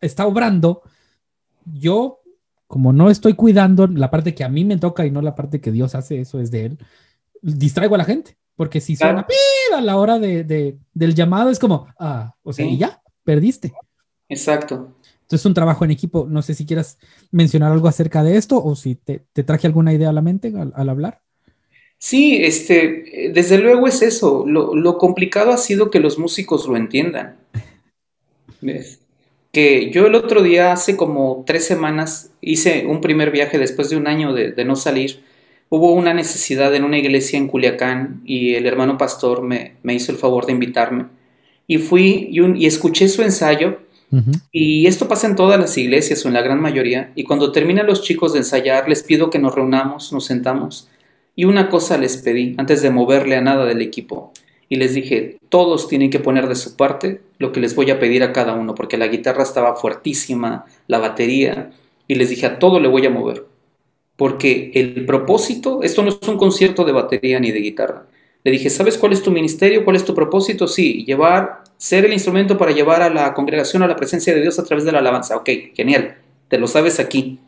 [0.00, 0.82] está obrando,
[1.64, 2.20] yo,
[2.66, 5.60] como no estoy cuidando la parte que a mí me toca y no la parte
[5.60, 6.78] que Dios hace, eso es de él,
[7.40, 8.36] distraigo a la gente.
[8.62, 9.26] Porque si suena
[9.74, 13.72] a la hora de, del llamado, es como, ah, o sea, y ya, perdiste.
[14.28, 14.94] Exacto.
[15.22, 16.28] Entonces es un trabajo en equipo.
[16.30, 16.96] No sé si quieras
[17.32, 20.88] mencionar algo acerca de esto o si te, traje alguna idea a la mente al,
[20.88, 21.22] hablar.
[21.98, 24.44] Sí, este, desde luego es eso.
[24.46, 27.38] Lo, complicado ha sido que los músicos lo entiendan.
[28.60, 29.00] ¿Ves?
[29.50, 33.96] Que yo el otro día, hace como tres semanas, hice un primer viaje después de
[33.96, 35.31] un año de no salir
[35.74, 40.18] hubo una necesidad en una iglesia en Culiacán y el hermano pastor me, hizo el
[40.18, 41.06] favor de invitarme.
[41.66, 43.78] Y fui y, escuché su ensayo.
[44.50, 47.10] Y esto pasa en todas las iglesias o en la gran mayoría.
[47.14, 50.90] Y cuando terminan los chicos de ensayar, les pido que nos reunamos, nos sentamos.
[51.34, 54.34] Y una cosa les pedí antes de moverle a nada del equipo.
[54.68, 57.98] Y les dije, todos tienen que poner de su parte lo que les voy a
[57.98, 61.70] pedir a cada uno, porque la guitarra estaba fuertísima, la batería.
[62.08, 63.51] Y les dije, a todo le voy a mover
[64.16, 68.06] porque el propósito, esto no es un concierto de batería ni de guitarra.
[68.44, 69.84] Le dije, ¿sabes cuál es tu ministerio?
[69.84, 70.66] ¿Cuál es tu propósito?
[70.66, 74.58] Sí, llevar, ser el instrumento para llevar a la congregación a la presencia de Dios
[74.58, 75.36] a través de la alabanza.
[75.36, 76.16] Ok, genial,
[76.48, 77.38] te lo sabes aquí.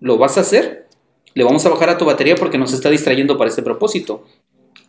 [0.00, 0.88] ¿Lo vas a hacer?
[1.34, 4.26] Le vamos a bajar a tu batería porque nos está distrayendo para ese propósito.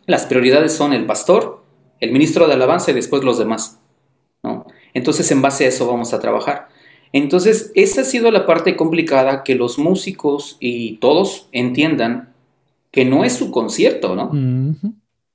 [0.06, 1.62] Las prioridades son el pastor,
[2.00, 3.80] el ministro de alabanza y después los demás.
[4.42, 4.66] ¿no?
[4.92, 6.68] Entonces, en base a eso vamos a trabajar.
[7.14, 12.34] Entonces, esa ha sido la parte complicada que los músicos y todos entiendan
[12.90, 14.32] que no es su concierto, ¿no?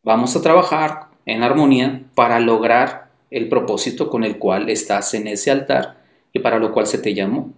[0.04, 5.52] Vamos a trabajar en armonía para lograr el propósito con el cual estás en ese
[5.52, 6.04] altar
[6.34, 7.54] y para lo cual se te llamó.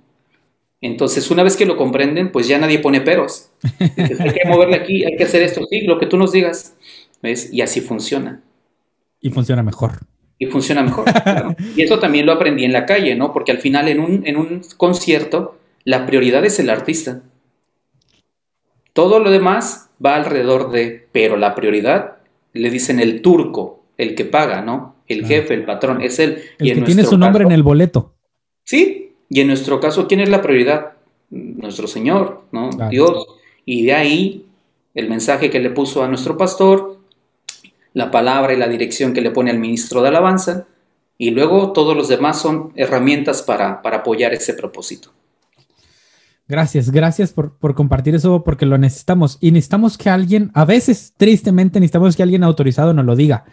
[0.81, 3.49] Entonces, una vez que lo comprenden, pues ya nadie pone peros.
[3.89, 6.75] hay que moverle aquí, hay que hacer esto, sí, lo que tú nos digas.
[7.23, 7.51] ¿Ves?
[7.51, 8.43] Y así funciona.
[9.19, 10.10] Y funciona mejor
[10.41, 11.05] y funciona mejor.
[11.75, 13.31] Y eso también lo aprendí en la calle, ¿no?
[13.31, 17.21] Porque al final en un, en un concierto la prioridad es el artista.
[18.91, 22.17] Todo lo demás va alrededor de, pero la prioridad
[22.53, 24.95] le dicen el turco, el que paga, ¿no?
[25.07, 26.41] El jefe, el patrón, es él.
[26.57, 28.13] El y que tiene su nombre en el boleto.
[28.63, 30.93] Sí, y en nuestro caso, ¿quién es la prioridad?
[31.29, 32.71] Nuestro Señor, ¿no?
[32.89, 33.27] Dios.
[33.63, 34.45] Y de ahí
[34.95, 36.97] el mensaje que le puso a nuestro pastor,
[37.93, 40.67] la palabra y la dirección que le pone al ministro de alabanza,
[41.17, 45.11] y luego todos los demás son herramientas para, para apoyar ese propósito.
[46.47, 49.37] Gracias, gracias por, por, compartir eso porque lo necesitamos.
[49.39, 53.45] Y necesitamos que alguien, a veces, tristemente, necesitamos que alguien autorizado nos lo diga.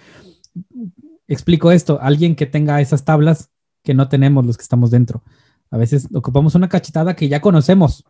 [1.28, 3.50] Explico esto, alguien que tenga esas tablas
[3.82, 5.22] que no tenemos los que estamos dentro.
[5.70, 8.04] A veces ocupamos una cachetada que ya conocemos,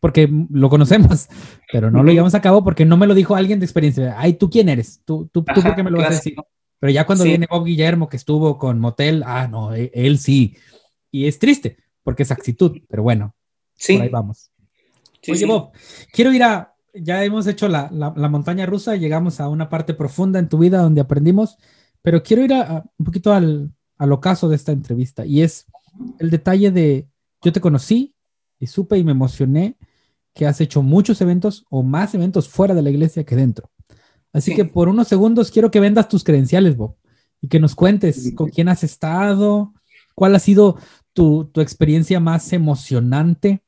[0.00, 1.28] porque lo conocemos,
[1.72, 4.16] pero no lo llevamos a cabo porque no me lo dijo alguien de experiencia.
[4.18, 5.02] Ay, ¿tú quién eres?
[5.04, 6.34] ¿Tú, tú, tú por qué me lo vas a decir?
[6.80, 10.56] Pero ya cuando viene Bob Guillermo, que estuvo con Motel, ah, no, e, él, sí.
[11.10, 13.36] Y es triste, porque es actitud, pero bueno,
[13.74, 13.94] sí.
[13.94, 14.50] por ahí vamos.
[15.28, 15.72] Oye, Bob,
[16.10, 20.38] quiero ir a, ya hemos hecho la, la, montaña rusa, llegamos a una parte profunda
[20.38, 21.58] en tu vida donde aprendimos,
[22.00, 25.66] pero quiero ir a, un poquito al, al ocaso de esta entrevista, y es
[26.18, 27.06] el detalle de,
[27.42, 28.14] yo te conocí
[28.58, 29.76] y supe y me emocioné
[30.40, 33.68] que has hecho muchos eventos o más eventos fuera de la iglesia que dentro.
[34.32, 36.96] Así que por unos segundos quiero que vendas tus credenciales, Bob,
[37.42, 39.74] y que nos cuentes con quién has estado,
[40.14, 40.78] cuál ha sido
[41.12, 43.62] tu, experiencia más emocionante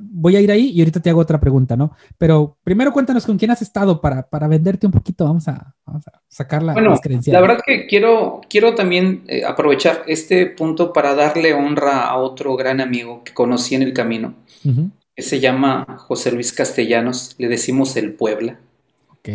[0.00, 1.96] voy a ir ahí y ahorita te hago otra pregunta, ¿no?
[2.16, 5.24] Pero primero cuéntanos con quién has estado para, para venderte un poquito.
[5.24, 6.94] Vamos a, vamos a sacar la, bueno,
[7.26, 12.16] La verdad es que quiero, quiero también eh, aprovechar este punto para darle honra a
[12.16, 14.34] otro gran amigo que conocí en el camino.
[14.62, 14.70] que
[15.16, 18.60] se llama José Luis Castellanos, le decimos el Puebla.
[19.08, 19.28] Ok.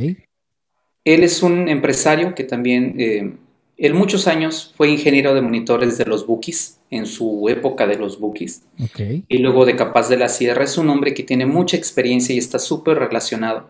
[1.04, 3.34] Él es un empresario que también, eh,
[3.78, 8.20] en muchos años fue ingeniero de monitores de los Bookies en su época de los
[8.20, 8.64] bookies.
[9.28, 10.64] Y luego de Capaz de la Sierra.
[10.64, 13.70] Es un hombre que tiene mucha experiencia y está súper relacionado.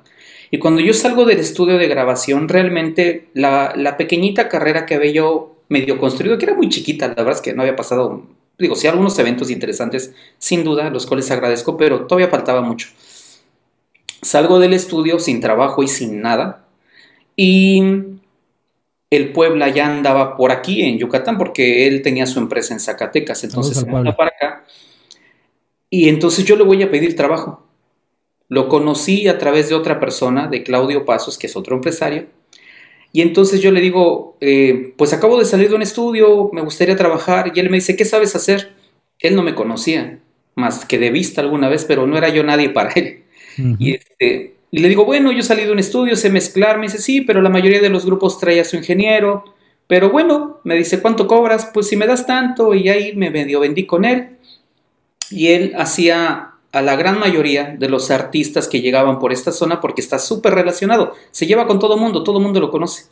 [0.52, 5.58] Y cuando yo salgo del estudio de grabación, realmente la, pequeñita carrera que había yo
[5.68, 8.26] medio construido, que era muy chiquita, la verdad es que no había pasado,
[8.58, 12.90] digo, sí, algunos eventos interesantes, sin duda, los cuales agradezco, pero todavía faltaba mucho.
[14.22, 16.66] Salgo del estudio sin trabajo y sin nada.
[17.36, 17.82] Y
[19.10, 23.44] el Puebla ya andaba por aquí en Yucatán porque él tenía su empresa en Zacatecas,
[23.44, 24.66] entonces anda para acá.
[25.90, 27.64] Y entonces yo le voy a pedir trabajo.
[28.50, 32.28] Lo conocí a través de otra persona, de Claudio Pasos, que es otro empresario.
[33.12, 36.96] Y entonces yo le digo, eh, pues acabo de salir de un estudio, me gustaría
[36.96, 37.52] trabajar.
[37.54, 38.74] Y él me dice, ¿qué sabes hacer?
[39.20, 40.20] Él no me conocía,
[40.56, 43.24] más que de vista alguna vez, pero no era yo nadie para él.
[43.80, 46.78] Y este, y le digo, bueno, yo salí de un estudio, sé mezclar.
[46.78, 49.44] Me dice, sí, pero la mayoría de los grupos trae a su ingeniero.
[49.88, 51.72] Pero bueno, me dice, ¿cuánto cobras?
[51.74, 52.74] Pues si me das tanto.
[52.74, 54.38] Y ahí me medio vendí con él.
[55.32, 59.82] Y él hacía a la gran mayoría de los artistas que llegaban por esta zona
[59.82, 61.14] porque está súper relacionado.
[61.32, 63.06] Se lleva con todo mundo, todo mundo lo conoce.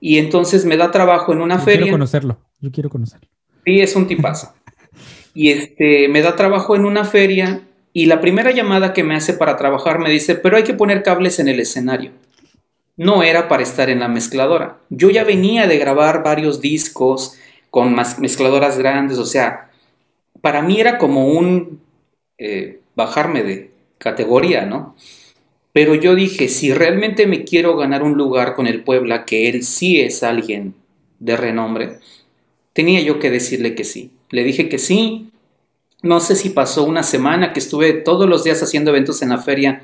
[0.00, 1.82] Y entonces me da trabajo en una yo feria.
[1.84, 3.28] Quiero conocerlo, yo quiero conocerlo.
[3.64, 4.52] Sí, es un tipazo.
[5.34, 7.62] y este, me da trabajo en una feria
[7.94, 11.02] y la primera llamada que me hace para trabajar me dice, pero hay que poner
[11.02, 12.10] cables en el escenario.
[12.96, 14.78] No era para estar en la mezcladora.
[14.90, 17.38] Yo ya venía de grabar varios discos
[17.70, 19.70] con mezcladoras grandes, o sea,
[20.40, 21.80] para mí era como un
[22.38, 24.96] eh, bajarme de categoría, ¿no?
[25.72, 29.64] Pero yo dije, si realmente me quiero ganar un lugar con el Puebla, que él
[29.64, 30.74] sí es alguien
[31.18, 31.98] de renombre,
[32.72, 34.12] tenía yo que decirle que sí.
[34.30, 35.30] Le dije que sí,
[36.02, 39.38] no sé si pasó una semana que estuve todos los días haciendo eventos en la
[39.38, 39.82] feria,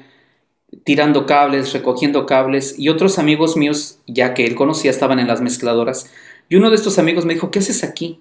[0.85, 5.41] tirando cables, recogiendo cables, y otros amigos míos, ya que él conocía, estaban en las
[5.41, 6.11] mezcladoras.
[6.49, 8.21] Y uno de estos amigos me dijo, ¿qué haces aquí?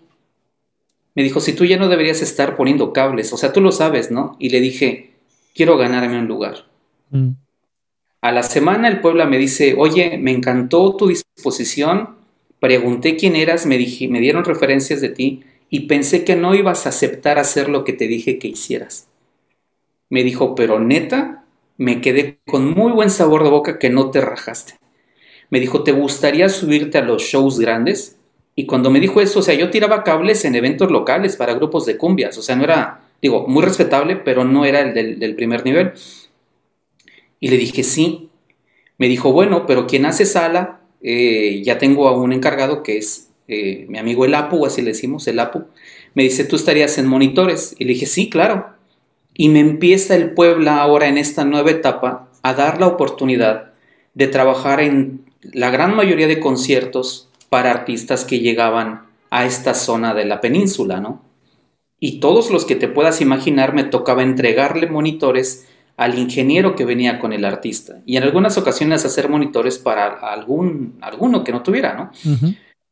[1.16, 4.12] Me dijo, si tú ya no deberías estar poniendo cables, o sea, tú lo sabes,
[4.12, 4.36] ¿no?
[4.40, 5.14] Y le dije,
[5.56, 6.66] quiero ganarme un lugar.
[7.10, 7.32] Mm.
[8.22, 12.18] A la semana el Puebla me dice, oye, me encantó tu disposición,
[12.60, 16.86] pregunté quién eras, me, dije, me dieron referencias de ti, y pensé que no ibas
[16.86, 19.08] a aceptar hacer lo que te dije que hicieras.
[20.10, 21.46] Me dijo, pero neta,
[21.78, 24.74] me quedé con muy buen sabor de boca que no te rajaste.
[25.50, 28.19] Me dijo, ¿te gustaría subirte a los shows grandes?
[28.60, 31.86] Y cuando me dijo eso, o sea, yo tiraba cables en eventos locales para grupos
[31.86, 35.64] de cumbias, o sea, no era, digo, muy respetable, pero no era el del, primer
[35.64, 35.94] nivel.
[37.40, 38.28] Y le dije, sí.
[38.98, 43.30] Me dijo, bueno, pero quien hace sala, eh, ya tengo a un encargado que es
[43.48, 45.64] eh, mi amigo el Apu, así le decimos, el Apu,
[46.14, 47.78] me dice, ¿tú estarías en monitores?
[47.80, 48.74] Y le dije, sí, claro.
[49.34, 53.72] Y me empieza el Puebla ahora en esta nueva etapa a dar la oportunidad
[54.16, 60.14] de trabajar en la gran mayoría de conciertos para artistas que llegaban a esta zona
[60.14, 61.22] de la península, ¿no?
[62.00, 65.68] Y todos los que te puedas imaginar me tocaba entregarle monitores
[65.98, 70.98] al ingeniero que venía con el artista y en algunas ocasiones hacer monitores para algún
[71.02, 72.12] alguno que no tuviera, ¿no?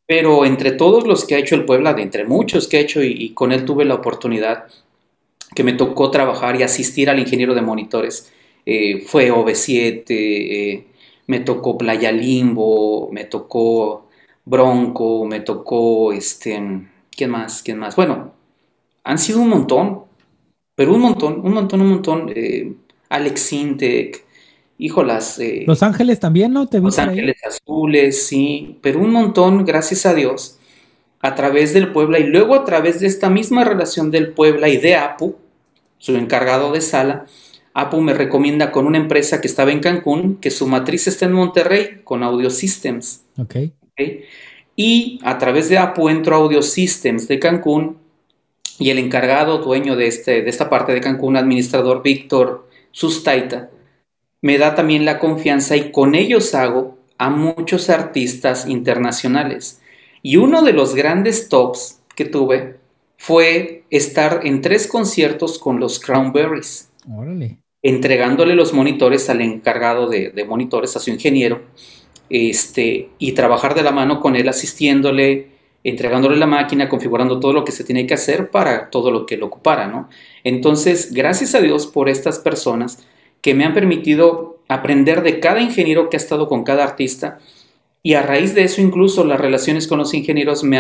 [0.06, 3.04] Pero entre todos los que ha hecho el Puebla, de entre muchos que ha hecho,
[3.04, 4.68] y, con él tuve la oportunidad
[5.54, 8.32] que me tocó trabajar y asistir al ingeniero de monitores,
[8.66, 10.88] eh, fue OV7, eh,
[11.28, 14.07] me tocó Playa Limbo, me tocó
[14.48, 17.62] Bronco, me tocó, este, ¿quién más?
[17.62, 17.98] ¿Quién más?
[17.98, 18.32] Bueno,
[19.04, 20.04] han sido un montón,
[20.74, 22.32] pero un montón, un montón, un montón.
[22.34, 22.74] Eh,
[23.10, 24.26] Alex Sintec,
[24.78, 25.38] híjolas.
[25.40, 26.66] Eh, Los Ángeles también, ¿no?
[26.66, 30.58] ¿Te Los Ángeles Azules, sí, pero un montón, gracias a Dios,
[31.20, 34.78] a través del Puebla y luego a través de esta misma relación del Puebla y
[34.78, 35.36] de APU,
[35.98, 37.26] su encargado de sala,
[37.74, 41.34] APU me recomienda con una empresa que estaba en Cancún, que su matriz está en
[41.34, 43.26] Monterrey, con Audio Systems.
[44.76, 47.98] Y a través de APU entro a Audio Systems de Cancún
[48.80, 53.70] y el encargado, dueño de, este, de esta parte de Cancún, administrador Víctor Sustaita,
[54.42, 59.82] me da también la confianza y con ellos hago a muchos artistas internacionales.
[60.22, 62.76] Y uno de los grandes tops que tuve
[63.18, 66.92] fue estar en tres conciertos con los Crownberries.
[67.82, 71.62] Entregándole los monitores al encargado de, monitores, a su ingeniero,
[72.30, 75.48] este, y trabajar de la mano con él, asistiéndole,
[75.84, 79.38] entregándole la máquina, configurando todo lo que se tiene que hacer para todo lo que
[79.38, 80.10] lo ocupara, ¿no?
[80.44, 83.06] Entonces, gracias a Dios por estas personas
[83.42, 87.40] que me han permitido aprender de cada ingeniero que ha estado con cada artista
[88.04, 90.80] y a raíz de eso incluso las relaciones con los ingenieros me,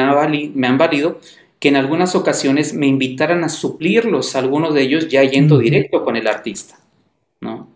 [0.54, 1.20] me han valido
[1.60, 6.16] que en algunas ocasiones me invitaran a suplirlos, algunos de ellos ya yendo directo con
[6.16, 6.80] el artista,
[7.42, 7.70] ¿no?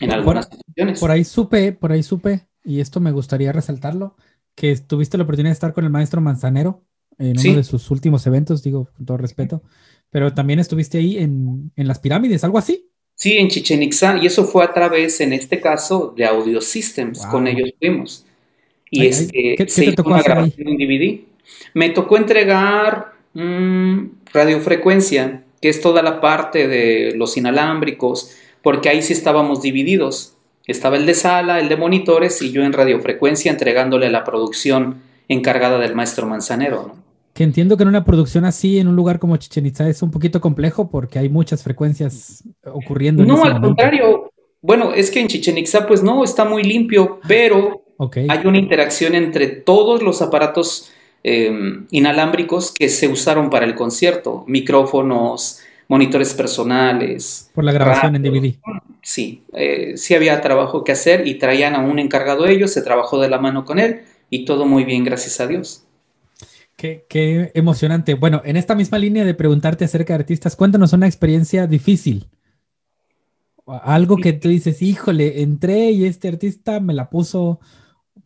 [0.00, 1.00] En algunas ocasiones.
[1.00, 4.16] Por ahí supe, por ahí supe, y esto me gustaría resaltarlo,
[4.54, 6.84] que tuviste la oportunidad de estar con el maestro Manzanero
[7.18, 9.62] en uno de sus últimos eventos, digo, con todo respeto,
[10.10, 12.88] pero también estuviste ahí en, las pirámides, algo así.
[13.14, 17.26] Sí, en Chichen Itza, y eso fue a través, en este caso, de Audio Systems,
[17.26, 18.24] con ellos fuimos.
[18.90, 21.20] Y este, ¿Qué, se hizo una grabación en DVD.
[21.74, 29.02] Me tocó entregar mm, radiofrecuencia, que es toda la parte de los inalámbricos, porque ahí
[29.02, 30.36] sí estábamos divididos.
[30.70, 35.78] Estaba el de sala, el de monitores y yo en radiofrecuencia entregándole la producción encargada
[35.78, 36.94] del maestro Manzanero.
[37.34, 40.10] Que entiendo que en una producción así, en un lugar como Chichen Itza, es un
[40.10, 43.24] poquito complejo porque hay muchas frecuencias ocurriendo.
[43.24, 44.30] No, al contrario.
[44.62, 47.82] Bueno, es que en Chichen Itza, pues no, está muy limpio, pero
[48.28, 50.90] hay una interacción entre todos los aparatos
[51.22, 55.60] em, inalámbricos que se usaron para el concierto, micrófonos,
[55.90, 57.50] monitores personales.
[57.52, 58.54] Por la grabación en DVD.
[59.02, 63.18] Sí, eh, sí había trabajo que hacer y traían a un encargado ellos, se trabajó
[63.18, 65.84] de la mano con él y todo muy bien, gracias a Dios.
[66.76, 68.14] Qué, qué, emocionante.
[68.14, 72.28] Bueno, en esta misma línea de preguntarte acerca de artistas, cuéntanos una experiencia difícil.
[73.66, 77.58] Algo que tú dices, híjole, entré y este artista me la puso.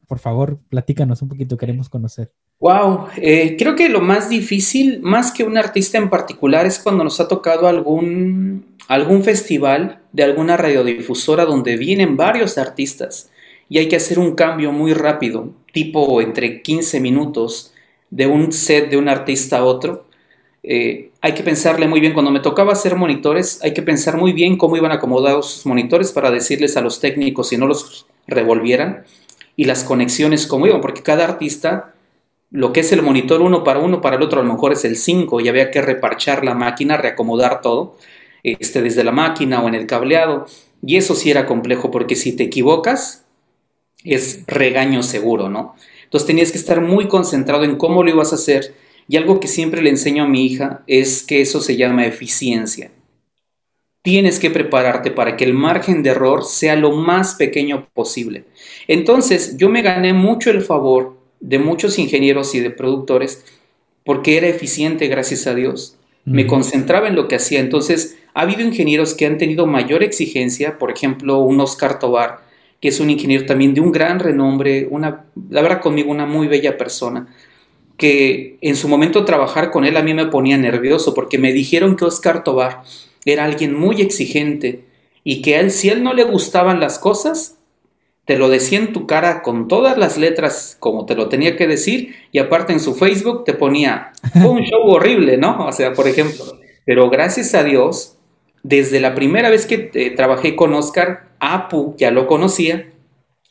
[0.06, 2.30] Por favor, platícanos un poquito, queremos conocer.
[2.60, 7.04] Wow, eh, creo que lo más difícil, más que un artista en particular, es cuando
[7.04, 13.30] nos ha tocado algún, algún festival de alguna radiodifusora donde vienen varios artistas
[13.68, 17.72] y hay que hacer un cambio muy rápido, tipo entre 15 minutos
[18.10, 20.06] de un set de un artista a otro.
[20.62, 24.32] Eh, hay que pensarle muy bien, cuando me tocaba hacer monitores, hay que pensar muy
[24.32, 29.04] bien cómo iban acomodados sus monitores para decirles a los técnicos si no los revolvieran
[29.56, 31.94] y las conexiones cómo iban, porque cada artista
[32.54, 34.84] lo que es el monitor uno para uno, para el otro a lo mejor es
[34.84, 37.96] el 5 y había que reparchar la máquina, reacomodar todo,
[38.44, 40.46] este, desde la máquina o en el cableado.
[40.80, 43.24] Y eso sí era complejo porque si te equivocas,
[44.04, 45.74] es regaño seguro, ¿no?
[46.04, 48.72] Entonces tenías que estar muy concentrado en cómo lo ibas a hacer.
[49.08, 52.92] Y algo que siempre le enseño a mi hija es que eso se llama eficiencia.
[54.02, 58.44] Tienes que prepararte para que el margen de error sea lo más pequeño posible.
[58.86, 63.44] Entonces yo me gané mucho el favor de muchos ingenieros y de productores
[64.04, 65.96] porque era eficiente, gracias a Dios.
[66.24, 67.60] Me concentraba en lo que hacía.
[67.60, 72.40] Entonces, ha habido ingenieros que han tenido mayor exigencia, por ejemplo, un Oscar Tobar,
[72.80, 76.48] que es un ingeniero también de un gran renombre, una, la verdad conmigo, una muy
[76.48, 77.28] bella persona,
[77.98, 81.96] que en su momento trabajar con él a mí me ponía nervioso porque me dijeron
[81.96, 82.82] que Oscar Tobar
[83.24, 84.84] era alguien muy exigente
[85.22, 87.58] y que a él, si a él no le gustaban las cosas,
[88.24, 91.66] te lo decía en tu cara con todas las letras como te lo tenía que
[91.66, 95.66] decir y aparte en su Facebook te ponía, fue un show horrible, ¿no?
[95.66, 98.16] O sea, por ejemplo, pero gracias a Dios,
[98.62, 102.90] desde la primera vez que eh, trabajé con Oscar, Apu ya lo conocía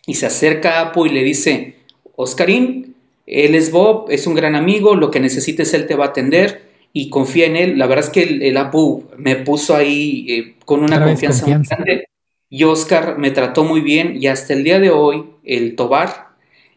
[0.08, 1.76] y se acerca a Apu y le dice,
[2.16, 2.96] Oscarín,
[3.28, 6.74] él es Bob, es un gran amigo, lo que necesites él te va a atender
[6.94, 7.78] y confía en él.
[7.78, 12.08] La verdad es que el, Apu me puso ahí eh, con una confianza, muy grande
[12.54, 16.28] y Oscar me trató muy bien y hasta el día de hoy el Tobar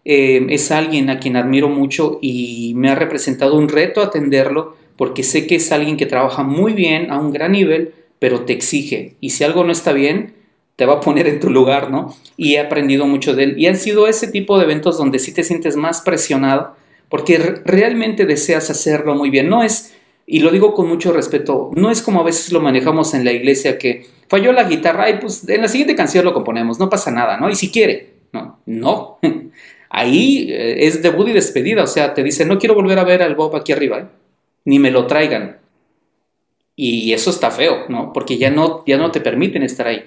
[0.07, 5.23] eh, es alguien a quien admiro mucho y me ha representado un reto atenderlo porque
[5.23, 9.17] sé que es alguien que trabaja muy bien a un gran nivel, pero te exige
[9.21, 10.33] y si algo no está bien,
[10.77, 12.17] te va a poner en tu lugar, ¿no?
[12.39, 13.59] Y he aprendido mucho de él.
[13.59, 16.75] Y han sido ese tipo de eventos donde sí te sientes más presionado
[17.11, 17.37] porque
[17.67, 19.51] realmente deseas hacerlo muy bien.
[19.51, 19.95] No es
[20.27, 23.33] y lo digo con mucho respeto, no es como a veces lo manejamos en la
[23.33, 27.13] iglesia que falló la guitarra y pues en la siguiente canción lo componemos, no pasa
[27.13, 27.49] nada, ¿no?
[27.49, 29.19] Y si quiere, no, no.
[29.89, 33.23] Ahí eh, es debut y despedida, o sea, te dice, no quiero volver a ver
[33.23, 34.07] al Bob aquí arriba, ¿eh?
[34.65, 35.59] ni me lo traigan.
[36.75, 38.13] Y eso está feo, ¿no?
[38.13, 40.05] Porque ya no, ya no te permiten estar ahí.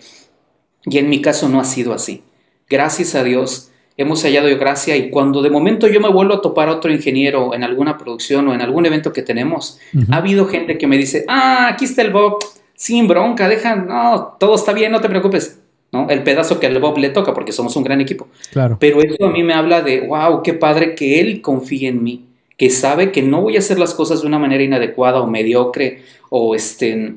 [0.86, 2.22] Y en mi caso no ha sido así.
[2.70, 3.69] Gracias a Dios,
[4.00, 7.54] hemos hallado gracia y cuando de momento yo me vuelvo a topar a otro ingeniero
[7.54, 9.78] en alguna producción o en algún evento que tenemos,
[10.10, 12.38] ha habido gente que me dice, ah, aquí está el Bob,
[12.76, 15.60] sin bronca, deja, no, todo está bien, no te preocupes.
[15.92, 16.10] ¿no?
[16.10, 18.30] El pedazo que al Bob le toca, porque somos un gran equipo.
[18.52, 18.78] Claro.
[18.80, 22.26] Pero eso a mí me habla de, wow, qué padre que él confíe en mí,
[22.56, 26.04] que sabe que no voy a hacer las cosas de una manera inadecuada o mediocre
[26.30, 27.16] o, este,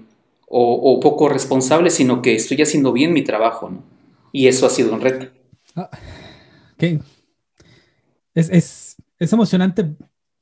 [0.49, 3.71] o, poco responsable, sino que estoy haciendo bien mi trabajo.
[3.71, 3.85] ¿no?
[4.33, 5.27] Y eso ha sido un reto.
[5.77, 5.89] Ah
[8.35, 9.97] es, es, emocionante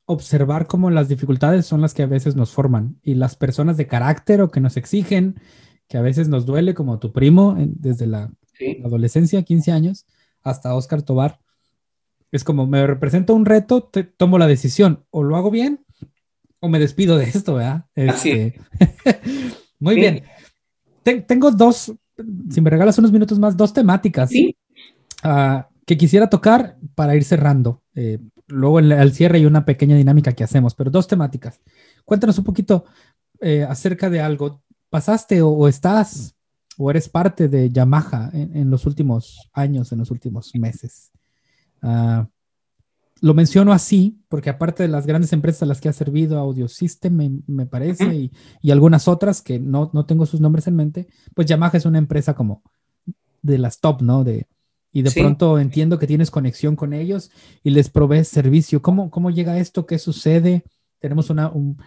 [0.07, 3.87] observar cómo las dificultades son las que a veces nos forman y las personas de
[3.87, 5.41] carácter o que nos exigen,
[5.87, 8.33] que a veces nos duele, como tu primo desde la,
[8.85, 10.07] adolescencia, 15 años,
[10.43, 11.41] hasta Oscar Tobar.
[12.33, 15.85] Es como me representa un reto, te, tomo la decisión, o lo hago bien
[16.61, 17.87] o me despido de esto, ¿verdad?
[18.09, 18.61] Así este,
[19.81, 20.23] Muy bien.
[21.27, 21.93] tengo dos,
[22.51, 24.31] si me regalas unos minutos más, dos temáticas
[25.23, 27.83] ah, que quisiera tocar para ir cerrando.
[27.97, 31.61] Eh, luego al cierre hay una pequeña dinámica que hacemos, pero dos temáticas.
[32.05, 32.85] Cuéntanos un poquito
[33.41, 34.63] eh, acerca de algo.
[34.89, 36.37] ¿Pasaste o, estás
[36.79, 41.11] o eres parte de Yamaha en, los últimos años, en los últimos meses?
[41.83, 42.25] Uh,
[43.21, 46.69] lo menciono así porque aparte de las grandes empresas a las que ha servido Audio
[46.69, 48.31] System, me, parece,
[48.63, 51.99] y, algunas otras que no, no, tengo sus nombres en mente, pues Yamaha es una
[51.99, 52.63] empresa como
[53.43, 54.23] de las top, ¿no?
[54.23, 54.47] De,
[54.93, 57.31] y de pronto entiendo que tienes conexión con ellos
[57.63, 58.83] y les provees servicio.
[58.83, 59.87] ¿Cómo, cómo llega esto?
[59.87, 60.65] ¿Qué sucede?
[60.99, 61.79] Tenemos una, un,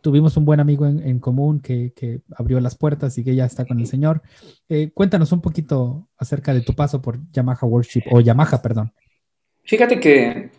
[0.00, 3.64] tuvimos un buen amigo en, común que, que, abrió las puertas y que ya está
[3.64, 4.22] con el Señor.
[4.68, 8.92] Eh, cuéntanos un poquito acerca de tu paso por Yamaha Worship, o Yamaha, perdón.
[9.64, 10.50] Fíjate que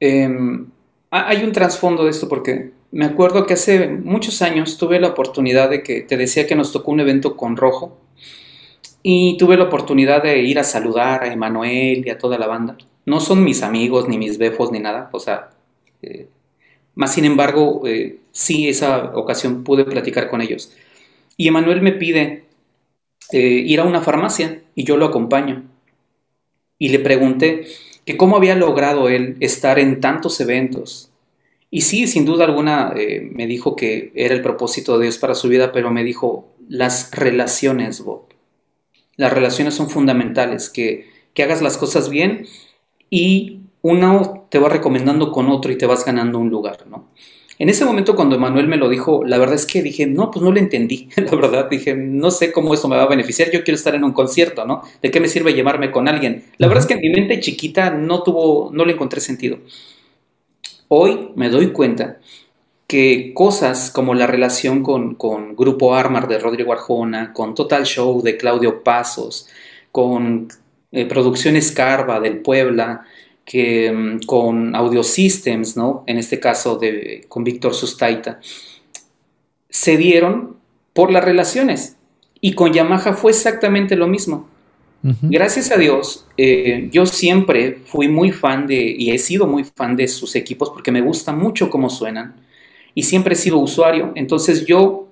[0.00, 0.66] em,
[1.10, 5.70] hay un trasfondo de esto porque me acuerdo que hace muchos años tuve la oportunidad
[5.70, 8.01] de que te decía que nos tocó un evento con Rojo
[9.02, 12.76] y tuve la oportunidad de ir a saludar a Emanuel y a toda la banda.
[13.04, 15.50] No son mis amigos, ni mis befos, ni nada, o sea,
[16.02, 16.28] eh,
[16.94, 20.72] más sin embargo, eh, sí, esa ocasión pude platicar con ellos.
[21.36, 22.44] Y Emanuel me pide
[23.32, 25.64] eh, ir a una farmacia y yo lo acompaño.
[26.78, 27.66] Y le pregunté
[28.04, 31.10] que cómo había logrado él estar en tantos eventos.
[31.70, 32.92] Y sí, sin duda alguna,
[33.32, 37.10] me dijo que era el propósito de Dios para su vida, pero me dijo las
[37.12, 38.31] relaciones, Bob.
[39.16, 41.10] Las relaciones son fundamentales, que,
[41.42, 42.46] hagas las cosas bien
[43.10, 47.08] y uno te va recomendando con otro y te vas ganando un lugar, ¿no?
[47.58, 50.42] En ese momento cuando Emanuel me lo dijo, la verdad es que dije, no, pues
[50.42, 53.62] no lo entendí, la verdad, dije, no sé cómo eso me va a beneficiar, yo
[53.62, 54.82] quiero estar en un concierto, ¿no?
[55.00, 56.44] ¿De qué me sirve llevarme con alguien?
[56.58, 59.58] La verdad es que en mi mente chiquita no tuvo, no le encontré sentido.
[60.88, 62.18] Hoy me doy cuenta
[62.92, 65.16] que cosas como la relación con,
[65.56, 69.48] Grupo Armar de Rodrigo Arjona, con Total Show de Claudio Pasos,
[69.90, 70.48] con
[70.90, 73.06] eh, Producciones Carva del Puebla,
[73.46, 76.04] que, mm, con Audio Systems, ¿no?
[76.06, 78.40] en este caso de, con Víctor Sustaita,
[79.70, 80.58] se dieron
[80.92, 81.96] por las relaciones.
[82.42, 84.50] Y con Yamaha fue exactamente lo mismo.
[85.22, 89.96] Gracias a Dios, eh, yo siempre fui muy fan de, y he sido muy fan
[89.96, 92.34] de sus equipos porque me gusta mucho cómo suenan
[92.94, 94.12] y siempre he sido usuario.
[94.14, 95.08] Entonces yo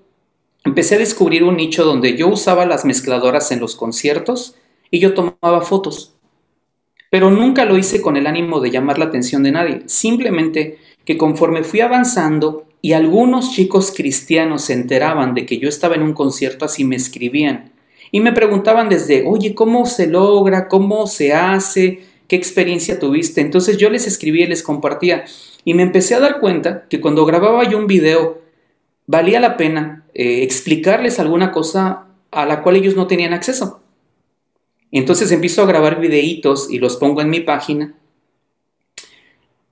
[0.64, 4.56] empecé a descubrir un nicho donde yo usaba las mezcladoras en los conciertos
[4.90, 6.14] y yo tomaba fotos.
[7.10, 9.82] Pero nunca lo hice con el ánimo de llamar la atención de nadie.
[9.86, 15.96] Simplemente que conforme fui avanzando y algunos chicos cristianos se enteraban de que yo estaba
[15.96, 17.72] en un concierto, así me escribían.
[18.12, 20.68] Y me preguntaban desde, oye, ¿cómo se logra?
[20.68, 22.00] ¿Cómo se hace?
[22.30, 23.40] ¿Qué experiencia tuviste?
[23.40, 25.24] Entonces yo les escribía y les compartía.
[25.64, 28.40] Y me empecé a dar cuenta que cuando grababa yo un video,
[29.08, 33.82] valía la pena eh, explicarles alguna cosa a la cual ellos no tenían acceso.
[34.92, 37.96] Entonces empiezo a grabar videitos y los pongo en mi página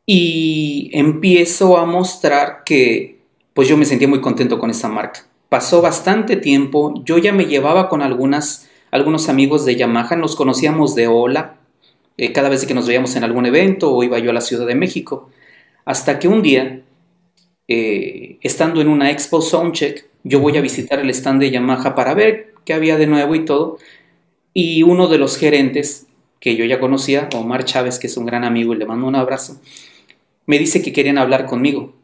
[0.04, 3.20] y empiezo a mostrar que
[3.54, 5.28] pues yo me sentía muy contento con esa marca.
[5.48, 10.96] Pasó bastante tiempo, yo ya me llevaba con algunas, algunos amigos de Yamaha, nos conocíamos
[10.96, 11.57] de hola,
[12.18, 14.66] eh, cada vez que nos veíamos en algún evento o iba yo a la Ciudad
[14.66, 15.30] de México.
[15.84, 16.82] Hasta que un día,
[17.68, 22.14] eh, estando en una Expo Soundcheck, yo voy a visitar el stand de Yamaha para
[22.14, 23.78] ver qué había de nuevo y todo.
[24.52, 26.08] Y uno de los gerentes,
[26.40, 29.14] que yo ya conocía, Omar Chávez, que es un gran amigo y le mando un
[29.14, 29.60] abrazo,
[30.46, 31.94] me dice que querían hablar conmigo.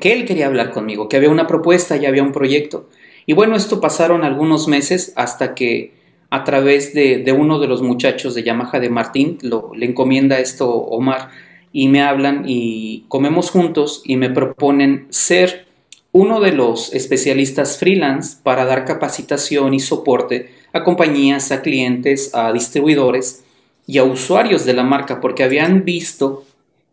[0.00, 2.88] Que él quería hablar conmigo, que había una propuesta y había un proyecto.
[3.26, 5.97] Y bueno, esto pasaron algunos meses hasta que
[6.30, 9.38] a través de, uno de los muchachos de Yamaha de Martín,
[9.74, 11.30] le encomienda esto Omar,
[11.72, 15.66] y me hablan y comemos juntos y me proponen ser
[16.12, 22.52] uno de los especialistas freelance para dar capacitación y soporte a compañías, a clientes, a
[22.52, 23.44] distribuidores
[23.86, 26.44] y a usuarios de la marca, porque habían visto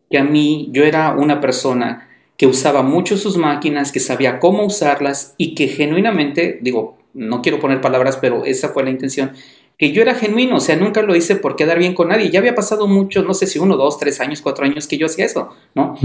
[0.09, 2.07] que a mí yo era una persona
[2.37, 7.59] que usaba mucho sus máquinas, que sabía cómo usarlas y que genuinamente, digo, no quiero
[7.59, 9.31] poner palabras, pero esa fue la intención,
[9.77, 12.29] que yo era genuino, o sea, nunca lo hice por quedar bien con nadie.
[12.29, 15.05] Ya había pasado mucho, no sé si uno, dos, tres años, cuatro años que yo
[15.05, 15.95] hacía eso, ¿no?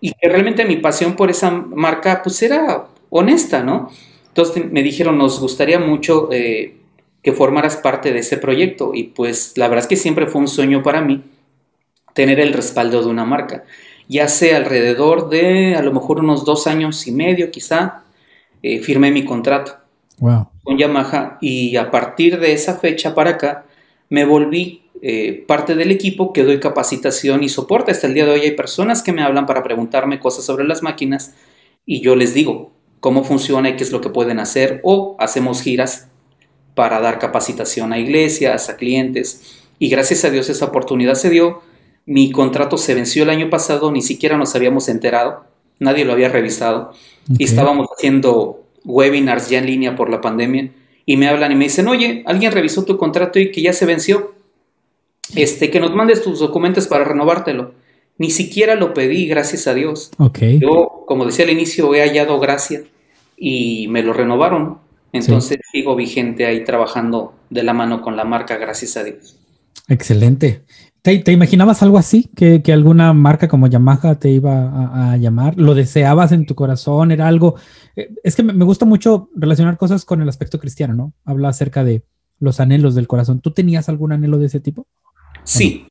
[0.00, 3.90] Y que realmente mi pasión por esa marca, pues era honesta, ¿no?
[4.28, 6.76] Entonces me dijeron, nos gustaría mucho eh,
[7.22, 8.92] que formaras parte de ese proyecto.
[8.94, 11.22] Y pues la verdad es que siempre fue un sueño para mí
[12.14, 13.64] tener el respaldo de una marca.
[14.08, 18.04] Y hace alrededor de a lo mejor unos dos años y medio quizá,
[18.62, 19.78] eh, firmé mi contrato
[20.66, 23.66] con Yamaha y a partir de esa fecha para acá
[24.08, 27.92] me volví eh, parte del equipo que doy capacitación y soporte.
[27.92, 30.82] Hasta el día de hoy hay personas que me hablan para preguntarme cosas sobre las
[30.82, 31.34] máquinas
[31.86, 35.62] y yo les digo cómo funciona y qué es lo que pueden hacer o hacemos
[35.62, 36.08] giras
[36.74, 41.62] para dar capacitación a iglesias, a clientes y gracias a Dios esa oportunidad se dio.
[42.06, 45.44] Mi contrato se venció el año pasado, ni siquiera nos habíamos enterado,
[45.78, 46.92] nadie lo había revisado
[47.38, 50.70] y estábamos haciendo webinars ya en línea por la pandemia
[51.04, 53.86] y me hablan y me dicen, oye, alguien revisó tu contrato y que ya se
[53.86, 54.34] venció,
[55.34, 57.74] este, que nos mandes tus documentos para renovártelo.
[58.18, 60.10] Ni siquiera lo pedí, gracias a Dios.
[60.58, 62.82] Yo, como decía al inicio, he hallado gracia
[63.36, 64.78] y me lo renovaron.
[65.12, 69.38] Entonces sigo vigente ahí trabajando de la mano con la marca, gracias a Dios.
[69.88, 70.62] Excelente.
[71.06, 72.28] ¿Te, imaginabas algo así?
[72.34, 75.54] Que, alguna marca como Yamaha te iba a, llamar?
[75.56, 77.12] ¿Lo deseabas en tu corazón?
[77.12, 77.54] ¿Era algo?
[77.94, 81.12] Eh, es que me, gusta mucho relacionar cosas con el aspecto cristiano, ¿no?
[81.24, 82.02] Habla acerca de
[82.40, 83.40] los anhelos del corazón.
[83.40, 84.88] ¿Tú tenías algún anhelo de ese tipo?
[85.44, 85.86] Sí,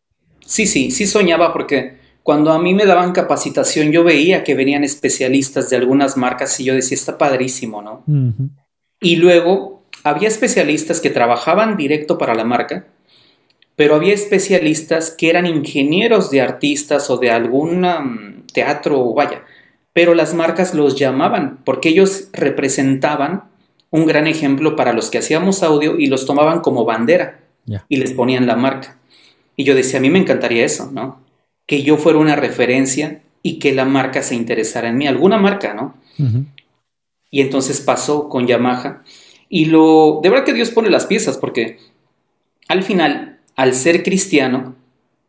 [0.46, 4.84] sí, sí, sí soñaba porque cuando a mí me daban capacitación yo veía que venían
[4.84, 8.04] especialistas de algunas marcas y yo decía, está padrísimo, ¿no?
[9.00, 12.88] Y luego había especialistas que trabajaban directo para la marca
[13.76, 19.44] pero había especialistas que eran ingenieros de artistas o de algún um, teatro, vaya,
[19.94, 23.46] pero las marcas los llamaban porque ellos representaban
[23.92, 27.40] un gran ejemplo para los que hacíamos audio y los tomaban como bandera
[27.88, 28.98] y les ponían la marca.
[29.56, 31.22] Y yo decía, a mí me encantaría eso, ¿no?
[31.66, 35.74] Que yo fuera una referencia y que la marca se interesara en mí, alguna marca,
[35.74, 35.96] ¿no?
[37.32, 39.04] Y entonces pasó con Yamaha.
[39.48, 41.80] Y lo, de verdad que Dios pone las piezas, porque
[42.68, 44.76] al final al ser cristiano,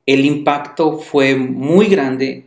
[0.05, 2.45] el impacto fue muy grande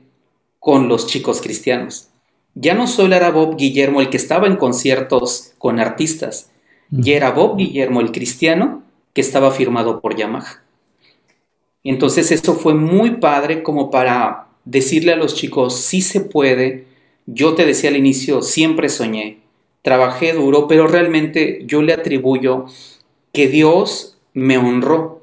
[0.60, 2.10] con los chicos cristianos.
[2.56, 6.52] Ya no solo era Bob Guillermo el que estaba en conciertos con artistas,
[6.90, 8.84] ya era Bob Guillermo el cristiano
[9.14, 10.64] que estaba firmado por Yamaha.
[11.84, 16.86] Entonces eso fue muy padre como para decirle a los chicos, sí se puede,
[17.26, 19.40] yo te decía al inicio, siempre soñé,
[19.82, 22.66] trabajé duro, pero realmente yo le atribuyo
[23.32, 25.19] que Dios me honró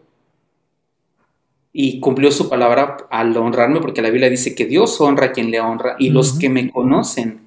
[1.78, 5.50] y cumplió su palabra al honrarme, porque la Biblia dice que Dios honra a quien
[5.50, 7.40] le honra y los que me conocen,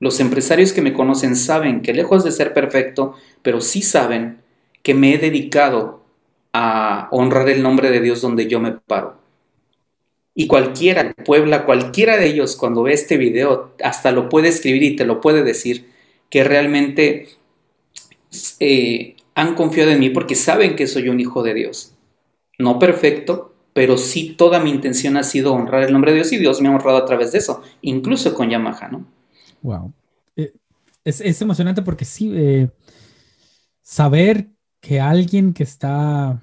[0.00, 4.38] los empresarios que me conocen saben que lejos de ser perfecto, pero sí saben
[4.82, 6.02] que me he dedicado
[6.52, 9.16] a honrar el nombre de Dios donde yo me paro.
[10.34, 14.96] Y cualquiera, Puebla, cualquiera de ellos cuando ve este video, hasta lo puede escribir y
[14.96, 15.88] te lo puede decir,
[16.30, 17.28] que realmente
[18.58, 21.94] eh, han confiado en mí porque saben que soy un hijo de Dios.
[22.58, 26.36] No perfecto, pero sí toda mi intención ha sido honrar el nombre de Dios y
[26.36, 29.06] Dios me ha honrado a través de eso, incluso con Yamaha, ¿no?
[29.62, 29.92] Wow.
[30.34, 30.52] Eh,
[31.04, 32.70] es, emocionante porque sí, eh,
[33.80, 34.48] saber
[34.80, 36.42] que alguien que está,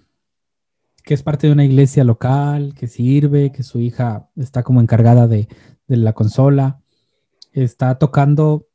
[1.04, 5.28] que es parte de una iglesia local, que sirve, que su hija está como encargada
[5.28, 5.50] de,
[5.88, 6.80] la consola,
[7.52, 8.70] está tocando,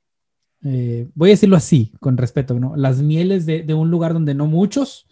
[0.64, 2.76] eh, voy a decirlo así, con respeto, ¿no?
[2.76, 5.06] Las mieles de, un lugar donde no muchos,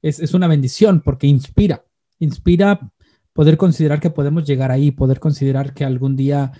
[0.00, 1.82] es, es una bendición porque inspira
[2.18, 2.92] inspira
[3.32, 6.52] poder considerar que podemos llegar ahí, poder considerar que algún día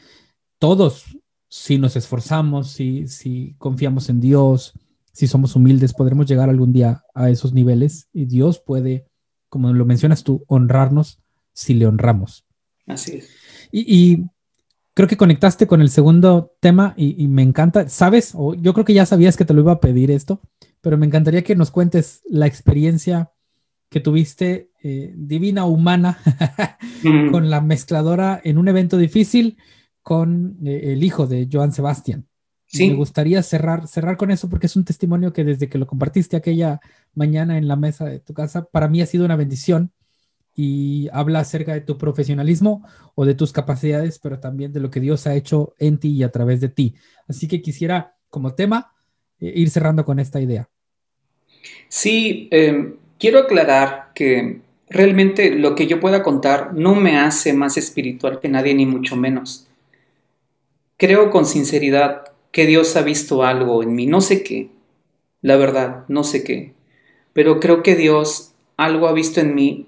[0.59, 1.19] todos,
[1.49, 4.75] si nos esforzamos, si, si confiamos en Dios,
[5.13, 9.07] si somos humildes, podremos llegar algún día a esos niveles y Dios puede,
[9.49, 11.21] como lo mencionas tú, honrarnos
[11.53, 12.45] si le honramos.
[12.87, 13.31] Así es.
[13.71, 14.25] Y,
[14.95, 18.33] creo que conectaste con el segundo tema y, y, me encanta, ¿sabes?
[18.35, 20.41] O yo creo que ya sabías que te lo iba a pedir esto,
[20.81, 23.34] pero me encantaría que nos cuentes la experiencia
[23.95, 26.19] que tuviste eh, divina humana
[27.31, 29.57] con la mezcladora en un evento difícil
[30.03, 32.27] con eh, el hijo de Joan Sebastián.
[32.77, 36.37] Me gustaría cerrar, cerrar con eso porque es un testimonio que desde que lo compartiste
[36.37, 36.81] aquella
[37.15, 39.93] mañana en la mesa de tu casa, para mí ha sido una bendición
[40.57, 42.85] y habla acerca de tu profesionalismo
[43.15, 46.25] o de tus capacidades, pero también de lo que Dios ha hecho en ti y
[46.25, 46.97] a través de ti.
[47.29, 48.93] Así que quisiera como tema
[49.39, 50.69] eh, ir cerrando con esta idea.
[51.89, 57.77] Sí, em, quiero aclarar que realmente lo que yo pueda contar no me hace más
[57.77, 59.67] espiritual que nadie, ni mucho menos.
[60.97, 64.69] Creo con sinceridad que Dios ha visto algo en mí, no sé qué,
[65.43, 66.73] la verdad, no sé qué,
[67.33, 69.87] pero creo que Dios algo ha visto en mí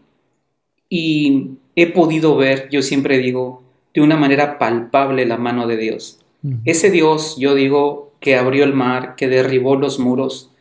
[0.89, 3.63] y he podido ver, yo siempre digo,
[3.95, 6.21] de una manera palpable la mano de Dios.
[6.65, 10.53] Ese Dios, yo digo, que abrió el mar, que derribó los muros,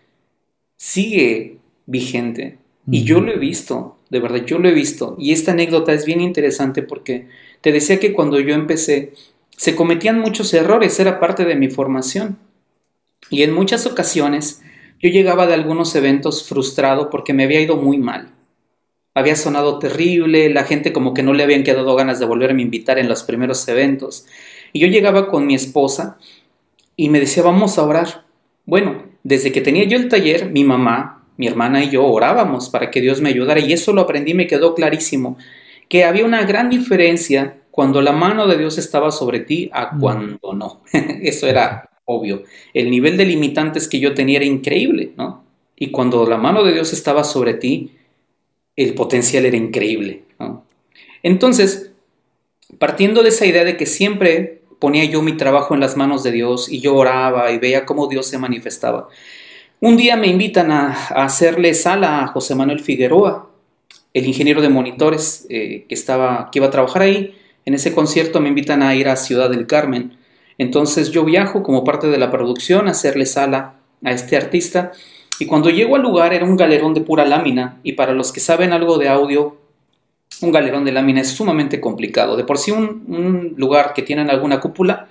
[0.78, 1.55] sigue
[1.86, 2.58] vigente.
[2.90, 5.16] Y yo lo he visto, de verdad, yo lo he visto.
[5.20, 7.28] Y esta anécdota es bien interesante porque
[7.62, 9.14] te decía que cuando yo empecé
[9.58, 12.38] se cometían muchos errores, era parte de mi formación.
[13.30, 14.62] Y en muchas ocasiones
[15.02, 18.32] yo llegaba de algunos eventos frustrado porque me había ido muy mal.
[19.14, 22.66] Había sonado terrible, la gente como que no le habían quedado ganas de volverme a
[22.66, 24.26] invitar en los primeros eventos.
[24.74, 26.18] Y yo llegaba con mi esposa
[26.98, 28.26] y me decía, vamos a orar.
[28.66, 32.92] Bueno, desde que tenía yo el taller, mi mamá, mi hermana y yo orábamos para
[32.92, 35.38] que Dios me ayudara y eso lo aprendí me quedó clarísimo,
[35.90, 40.54] que había una gran diferencia cuando la mano de Dios estaba sobre ti a cuando
[40.54, 40.82] no.
[41.22, 42.44] Eso era obvio.
[42.74, 45.44] El nivel de limitantes que yo tenía era increíble, ¿no?
[45.76, 47.92] Y cuando la mano de Dios estaba sobre ti,
[48.78, 50.64] el potencial era increíble, ¿no?
[51.22, 51.92] Entonces,
[52.80, 56.32] partiendo de esa idea de que siempre ponía yo mi trabajo en las manos de
[56.32, 59.10] Dios y yo oraba y veía cómo Dios se manifestaba.
[59.82, 63.50] Un día me invitan a, hacerle sala a José Manuel Figueroa,
[64.14, 67.36] el ingeniero de monitores eh, que, estaba, que iba a trabajar ahí,
[67.66, 70.18] en ese concierto me invitan a ir a Ciudad del Carmen.
[70.58, 74.94] Entonces yo viajo como parte de la producción a hacerle sala a este artista
[75.40, 78.40] y cuando llego al lugar era un galerón de pura lámina y para los que
[78.40, 79.58] saben algo de audio,
[80.42, 82.38] un galerón de lámina es sumamente complicado.
[82.38, 85.10] De por sí un, lugar que tiene alguna cúpula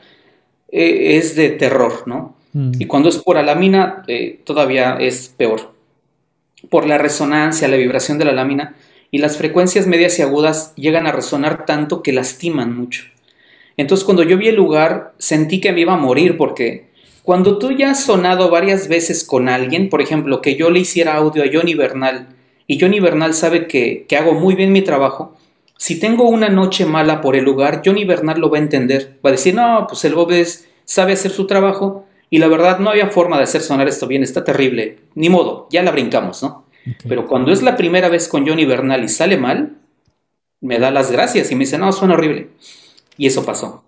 [0.73, 2.35] eh, es de terror, ¿no?
[2.55, 2.73] Mm.
[2.79, 5.75] Y cuando es pura lámina eh, todavía es peor.
[6.71, 8.75] Por la resonancia, la vibración de la lámina,
[9.11, 13.05] y las frecuencias medias y agudas llegan a resonar tanto que lastiman mucho.
[13.77, 16.89] Entonces cuando yo vi el lugar sentí que me iba a morir porque
[17.23, 21.15] cuando tú ya has sonado varias veces con alguien, por ejemplo, que yo le hiciera
[21.15, 22.29] audio a Johnny Bernal
[22.67, 25.37] y Johnny Bernal sabe que, que hago muy bien mi trabajo,
[25.77, 29.19] si tengo una noche mala por el lugar, Johnny Bernal lo va a entender.
[29.25, 30.33] Va a decir, no, pues el Bob
[30.85, 34.23] sabe hacer su trabajo y la verdad no había forma de hacer sonar esto bien,
[34.23, 34.99] está terrible.
[35.15, 36.65] Ni modo, ya la brincamos, ¿no?
[37.09, 39.79] Pero cuando es la primera vez con Johnny Bernal y sale mal,
[40.61, 42.49] me da las gracias y me dice, no, suena horrible.
[43.17, 43.85] Y eso pasó.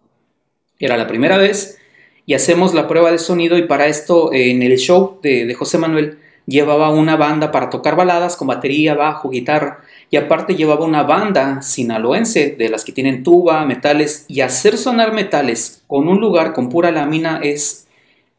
[0.79, 1.79] Era la primera vez
[2.27, 6.19] y hacemos la prueba de sonido y para esto en el show de, José Manuel
[6.47, 9.81] llevaba una banda para tocar baladas con batería, bajo, guitarra
[10.11, 15.13] y aparte llevaba una banda sinaloense de las que tienen tuba, metales y hacer sonar
[15.13, 17.86] metales con un lugar con pura lámina es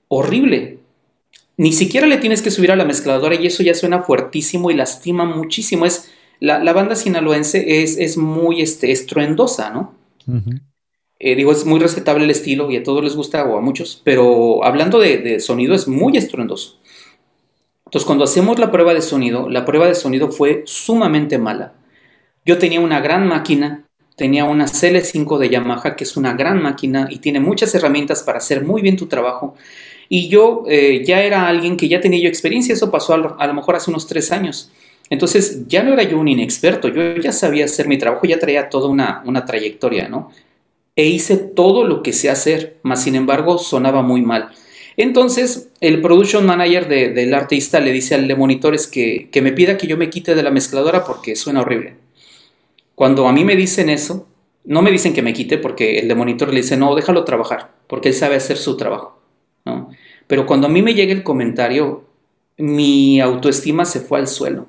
[0.07, 0.77] horrible
[1.57, 4.75] ni siquiera le tienes que subir a la mezcladora y eso ya suena fuertísimo y
[4.75, 5.88] lastima muchísimo.
[5.88, 9.95] Es, la, banda sinaloense es, es muy este, estruendosa, ¿no?
[11.19, 14.01] Eh, digo, es muy respetable el estilo y a todos les gusta o a muchos,
[14.03, 16.79] pero hablando de, de sonido es muy estruendoso.
[17.85, 21.73] Entonces, cuando hacemos la prueba de sonido, la prueba de sonido fue sumamente mala.
[22.45, 23.85] Yo tenía una gran máquina,
[24.15, 28.38] tenía una CL5 de Yamaha, que es una gran máquina y tiene muchas herramientas para
[28.38, 29.55] hacer muy bien tu trabajo.
[30.09, 33.53] Y yo eh, ya era alguien que ya tenía yo experiencia, eso pasó a lo,
[33.53, 34.71] mejor hace unos tres años.
[35.09, 38.69] Entonces ya no era yo un inexperto, yo ya sabía hacer mi trabajo, ya traía
[38.69, 40.31] toda una, una trayectoria, ¿no?
[40.95, 44.49] E hice todo lo que sé hacer, mas sin embargo sonaba muy mal.
[44.97, 49.77] Entonces el production manager del artista le dice al de monitores que, que me pida
[49.77, 51.95] que yo me quite de la mezcladora porque suena horrible.
[52.95, 54.27] Cuando a mí me dicen eso,
[54.65, 57.71] no me dicen que me quite porque el de monitor le dice, no, déjalo trabajar,
[57.85, 59.17] porque él sabe hacer su trabajo.
[60.27, 62.06] Pero cuando a mí me llega el comentario,
[62.57, 64.68] mi autoestima se fue al suelo.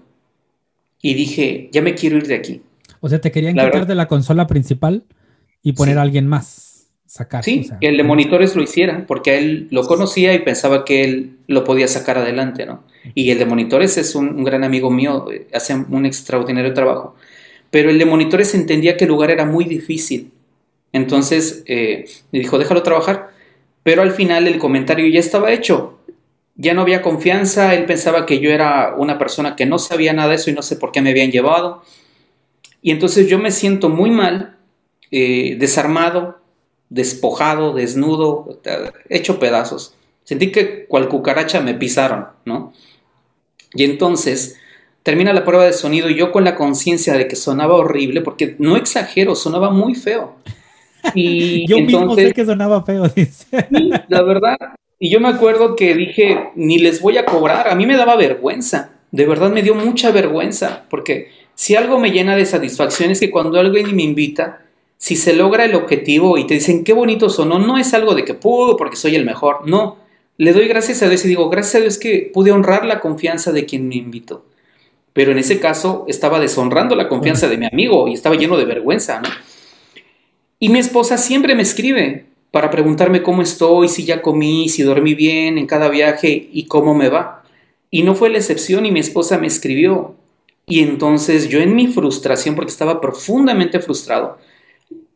[1.01, 2.63] Y dije, ya me quiero ir de aquí.
[3.01, 5.05] O sea, te querían quitar de la consola principal
[5.63, 7.45] y poner a alguien más, sacar.
[7.45, 11.37] Sí, que el de monitores lo hiciera, porque él lo conocía y pensaba que él
[11.47, 12.83] lo podía sacar adelante, ¿no?
[13.15, 17.15] Y el de monitores es un, gran amigo mío, hace un extraordinario trabajo.
[17.71, 20.33] Pero el de monitores entendía que el lugar era muy difícil.
[20.93, 23.31] Entonces eh, me dijo, déjalo trabajar
[23.83, 25.99] pero al final el comentario ya estaba hecho.
[26.57, 30.31] Ya no había confianza, él pensaba que yo era una persona que no sabía nada
[30.31, 31.83] de eso y no sé por qué me habían llevado.
[32.83, 34.57] Y entonces yo me siento muy mal,
[35.11, 36.41] eh, desarmado,
[36.89, 38.61] despojado, desnudo,
[39.09, 39.95] hecho pedazos.
[40.25, 42.73] Sentí que cual cucaracha me pisaron, ¿no?
[43.75, 44.57] Y entonces
[45.03, 48.57] termina la prueba de sonido y yo con la conciencia de que sonaba horrible, porque
[48.59, 50.37] no exagero, sonaba muy feo.
[51.15, 53.69] Y yo mismo sé que sonaba feo, dice.
[54.09, 54.57] la verdad.
[54.99, 57.69] Y yo me acuerdo que dije, ni les voy a cobrar.
[57.69, 58.91] A mí me daba vergüenza.
[59.11, 60.85] De verdad me dio mucha vergüenza.
[60.91, 64.63] Porque si algo me llena de satisfacción es que cuando alguien me invita,
[64.97, 68.25] si se logra el objetivo y te dicen qué bonito sonó, no es algo de
[68.25, 69.69] que puedo porque soy el mejor.
[69.69, 69.99] No.
[70.37, 73.53] Le doy gracias a Dios y digo, gracias a Dios que pude honrar la confianza
[73.53, 74.45] de quien me invitó.
[75.13, 78.65] Pero en ese caso estaba deshonrando la confianza de mi amigo y estaba lleno de
[78.65, 79.29] vergüenza, ¿no?
[80.61, 85.15] Y mi esposa siempre me escribe para preguntarme cómo estoy, si ya comí, si dormí
[85.15, 87.45] bien en cada viaje y cómo me va.
[87.91, 90.15] Y no fue la excepción y mi esposa me escribió.
[90.67, 94.39] Y entonces yo en mi frustración, porque estaba profundamente frustrado,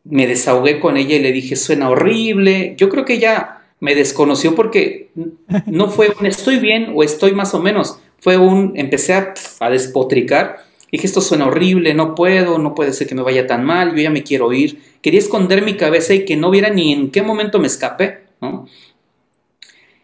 [0.03, 2.75] me desahogué con ella y le dije, suena horrible.
[2.77, 5.09] Yo creo que ella me desconoció porque
[5.65, 7.99] no fue un estoy bien o estoy más o menos.
[8.19, 10.63] Fue un, empecé a, a despotricar.
[10.93, 14.03] Dije, esto suena horrible, no puedo, no puede ser que me vaya tan mal, yo
[14.03, 14.79] ya me quiero ir.
[15.01, 18.67] Quería esconder mi cabeza y que no viera ni en qué momento me escapé, ¿no?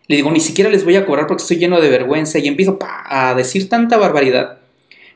[0.08, 2.80] Le digo, ni siquiera les voy a cobrar porque estoy lleno de vergüenza y empiezo
[2.82, 4.58] a decir tanta barbaridad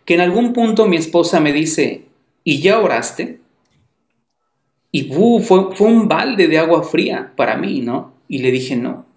[0.06, 2.04] que en algún punto mi esposa me dice,
[2.44, 3.40] ¿y ya oraste?
[4.92, 8.14] Y fue, fue un balde de agua fría para mí, ¿no?
[8.28, 9.08] Y le dije, no.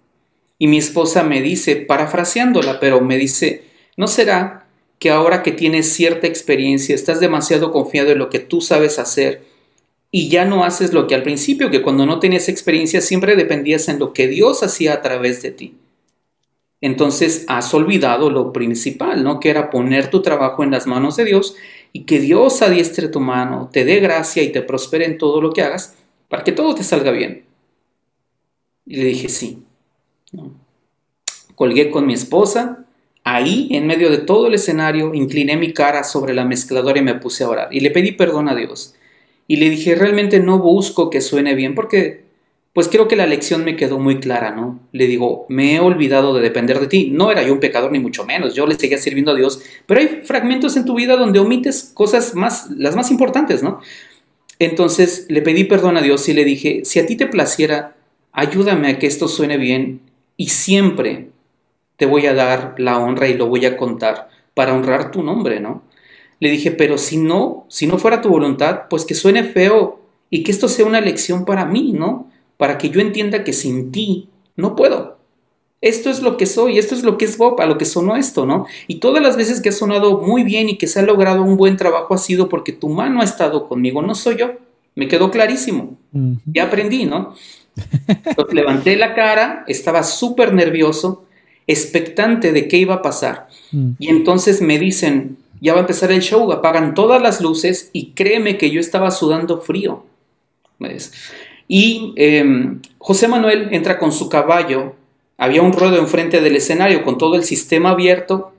[0.59, 3.65] Y mi esposa me dice, parafraseándola, pero me dice,
[3.99, 4.66] ¿no será
[4.99, 9.43] que ahora que tienes cierta experiencia, estás demasiado confiado en lo que tú sabes hacer
[10.11, 13.89] y ya no haces lo que al principio, que cuando no tenías experiencia siempre dependías
[13.89, 15.75] en lo que Dios hacía a través de ti?
[16.81, 19.41] Entonces has olvidado lo principal, ¿no?
[19.41, 21.57] Que era poner tu trabajo en las manos de Dios
[21.93, 25.53] y que Dios adiestre tu mano, te dé gracia y te prospere en todo lo
[25.53, 25.95] que hagas
[26.29, 27.45] para que todo te salga bien.
[28.85, 29.63] Y le dije, sí.
[31.55, 32.86] Colgué con mi esposa,
[33.27, 37.17] ahí, en medio de todo el escenario, incliné mi cara sobre la mezcladora y me
[37.17, 37.69] puse a orar.
[37.73, 38.95] Y le pedí perdón a Dios.
[39.49, 42.25] Y le dije, realmente no busco que suene bien porque
[42.73, 44.79] pues creo que la lección me quedó muy clara, ¿no?
[44.93, 47.11] Le digo, me he olvidado de depender de ti.
[47.11, 49.99] No era yo un pecador ni mucho menos, yo le seguía sirviendo a Dios, pero
[49.99, 53.81] hay fragmentos en tu vida donde omites cosas más, las más importantes, ¿no?
[54.61, 57.97] Entonces le pedí perdón a Dios y le dije, si a ti te placiera,
[58.31, 60.01] ayúdame a que esto suene bien
[60.37, 61.31] y siempre
[61.97, 65.61] te voy a dar la honra y lo voy a contar para honrar tu nombre,
[65.61, 65.83] ¿no?
[66.41, 70.43] Le dije, pero si no, si no fuera tu voluntad, pues que suene feo y
[70.43, 72.31] que esto sea una lección para mí, ¿no?
[72.57, 75.17] para que yo entienda que sin ti no puedo.
[75.83, 78.17] Esto es lo que soy, esto es lo que es Bob, a lo que sonó
[78.17, 78.67] esto, ¿no?
[78.87, 81.57] Y todas las veces que ha sonado muy bien y que se ha logrado un
[81.57, 84.53] buen trabajo ha sido porque tu mano ha estado conmigo, no soy yo.
[84.95, 85.99] Me quedó clarísimo.
[86.47, 87.35] Ya aprendí, ¿no?
[88.09, 91.26] Entonces, levanté la cara, estaba súper nervioso,
[91.67, 93.49] expectante de qué iba a pasar.
[93.73, 93.91] Mm.
[93.99, 98.13] Y entonces me dicen, ya va a empezar el show, apagan todas las luces y
[98.13, 100.05] créeme que yo estaba sudando frío.
[100.79, 101.13] ¿Ves?
[101.69, 104.95] Y em, José Manuel entra con su caballo.
[105.39, 108.53] Había un ruedo enfrente del escenario con todo el sistema abierto.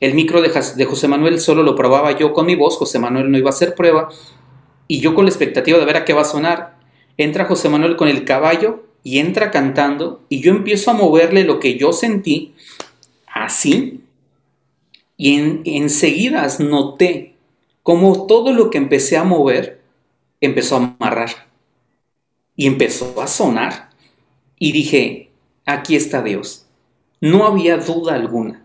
[0.00, 2.76] El micro de, de José Manuel solo lo probaba yo con mi voz.
[2.76, 4.08] José Manuel no iba a hacer prueba.
[4.86, 6.78] Y yo con la expectativa de ver a qué va a sonar.
[7.16, 10.22] Entra José Manuel con el caballo y entra cantando.
[10.28, 12.54] Y yo empiezo a moverle lo que yo sentí
[13.26, 14.00] así.
[15.16, 17.34] Y en, enseguida noté
[17.82, 19.80] cómo todo lo que empecé a mover
[20.40, 21.48] empezó a amarrar
[22.56, 23.90] y empezó a sonar.
[24.58, 25.30] Y dije,
[25.64, 26.66] aquí está Dios.
[27.20, 28.62] No había duda alguna.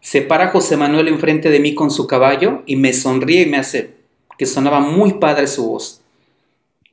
[0.00, 3.56] Se para José Manuel enfrente de mí con su caballo y me sonríe y me
[3.56, 3.96] hace
[4.38, 6.00] que sonaba muy padre su voz.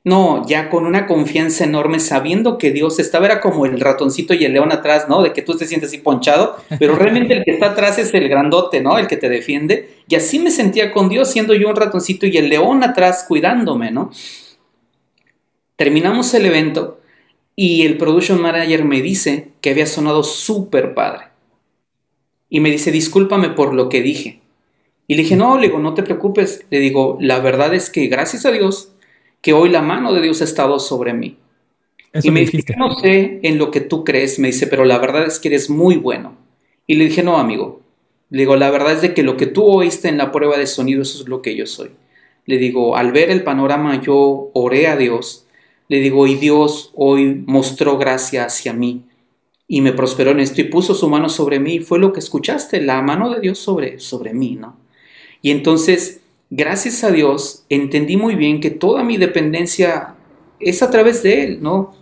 [0.06, 4.44] No, ya con una confianza enorme, sabiendo que Dios estaba, era como el ratoncito y
[4.44, 5.22] el león atrás, ¿no?
[5.22, 8.28] De que tú te sientes así ponchado, pero realmente el que está atrás es el
[8.28, 9.00] grandote, ¿no?
[9.00, 10.00] El que te defiende.
[10.10, 13.92] Y así me sentía con Dios, siendo yo un ratoncito y el león atrás cuidándome,
[13.92, 14.12] ¿no?
[15.78, 17.00] Terminamos el evento
[17.56, 21.28] y el production manager me dice que había sonado súper padre.
[22.50, 24.42] Y me dice, discúlpame por lo que dije.
[25.08, 26.66] Y le dije, no, le digo, no te preocupes.
[26.70, 28.93] Le digo, la verdad es que gracias a Dios,
[29.44, 31.38] que hoy la mano de Dios ha estado sobre mí.
[32.24, 35.28] y me, dice, no sé en lo que tú crees, me dice, pero la verdad
[35.28, 36.36] es que eres muy bueno.
[36.88, 37.82] Y le dije, no, amigo.
[38.32, 40.66] Le digo, la verdad es de que lo que tú oíste en la prueba de
[40.66, 41.92] sonido, eso es lo que yo soy.
[42.48, 45.44] Le digo, al ver el panorama, yo oré a Dios
[45.94, 49.04] le digo, y Dios hoy mostró gracia hacia mí
[49.68, 51.82] y me prosperó en esto y puso su mano sobre mí.
[51.82, 54.76] Fue lo que escuchaste, la mano de Dios sobre, sobre mí, ¿no?
[55.44, 56.22] Y entonces,
[56.56, 60.16] gracias a Dios, entendí muy bien que toda mi dependencia
[60.60, 61.96] es a través de Él, ¿no?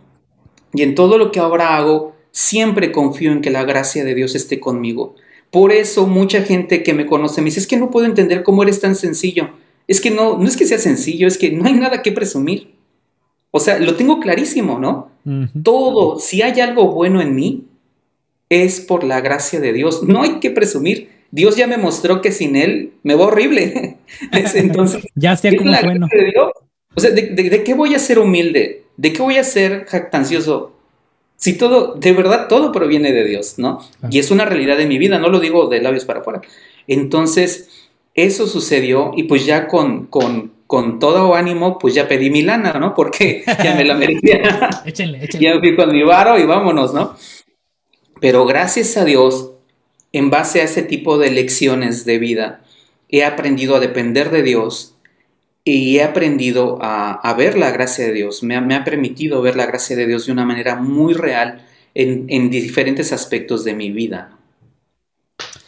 [0.73, 4.36] Y en todo lo que ahora hago, siempre confío en que la gracia de Dios
[4.36, 5.15] esté conmigo.
[5.52, 8.64] Por eso mucha gente que me conoce me dice, es que no puedo entender cómo
[8.64, 9.52] eres tan sencillo.
[9.88, 12.73] Es que no, no es que sea sencillo, es que no hay nada que presumir.
[13.52, 15.11] O sea, lo tengo clarísimo, ¿no?
[15.64, 17.65] Todo, si hay algo bueno en mí,
[18.49, 20.03] es por la gracia de Dios.
[20.03, 21.11] No hay que presumir.
[21.32, 23.98] Dios ya me mostró que sin Él me va horrible.
[24.32, 26.08] Entonces, ya sea como bueno.
[26.94, 28.84] O sea, ¿de, qué voy a ser humilde?
[28.98, 30.74] ¿De qué voy a ser jactancioso?
[31.38, 33.82] Si todo, de verdad, todo proviene de Dios, ¿no?
[34.10, 36.41] Y es una realidad de mi vida, no lo digo de labios para afuera.
[36.86, 37.70] Entonces,
[38.14, 42.72] eso sucedió y pues ya con, con con todo ánimo, pues ya pedí mi lana,
[42.80, 42.95] ¿no?
[42.95, 44.40] Porque ya me la merecía.
[44.86, 45.45] échenle, échenle.
[45.45, 47.14] Ya fui con mi varo y vámonos, ¿no?
[48.22, 49.51] Pero gracias a Dios,
[50.14, 52.62] en base a ese tipo de lecciones de vida,
[53.10, 54.96] he aprendido a depender de Dios
[55.64, 59.96] y he aprendido a, ver la gracia de Dios, me ha, permitido ver la gracia
[59.96, 64.38] de Dios de una manera muy real en, diferentes aspectos de mi vida.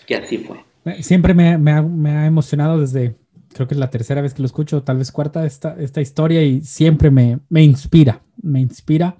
[0.07, 0.63] Y así fue.
[1.01, 3.15] Siempre me, ha, emocionado desde,
[3.53, 6.41] creo que es la tercera vez que lo escucho, tal vez cuarta, esta, esta historia
[6.41, 9.17] y siempre me, me inspira, me inspira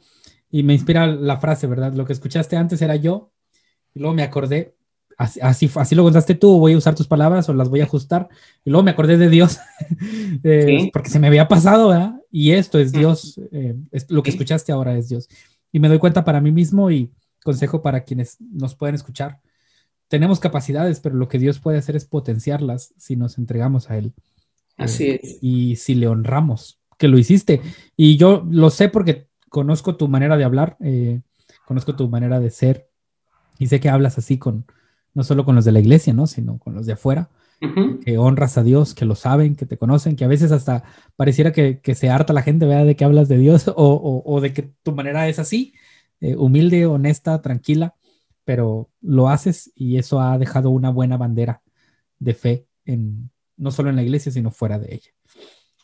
[0.49, 1.93] y me inspira la frase, ¿verdad?
[1.93, 3.31] Lo que escuchaste antes era yo
[3.93, 4.75] y luego me acordé,
[5.17, 8.29] así, así, lo contaste tú, voy a usar tus palabras o las voy a ajustar.
[8.63, 9.59] Y luego me acordé de Dios,
[10.43, 12.15] eh, porque se me había pasado, ¿verdad?
[12.31, 13.75] Y esto es Dios, eh,
[14.09, 15.27] lo que escuchaste ahora es Dios.
[15.71, 17.11] Y me doy cuenta para mí mismo y
[17.43, 19.39] consejo para quienes nos pueden escuchar.
[20.07, 24.13] Tenemos capacidades, pero lo que Dios puede hacer es potenciarlas si nos entregamos a Él.
[24.77, 25.37] Así eh, es.
[25.41, 27.61] Y si le honramos, que lo hiciste.
[27.97, 30.77] Y yo lo sé porque conozco tu manera de hablar,
[31.65, 32.89] conozco tu manera de ser,
[33.59, 34.65] y sé que hablas así con,
[35.13, 36.27] no solo con los de la iglesia, ¿no?
[36.27, 37.29] Sino con los de afuera,
[38.03, 40.83] que honras a Dios, que lo saben, que te conocen, que a veces hasta
[41.15, 42.85] pareciera que, se harta la gente, ¿verdad?
[42.85, 45.73] De que hablas de Dios o, de que tu manera es así,
[46.19, 47.95] eh, humilde, honesta, tranquila,
[48.43, 51.61] pero lo haces y eso ha dejado una buena bandera
[52.19, 55.11] de fe en, no solo en la iglesia, sino fuera de ella.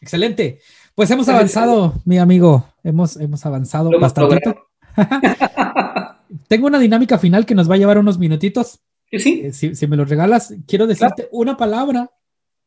[0.02, 0.60] Excelente.
[0.96, 2.66] Pues hemos avanzado, mi amigo.
[2.84, 4.40] Hemos, hemos avanzado bastante.
[6.48, 8.80] Tengo una dinámica final que nos va a llevar unos minutitos.
[9.12, 9.42] Sí.
[9.46, 12.12] Eh, si, me lo regalas, quiero decirte una palabra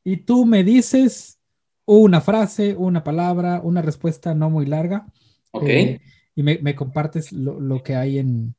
[0.04, 1.38] y tú me dices
[1.84, 5.06] una frase, una palabra, una respuesta no muy larga.
[5.52, 5.68] Ok.
[5.68, 6.00] Eh,
[6.34, 8.54] y me, compartes lo, que hay en,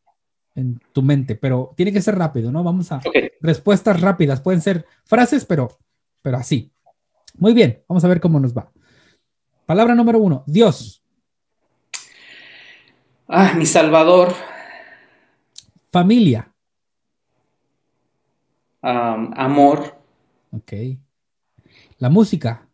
[0.93, 2.64] tu mente, pero tiene que ser rápido, ¿no?
[2.64, 3.01] Vamos a
[3.41, 5.80] respuestas rápidas, pueden ser frases, pero,
[6.22, 6.72] pero así.
[7.35, 8.72] Muy bien, vamos a ver cómo nos va.
[9.65, 11.03] Palabra número uno, Dios.
[13.27, 14.34] Ah, mi Salvador.
[15.91, 16.52] Familia.
[18.84, 19.97] Amor.
[20.51, 20.73] Ok.
[21.97, 22.68] La música.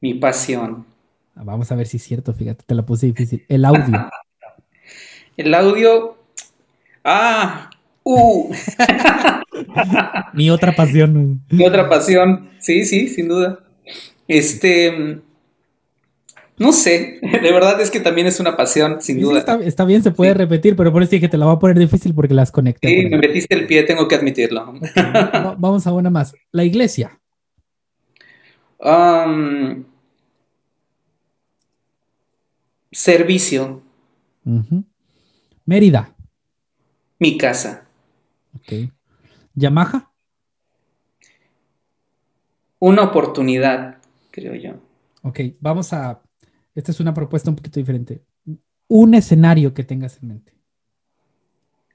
[0.00, 0.86] Mi pasión.
[1.34, 3.44] Ah, vamos a ver si es cierto, fíjate, te la puse difícil.
[3.48, 4.10] El audio.
[5.36, 6.18] El audio.
[7.04, 7.70] Ah,
[8.02, 8.52] uh.
[10.34, 11.44] Mi otra pasión.
[11.50, 12.50] Mi otra pasión.
[12.58, 13.60] Sí, sí, sin duda.
[14.26, 15.22] Este.
[16.58, 19.44] No sé, de verdad es que también es una pasión, sin duda.
[19.60, 21.78] está, bien, se puede repetir, pero por eso dije que te la voy a poner
[21.78, 22.88] difícil porque las conecté.
[22.88, 24.74] Sí, me metiste el pie, tengo que admitirlo.
[25.58, 26.34] vamos a una más.
[26.52, 27.18] La iglesia.
[32.90, 33.82] servicio.
[35.64, 36.14] Mérida.
[37.18, 37.86] Mi casa.
[38.54, 38.90] Ok.
[39.54, 40.10] Yamaha.
[42.80, 43.98] Una oportunidad,
[44.30, 44.74] creo yo.
[45.22, 46.22] Ok, vamos a
[46.78, 48.22] esta es una propuesta un poquito diferente.
[48.86, 50.52] Un escenario que tengas en mente.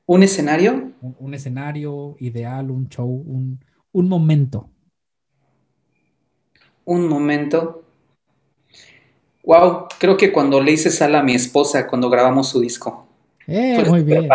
[0.06, 0.92] ¿Un escenario?
[1.02, 3.60] Un, escenario ideal, un show, un,
[3.94, 4.70] momento.
[6.84, 7.86] Un momento.
[9.46, 13.08] Wow, creo que cuando le hice sala a mi esposa cuando grabamos su disco.
[13.48, 14.28] Eh, muy bien.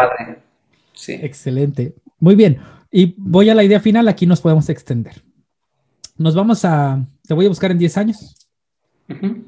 [0.95, 1.13] Sí.
[1.13, 1.95] Excelente.
[2.21, 2.59] Muy bien.
[2.91, 5.23] Y voy a la idea final, aquí nos podemos extender.
[6.17, 8.48] Nos vamos a, te voy a buscar en 10 años.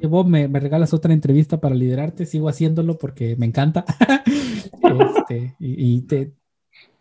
[0.03, 3.85] Vos me, regalas otra entrevista para liderarte, sigo haciéndolo porque me encanta.
[4.91, 6.33] Este, y, te,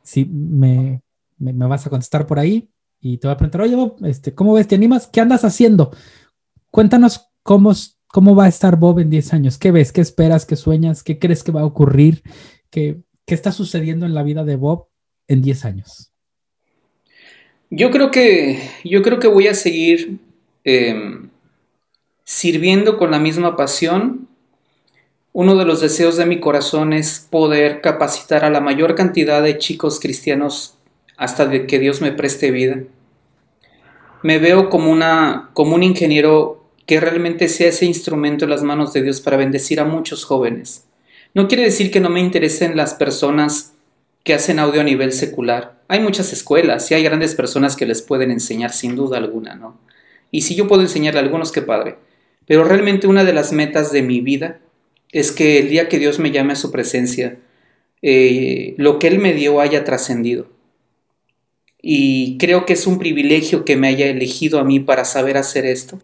[0.04, 1.02] si me,
[1.40, 2.70] vas a contestar por ahí
[3.02, 4.68] y te voy a preguntar, oye, Bob, este, ¿cómo ves?
[4.68, 5.08] ¿Te animas?
[5.08, 5.90] ¿Qué andas haciendo?
[6.70, 7.74] Cuéntanos cómo,
[8.08, 9.58] cómo va a estar Bob en 10 años.
[9.58, 9.92] ¿Qué ves?
[9.92, 10.46] ¿Qué esperas?
[10.46, 11.02] ¿Qué sueñas?
[11.02, 12.22] ¿Qué crees que va a ocurrir?
[12.70, 14.88] ¿Qué, qué está sucediendo en la vida de Bob
[15.28, 16.12] en 10 años?
[17.72, 20.20] Yo creo que, yo creo que voy a seguir
[20.64, 21.29] em,
[22.30, 24.28] sirviendo con la misma pasión.
[25.34, 29.58] Uno de los deseos de mi corazón es poder capacitar a la mayor cantidad de
[29.58, 30.76] chicos cristianos
[31.18, 32.84] hasta que Dios me preste vida.
[34.22, 38.94] Me veo como, una, como un ingeniero que realmente sea ese instrumento en las manos
[38.94, 40.86] de Dios para bendecir a muchos jóvenes.
[41.34, 43.74] No quiere decir que no me interesen las personas
[44.24, 45.80] que hacen audio a nivel secular.
[45.88, 49.80] Hay muchas escuelas y hay grandes personas que les pueden enseñar sin duda alguna, ¿no?
[50.30, 51.98] Y si yo puedo enseñarle a algunos, qué padre.
[52.50, 54.60] Pero realmente una de las metas de mi vida
[55.12, 57.38] es que el día que Dios me llame a su presencia,
[58.02, 60.48] eh, lo que Él me dio haya trascendido.
[61.80, 65.68] Y creo que es un privilegio que me haya elegido a mí para saber hacer
[65.68, 66.00] esto.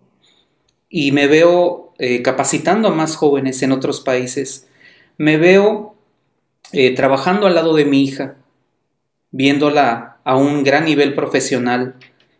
[0.87, 4.67] Y me veo eh, capacitando a más jóvenes en otros países.
[5.17, 5.95] Me veo
[6.73, 8.35] eh, trabajando al lado de mi hija,
[9.31, 11.95] viéndola a un gran nivel profesional,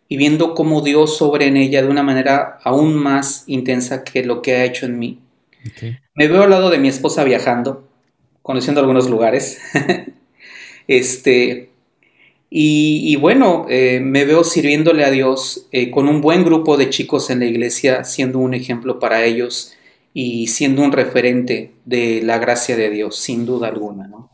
[0.08, 4.42] y viendo cómo Dios sobre en ella de una manera aún más intensa que lo
[4.42, 5.20] que ha hecho en mí.
[6.14, 7.88] Me veo al lado de mi esposa viajando,
[8.42, 9.60] conociendo algunos lugares.
[10.88, 11.70] este,
[12.50, 17.30] Y, bueno, eh, me veo sirviéndole a Dios eh, con un buen grupo de chicos
[17.30, 19.74] en la iglesia, siendo un ejemplo para ellos
[20.14, 24.30] y siendo un referente de la gracia de Dios, sin duda alguna, ¿no?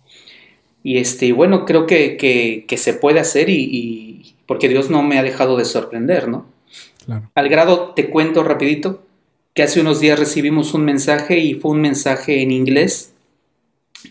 [0.83, 5.23] Y este, bueno, creo que, que, se puede hacer y, porque Dios no me ha
[5.23, 6.45] dejado de sorprender, ¿no?
[7.35, 9.03] Al grado, te cuento rapidito,
[9.53, 13.13] que hace unos días recibimos un mensaje y fue un mensaje en inglés.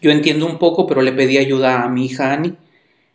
[0.03, 2.55] Yo entiendo un poco, pero le pedí ayuda a mi hija Annie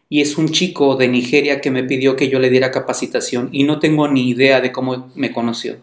[0.10, 3.64] y es un chico de Nigeria que me pidió que yo le diera capacitación y
[3.64, 5.78] no tengo ni idea de cómo me conoció.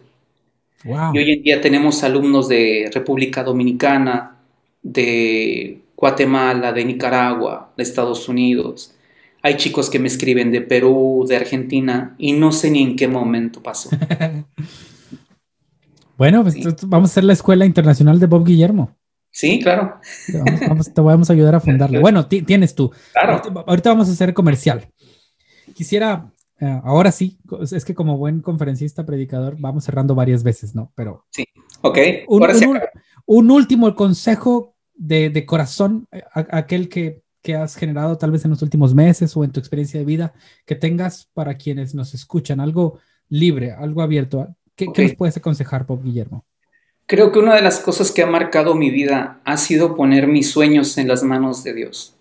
[0.83, 4.37] Y hoy en día tenemos alumnos de República Dominicana,
[4.81, 8.93] de Guatemala, de Nicaragua, de Estados Unidos.
[9.41, 13.07] Hay chicos que me escriben de Perú, de Argentina y no sé ni en qué
[13.07, 13.89] momento pasó.
[16.17, 16.57] bueno, pues
[16.87, 18.97] vamos a hacer la Escuela Internacional de Bob Guillermo.
[19.31, 20.01] Sí, claro.
[20.27, 22.01] Te vamos, a ayudar a fundarla.
[22.01, 22.91] Bueno, tienes tú.
[23.65, 24.85] Ahorita, vamos a hacer comercial.
[25.73, 27.39] Quisiera, eh, ahora sí,
[27.71, 30.91] es que como buen conferencista, predicador, vamos cerrando varias veces, ¿no?
[30.95, 31.23] Pero.
[31.29, 31.45] Sí,
[31.79, 31.97] ok.
[33.25, 37.21] Un, último consejo de, corazón, eh, aquel que,
[37.53, 40.33] has generado tal vez en los últimos meses o en tu experiencia de vida,
[40.65, 44.55] que tengas para quienes nos escuchan, algo libre, algo abierto.
[44.75, 46.45] ¿Qué, ¿qué nos puedes aconsejar, Bob Guillermo?
[47.05, 50.49] Creo que una de las cosas que ha marcado mi vida ha sido poner mis
[50.49, 52.15] sueños en las manos de Dios.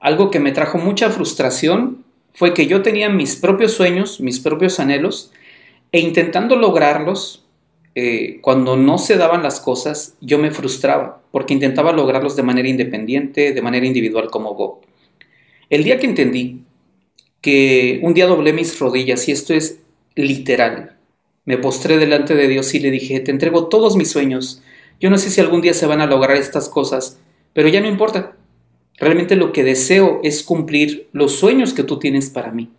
[0.00, 2.02] Algo que me trajo mucha frustración
[2.32, 5.30] fue que yo tenía mis propios sueños, mis propios anhelos,
[5.92, 7.39] e intentando lograrlos,
[7.94, 12.68] eh, cuando no se daban las cosas, yo me frustraba, porque intentaba lograrlos de manera
[12.68, 14.80] independiente, de manera individual como Bob.
[15.68, 16.62] El día que entendí
[17.40, 19.80] que un día doblé mis rodillas, y esto es
[20.14, 20.96] literal,
[21.44, 24.62] me postré delante de Dios y le dije, te entrego todos mis sueños.
[25.00, 27.18] Yo no sé si algún día se van a lograr estas cosas,
[27.52, 28.36] pero ya no importa.
[28.98, 32.70] Realmente lo que deseo es cumplir los sueños que tú tienes para mí.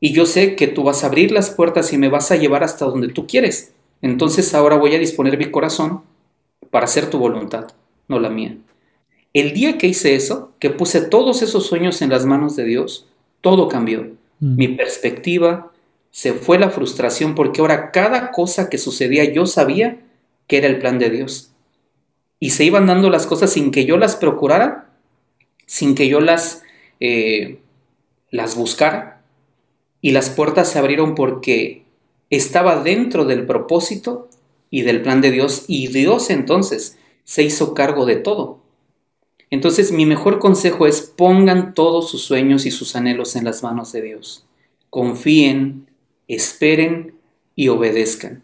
[0.00, 2.64] Y yo sé que tú vas a abrir las puertas y me vas a llevar
[2.64, 3.72] hasta donde tú quieres.
[4.02, 6.02] Entonces ahora voy a disponer mi corazón
[6.70, 7.68] para hacer tu voluntad,
[8.06, 8.56] no la mía.
[9.34, 13.06] El día que hice eso, que puse todos esos sueños en las manos de Dios,
[13.40, 14.02] todo cambió.
[14.40, 14.56] Mm.
[14.56, 15.72] Mi perspectiva,
[16.10, 20.00] se fue la frustración porque ahora cada cosa que sucedía yo sabía
[20.46, 21.52] que era el plan de Dios.
[22.40, 24.90] Y se iban dando las cosas sin que yo las procurara,
[25.66, 26.62] sin que yo las,
[27.00, 27.58] eh,
[28.30, 29.22] las buscara.
[30.00, 31.84] Y las puertas se abrieron porque
[32.30, 34.28] estaba dentro del propósito
[34.70, 35.64] y del plan de Dios.
[35.68, 38.60] Y Dios entonces se hizo cargo de todo.
[39.50, 43.92] Entonces mi mejor consejo es pongan todos sus sueños y sus anhelos en las manos
[43.92, 44.46] de Dios.
[44.90, 45.88] Confíen,
[46.26, 47.14] esperen
[47.54, 48.42] y obedezcan.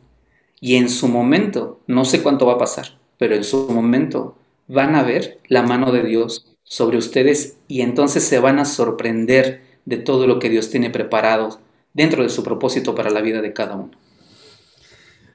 [0.61, 4.37] Y en su momento, no sé cuánto va a pasar, pero en su momento
[4.67, 9.63] van a ver la mano de Dios sobre ustedes y entonces se van a sorprender
[9.85, 11.61] de todo lo que Dios tiene preparado
[11.95, 13.93] dentro de su propósito para la vida de cada uno.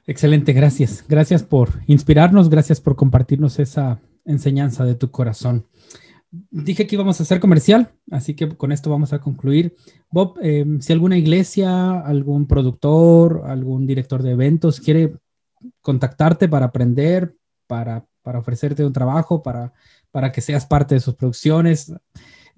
[0.06, 1.04] Excelente, gracias.
[1.08, 5.66] Gracias por inspirarnos, gracias por compartirnos esa enseñanza de tu corazón.
[6.50, 9.74] Dije que íbamos a hacer comercial, así que con esto vamos a concluir.
[10.10, 15.14] Bob, eh, si alguna iglesia, algún productor, algún director de eventos quiere
[15.80, 17.34] contactarte para aprender,
[17.66, 19.72] para, ofrecerte un trabajo, para,
[20.10, 21.92] para que seas parte de sus producciones,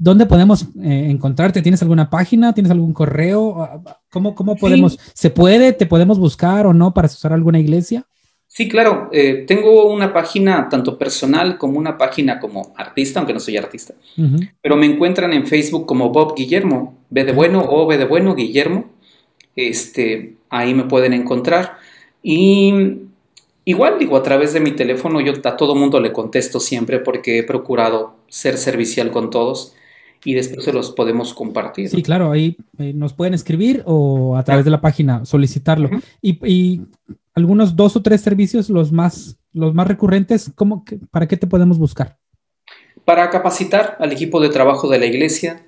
[0.02, 1.62] ¿dónde podemos eh, encontrarte?
[1.62, 2.52] ¿Tienes alguna página?
[2.52, 3.84] ¿Tienes algún correo?
[4.10, 4.98] ¿Cómo, cómo podemos?
[5.14, 5.72] ¿Se puede?
[5.72, 8.04] ¿Te podemos buscar o no para usar alguna iglesia?
[8.48, 9.08] Sí, claro.
[9.12, 13.94] Eh, tengo una página tanto personal como una página como artista, aunque no soy artista.
[14.60, 18.34] Pero me encuentran en Facebook como Bob Guillermo, B de bueno o B de bueno,
[18.34, 18.86] Guillermo.
[19.54, 21.76] Este, ahí me pueden encontrar.
[22.24, 22.74] Y
[23.64, 27.38] igual digo, a través de mi teléfono yo a todo mundo le contesto siempre porque
[27.38, 29.74] he procurado ser servicial con todos
[30.24, 31.88] y después se los podemos compartir.
[31.88, 35.90] Sí, claro, ahí eh, nos pueden escribir o a través de la página solicitarlo.
[36.20, 36.82] y,
[37.34, 41.78] algunos dos o tres servicios, los más, los más recurrentes, ¿cómo, ¿para qué te podemos
[41.78, 42.18] buscar?
[43.06, 45.64] Para capacitar al equipo de trabajo de la iglesia,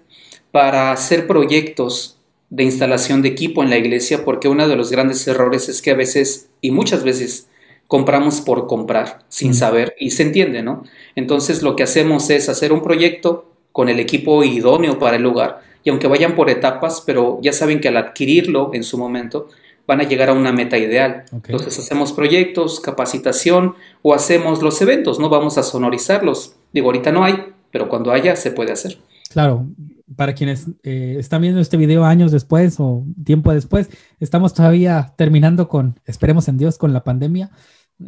[0.53, 2.19] para hacer proyectos
[2.51, 5.91] de instalación de equipo en la iglesia, porque uno de los grandes errores es que
[5.91, 7.49] a veces, y muchas veces,
[7.89, 10.85] compramos por comprar, sin saber, y se entiende, ¿no?
[11.17, 15.59] Entonces lo que hacemos es hacer un proyecto con el equipo idóneo para el lugar,
[15.83, 19.49] y aunque vayan por etapas, pero ya saben que al adquirirlo en su momento,
[19.85, 21.25] van a llegar a una meta ideal.
[21.33, 26.55] Entonces hacemos proyectos, capacitación o hacemos los eventos, no vamos a sonorizarlos.
[26.73, 27.35] Digo, ahorita no hay,
[27.73, 28.97] pero cuando haya se puede hacer.
[29.31, 29.67] Claro,
[30.15, 33.91] para quienes eh, están viendo este video años después o tiempo después,
[34.21, 37.51] estamos todavía terminando con, esperemos en Dios, con la pandemia.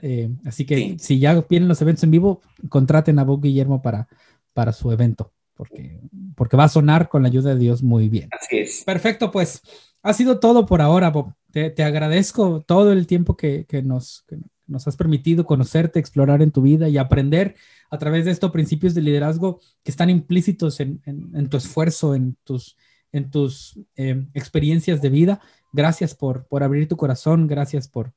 [0.00, 4.06] Eh, así que si ya vienen los eventos en vivo, contraten a Bob Guillermo para,
[4.54, 6.00] para su evento, porque
[6.36, 8.28] porque va a sonar con la ayuda de Dios muy bien.
[8.30, 8.84] Así es.
[8.84, 9.62] Perfecto, pues
[10.02, 11.32] ha sido todo por ahora, Bob.
[11.50, 14.26] Te, agradezco todo el tiempo que, nos,
[14.66, 17.56] nos has permitido conocerte, explorar en tu vida y aprender
[17.90, 21.00] a través de estos principios de liderazgo que están implícitos en,
[21.48, 22.76] tu esfuerzo, en tus,
[23.10, 25.40] en tus eh, experiencias de vida.
[25.72, 28.12] Gracias por, por abrir tu corazón, gracias por,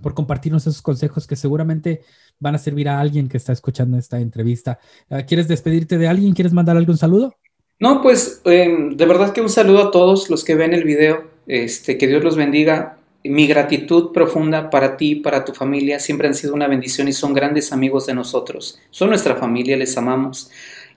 [0.00, 2.00] por compartirnos esos consejos que seguramente
[2.40, 4.78] van a servir a alguien que está escuchando esta entrevista.
[5.10, 6.34] Ah, ¿Quieres despedirte de alguien?
[6.34, 7.34] ¿Quieres mandar algún saludo?
[7.80, 11.34] No, pues em, de verdad que un saludo a todos los que ven el video.
[11.46, 12.98] Este, que Dios los bendiga.
[13.22, 17.32] Mi gratitud profunda para ti, para tu familia, siempre han sido una bendición y son
[17.32, 18.78] grandes amigos de nosotros.
[18.90, 20.50] Son nuestra familia, les amamos.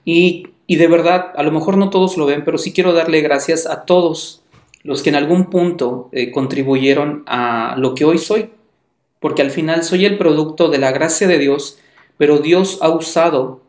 [0.04, 3.66] Y, de verdad, a lo mejor no todos lo ven, pero sí quiero darle gracias
[3.66, 4.42] a todos
[4.82, 8.50] los que en algún punto eh, contribuyeron a lo que hoy soy,
[9.20, 11.78] porque al final soy el producto de la gracia de Dios,
[12.16, 13.62] pero Dios ha usado,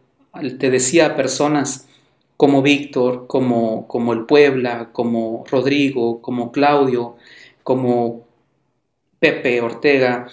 [0.57, 1.87] te decía, personas
[2.37, 7.17] como Víctor, como, como el Puebla, como Rodrigo, como Claudio,
[7.63, 8.25] como
[9.19, 10.27] Pepe Ortega,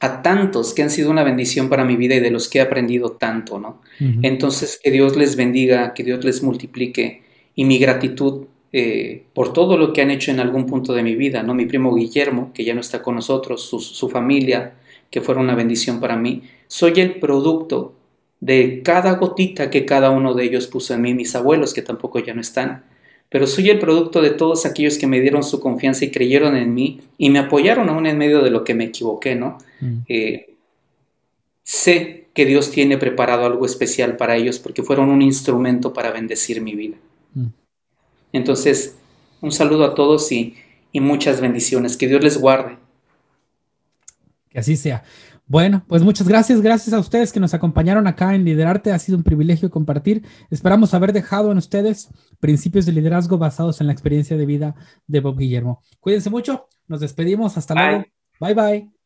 [0.00, 2.62] a tantos que han sido una bendición para mi vida y de los que he
[2.62, 3.82] aprendido tanto, ¿no?
[4.22, 7.22] Entonces, que Dios les bendiga, que Dios les multiplique
[7.54, 11.16] y mi gratitud eh, por todo lo que han hecho en algún punto de mi
[11.16, 11.54] vida, ¿no?
[11.54, 14.74] Mi primo Guillermo, que ya no está con nosotros, su, familia,
[15.10, 16.42] que fueron una bendición para mí.
[16.68, 17.94] Soy el producto
[18.38, 22.20] de cada gotita que cada uno de ellos puso en mí, mis abuelos, que tampoco
[22.20, 22.84] ya no están.
[23.28, 26.72] Pero soy el producto de todos aquellos que me dieron su confianza y creyeron en
[26.72, 29.58] mí y me apoyaron aún en medio de lo que me equivoqué, ¿no?
[29.80, 29.98] Mm.
[30.08, 30.54] Eh,
[31.64, 36.60] sé que Dios tiene preparado algo especial para ellos porque fueron un instrumento para bendecir
[36.60, 36.96] mi vida.
[38.32, 38.96] Entonces,
[39.40, 40.54] un saludo a todos y,
[40.94, 41.96] muchas bendiciones.
[41.96, 42.78] Que Dios les guarde.
[44.48, 45.04] Que así sea.
[45.46, 46.60] Bueno, pues muchas gracias.
[46.60, 48.92] Gracias a ustedes que nos acompañaron acá en Liderarte.
[48.92, 50.22] Ha sido un privilegio compartir.
[50.50, 52.08] Esperamos haber dejado en ustedes
[52.38, 54.74] principios de liderazgo basados en la experiencia de vida
[55.06, 55.82] de Bob Guillermo.
[55.98, 56.68] Cuídense mucho.
[56.86, 57.56] Nos despedimos.
[57.56, 58.04] Hasta luego.
[58.40, 58.99] Bye bye.